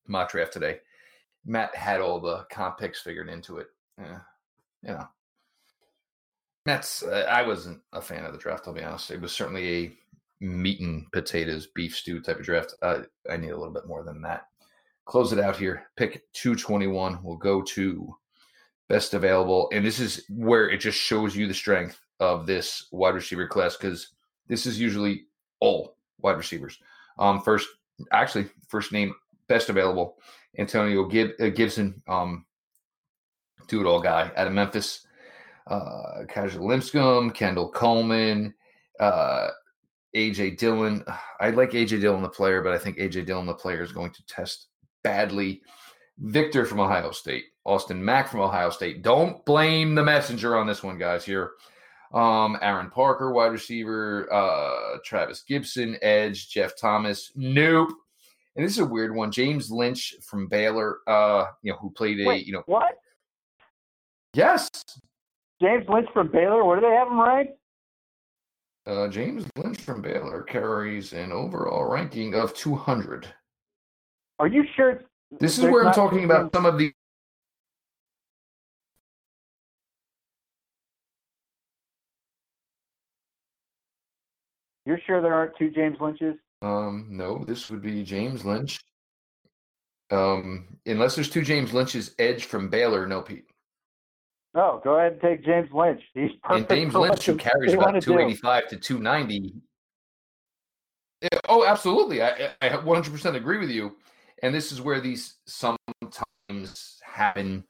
mock 0.07 0.31
draft 0.31 0.53
today, 0.53 0.79
Matt 1.45 1.75
had 1.75 2.01
all 2.01 2.19
the 2.19 2.45
comp 2.51 2.77
picks 2.77 3.01
figured 3.01 3.29
into 3.29 3.57
it. 3.57 3.67
Yeah, 3.97 4.19
you 4.83 4.89
know, 4.89 5.07
Matt's. 6.65 7.03
Uh, 7.03 7.25
I 7.29 7.43
wasn't 7.43 7.79
a 7.93 8.01
fan 8.01 8.25
of 8.25 8.33
the 8.33 8.39
draft. 8.39 8.67
I'll 8.67 8.73
be 8.73 8.83
honest. 8.83 9.11
It 9.11 9.21
was 9.21 9.31
certainly 9.31 9.85
a 9.85 9.97
meat 10.39 10.81
and 10.81 11.09
potatoes 11.11 11.67
beef 11.73 11.95
stew 11.95 12.21
type 12.21 12.39
of 12.39 12.45
draft. 12.45 12.75
Uh, 12.81 12.99
I 13.29 13.37
need 13.37 13.51
a 13.51 13.57
little 13.57 13.73
bit 13.73 13.87
more 13.87 14.03
than 14.03 14.21
that. 14.21 14.47
Close 15.05 15.31
it 15.31 15.39
out 15.39 15.55
here. 15.55 15.87
Pick 15.95 16.21
221. 16.33 17.19
We'll 17.23 17.37
go 17.37 17.61
to 17.61 18.13
best 18.89 19.13
available, 19.13 19.69
and 19.71 19.85
this 19.85 19.99
is 19.99 20.25
where 20.29 20.69
it 20.69 20.79
just 20.79 20.99
shows 20.99 21.35
you 21.35 21.47
the 21.47 21.53
strength 21.53 21.99
of 22.19 22.45
this 22.45 22.87
wide 22.91 23.15
receiver 23.15 23.47
class 23.47 23.77
because 23.77 24.09
this 24.47 24.65
is 24.65 24.79
usually 24.79 25.25
all 25.59 25.97
wide 26.19 26.37
receivers. 26.37 26.79
Um, 27.19 27.41
first, 27.41 27.67
actually, 28.11 28.49
first 28.67 28.91
name 28.91 29.13
best 29.47 29.69
available, 29.69 30.17
Antonio 30.57 31.05
Gib, 31.05 31.31
uh, 31.39 31.49
Gibson, 31.49 32.01
um, 32.07 32.45
do 33.67 33.81
it 33.81 33.85
all 33.85 34.01
guy 34.01 34.31
out 34.35 34.47
of 34.47 34.53
Memphis. 34.53 35.05
Uh, 35.67 36.23
Kaiser 36.29 36.61
Lipscomb, 36.61 37.31
Kendall 37.31 37.69
Coleman, 37.69 38.53
uh, 39.01 39.49
AJ 40.15 40.57
Dillon. 40.57 41.03
I 41.41 41.49
like 41.49 41.71
AJ 41.71 42.01
Dillon, 42.01 42.21
the 42.21 42.29
player, 42.29 42.61
but 42.61 42.73
I 42.73 42.77
think 42.77 42.97
AJ 42.97 43.25
Dillon, 43.25 43.45
the 43.45 43.53
player, 43.53 43.83
is 43.83 43.91
going 43.91 44.11
to 44.11 44.25
test 44.25 44.67
badly. 45.03 45.61
Victor 46.19 46.65
from 46.65 46.79
Ohio 46.79 47.11
State, 47.11 47.45
Austin 47.65 48.03
Mack 48.03 48.29
from 48.29 48.39
Ohio 48.39 48.69
State. 48.69 49.03
Don't 49.03 49.45
blame 49.45 49.93
the 49.93 50.03
messenger 50.03 50.55
on 50.55 50.65
this 50.65 50.81
one, 50.81 50.97
guys. 50.97 51.23
Here, 51.23 51.51
um, 52.13 52.57
Aaron 52.61 52.89
Parker, 52.89 53.31
wide 53.31 53.51
receiver, 53.51 54.31
uh, 54.33 54.97
Travis 55.03 55.43
Gibson, 55.47 55.97
edge, 56.01 56.49
Jeff 56.49 56.77
Thomas, 56.79 57.31
nope. 57.35 57.89
And 58.55 58.65
this 58.65 58.73
is 58.73 58.79
a 58.79 58.85
weird 58.85 59.15
one. 59.15 59.31
James 59.31 59.69
Lynch 59.69 60.15
from 60.21 60.47
Baylor, 60.47 60.99
uh, 61.07 61.45
you 61.61 61.71
know, 61.71 61.77
who 61.77 61.91
played 61.91 62.19
a, 62.19 62.25
Wait, 62.25 62.47
you 62.47 62.53
know, 62.53 62.63
what? 62.65 62.95
Yes, 64.33 64.69
James 65.61 65.85
Lynch 65.89 66.07
from 66.13 66.31
Baylor. 66.31 66.63
Where 66.63 66.79
do 66.79 66.87
they 66.87 66.93
have 66.93 67.07
him 67.07 67.19
ranked? 67.19 67.53
Uh, 68.85 69.07
James 69.09 69.45
Lynch 69.57 69.81
from 69.81 70.01
Baylor 70.01 70.43
carries 70.43 71.13
an 71.13 71.31
overall 71.31 71.85
ranking 71.85 72.35
of 72.35 72.53
200. 72.53 73.27
Are 74.39 74.47
you 74.47 74.63
sure? 74.75 75.01
This 75.39 75.57
is 75.57 75.65
where 75.65 75.85
I'm 75.85 75.93
talking 75.93 76.23
about 76.23 76.53
some 76.55 76.65
of 76.65 76.77
the 76.77 76.93
You're 84.87 85.01
sure 85.05 85.21
there 85.21 85.33
aren't 85.33 85.57
two 85.57 85.69
James 85.69 85.97
Lynches? 85.99 86.35
Um, 86.61 87.07
no, 87.09 87.43
this 87.43 87.69
would 87.69 87.81
be 87.81 88.03
James 88.03 88.45
Lynch. 88.45 88.79
Um, 90.11 90.77
unless 90.85 91.13
there's 91.15 91.29
two 91.29 91.41
James 91.41 91.73
Lynches, 91.73 92.15
Edge 92.17 92.45
from 92.45 92.69
Baylor, 92.69 93.05
no 93.05 93.21
Pete. 93.21 93.49
No, 94.55 94.79
go 94.81 94.97
ahead 94.97 95.11
and 95.11 95.21
take 95.21 95.43
James 95.43 95.67
Lynch. 95.73 96.01
He's 96.13 96.31
perfect. 96.41 96.71
And 96.71 96.79
James 96.79 96.93
Lynch, 96.95 97.25
who 97.25 97.35
carries 97.35 97.73
about 97.73 98.01
285 98.01 98.69
to 98.69 98.77
290. 98.77 99.55
Yeah, 101.21 101.27
oh, 101.49 101.65
absolutely. 101.65 102.23
I, 102.23 102.51
I 102.61 102.69
100% 102.69 103.35
agree 103.35 103.57
with 103.57 103.69
you. 103.69 103.97
And 104.41 104.55
this 104.55 104.71
is 104.71 104.79
where 104.79 105.01
these 105.01 105.35
sometimes 105.47 107.01
happen, 107.03 107.65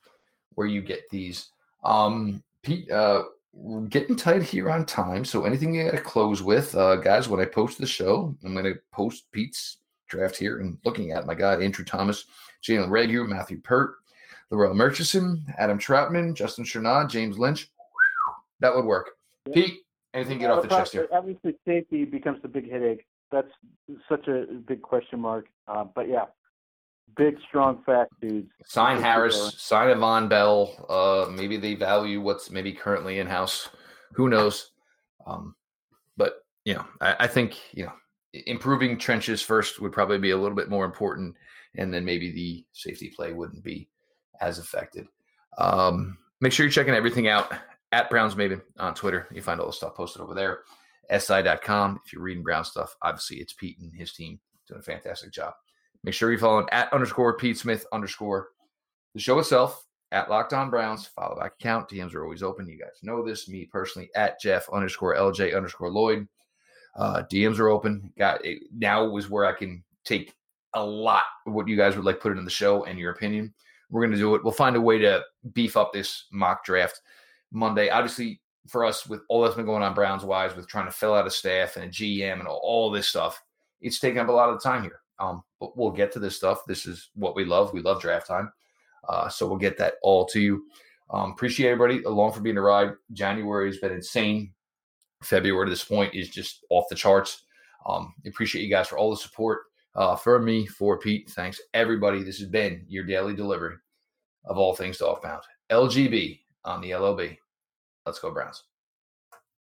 where 0.53 0.68
you 0.68 0.84
get 0.84 1.09
these. 1.09 1.49
Um, 1.84 2.43
Pete, 2.61 2.91
uh, 2.91 3.24
we're 3.60 3.82
getting 3.88 4.16
tight 4.16 4.43
here 4.43 4.70
on 4.70 4.86
time. 4.86 5.26
So 5.26 5.43
anything 5.43 5.74
you 5.74 5.86
got 5.86 5.91
to 5.91 6.01
close 6.01 6.41
with, 6.43 6.76
uh, 6.76 6.97
guys? 6.97 7.28
When 7.28 7.41
I 7.41 7.45
post 7.45 7.80
the 7.80 7.88
show, 7.88 8.36
I'm 8.43 8.53
going 8.53 8.66
to 8.66 8.80
post 8.91 9.26
Pete's 9.32 9.78
draft 10.08 10.38
here 10.38 10.60
and 10.60 10.78
looking 10.86 11.12
at 11.12 11.26
my 11.26 11.34
guy 11.34 11.60
Andrew 11.62 11.84
Thomas, 11.84 12.26
Jalen 12.64 12.89
Reagor, 12.89 13.28
Matthew 13.28 13.60
Peart, 13.62 13.95
Larrell 14.51 14.76
Murchison, 14.76 15.43
Adam 15.58 15.80
Trautman, 15.80 16.34
Justin 16.34 16.66
Strnad, 16.66 17.10
James 17.10 17.38
Lynch. 17.38 17.70
That 18.60 18.76
would 18.76 18.86
work. 18.86 19.12
Pete, 19.53 19.80
Anything 20.14 20.39
get 20.39 20.49
off 20.49 20.64
the 20.64 20.70
chest 20.70 20.93
here? 20.93 21.08
Obviously, 21.12 21.55
safety 21.66 22.05
becomes 22.05 22.41
the 22.41 22.47
big 22.47 22.72
headache. 22.72 23.05
That's 23.32 23.51
such 24.10 24.28
a 24.28 24.45
big 24.68 24.82
question 24.82 25.20
mark. 25.20 25.45
Uh, 25.68 25.84
but 25.84 26.10
yeah, 26.10 26.26
big, 27.16 27.38
strong, 27.47 27.82
fat 27.86 28.08
dudes. 28.22 28.49
Sign 28.66 29.01
Harris, 29.01 29.55
sign 29.58 29.89
Avon 29.89 30.28
Bell. 30.28 30.86
Uh, 30.89 31.32
maybe 31.32 31.58
they 31.58 31.76
value 31.76 32.22
what's 32.22 32.51
maybe 32.51 32.74
currently 32.74 33.20
in 33.20 33.28
house. 33.28 33.70
Who 34.14 34.30
knows? 34.30 34.72
Um, 35.26 35.55
but 36.16 36.45
you 36.66 36.74
know, 36.74 36.86
I, 37.01 37.16
I, 37.22 37.28
think 37.28 37.58
you 37.74 37.86
know, 37.86 37.93
improving 38.45 38.97
trenches 38.97 39.41
first 39.41 39.80
would 39.82 39.91
probably 39.91 40.18
be 40.18 40.32
a 40.32 40.38
little 40.38 40.55
bit 40.55 40.70
more 40.70 40.86
important, 40.86 41.36
and 41.76 41.93
then 41.93 42.05
maybe 42.05 42.32
the 42.32 42.66
safety 42.72 43.12
play 43.16 43.34
wouldn't 43.34 43.64
be 43.64 43.89
as 44.41 44.60
affected. 44.60 45.08
Um, 45.58 46.18
make 46.41 46.51
sure 46.51 46.66
you're 46.66 46.72
checking 46.72 46.93
everything 46.93 47.28
out 47.28 47.53
at 47.91 48.10
Browns 48.10 48.36
Maven 48.36 48.62
on 48.78 48.93
Twitter. 48.93 49.28
You 49.32 49.41
find 49.41 49.60
all 49.60 49.68
the 49.68 49.74
stuff 49.74 49.95
posted 49.95 50.22
over 50.22 50.34
there. 50.34 50.60
SI.com. 51.10 52.01
If 52.05 52.14
you're 52.14 52.22
reading 52.22 52.43
Brown 52.43 52.66
stuff, 52.66 52.95
obviously 53.01 53.38
it's 53.38 53.53
Pete 53.53 53.80
and 53.80 53.93
his 53.93 54.14
team 54.14 54.39
doing 54.68 54.82
a 54.82 54.84
fantastic 54.84 55.32
job. 55.32 55.53
Make 56.03 56.13
sure 56.13 56.31
you 56.31 56.37
follow 56.37 56.65
at 56.71 56.91
underscore 56.93 57.37
Pete 57.37 57.57
Smith 57.57 57.85
underscore 57.91 58.49
the 59.13 59.19
show 59.19 59.39
itself 59.39 59.85
at 60.11 60.29
Locked 60.29 60.53
On 60.53 60.69
Browns. 60.69 61.05
Follow 61.05 61.35
back 61.35 61.53
account. 61.59 61.89
DMs 61.89 62.13
are 62.13 62.23
always 62.23 62.43
open. 62.43 62.67
You 62.67 62.79
guys 62.79 62.99
know 63.03 63.25
this. 63.25 63.47
Me 63.47 63.65
personally 63.65 64.09
at 64.15 64.39
Jeff 64.39 64.69
underscore 64.71 65.15
LJ 65.15 65.55
underscore 65.55 65.91
Lloyd. 65.91 66.27
Uh, 66.95 67.23
DMs 67.31 67.59
are 67.59 67.69
open. 67.69 68.11
Got 68.17 68.43
it, 68.45 68.63
now 68.75 69.15
is 69.17 69.29
where 69.29 69.45
I 69.45 69.53
can 69.53 69.83
take 70.03 70.33
a 70.73 70.83
lot 70.83 71.23
of 71.45 71.53
what 71.53 71.67
you 71.67 71.75
guys 71.75 71.95
would 71.95 72.05
like 72.05 72.19
put 72.19 72.31
it 72.31 72.37
in 72.37 72.45
the 72.45 72.51
show 72.51 72.85
and 72.85 72.99
your 72.99 73.11
opinion. 73.11 73.53
We're 73.89 74.05
to 74.07 74.17
do 74.17 74.35
it. 74.35 74.43
We'll 74.43 74.53
find 74.53 74.75
a 74.75 74.81
way 74.81 74.97
to 74.99 75.23
beef 75.53 75.77
up 75.77 75.93
this 75.93 76.25
mock 76.31 76.65
draft 76.65 77.01
Monday. 77.51 77.89
Obviously, 77.89 78.41
for 78.67 78.83
us, 78.83 79.07
with 79.07 79.21
all 79.29 79.41
that's 79.41 79.55
been 79.55 79.65
going 79.65 79.83
on 79.83 79.93
Browns 79.93 80.25
wise, 80.25 80.55
with 80.55 80.67
trying 80.67 80.87
to 80.87 80.91
fill 80.91 81.13
out 81.13 81.27
a 81.27 81.31
staff 81.31 81.77
and 81.77 81.85
a 81.85 81.89
GM 81.89 82.39
and 82.39 82.47
all, 82.47 82.59
all 82.61 82.91
this 82.91 83.07
stuff, 83.07 83.41
it's 83.79 83.99
taking 83.99 84.19
up 84.19 84.27
a 84.27 84.31
lot 84.31 84.49
of 84.49 84.55
the 84.55 84.69
time 84.69 84.83
here. 84.83 84.99
Um, 85.20 85.43
but 85.59 85.78
we'll 85.78 85.91
get 85.91 86.11
to 86.13 86.20
this 86.20 86.36
stuff. 86.36 86.65
This 86.68 86.86
is 86.86 87.09
what 87.15 87.36
we 87.36 87.45
love. 87.45 87.74
We 87.74 87.82
love 87.82 88.01
draft 88.01 88.28
time. 88.28 88.51
Uh, 89.07 89.30
so 89.30 89.47
we'll 89.47 89.57
get 89.57 89.78
that 89.78 89.95
all 90.03 90.26
to 90.28 90.39
you. 90.39 90.65
Um, 91.09 91.32
appreciate 91.32 91.72
everybody 91.72 92.03
along 92.03 92.34
for 92.34 92.41
being 92.41 92.57
a 92.57 92.61
ride. 92.61 92.91
January 93.13 93.68
has 93.68 93.78
been 93.78 93.93
insane. 93.93 94.53
February 95.24 95.65
to 95.65 95.70
this 95.70 95.84
point 95.84 96.13
is 96.13 96.30
just 96.30 96.65
off 96.70 96.86
the 96.89 96.95
charts. 96.95 97.43
Um, 97.88 98.13
appreciate 98.26 98.63
you 98.63 98.70
guys 98.70 98.88
for 98.88 98.97
all 98.97 99.09
the 99.09 99.18
support. 99.18 99.61
Uh, 99.95 100.15
for 100.15 100.39
me, 100.39 100.68
for 100.68 100.99
Pete, 100.99 101.30
thanks 101.32 101.59
everybody. 101.74 102.22
This 102.22 102.38
has 102.39 102.49
been 102.49 102.86
your 102.88 103.03
daily 103.03 103.34
delivery 103.34 103.76
of 104.45 104.57
all 104.57 104.76
things 104.76 104.99
Dogpound. 104.99 105.41
LGB 105.72 106.39
on 106.65 106.82
the 106.82 106.93
LOB. 106.93 107.22
Let's 108.05 108.20
go 108.20 108.32
Browns. 108.32 108.66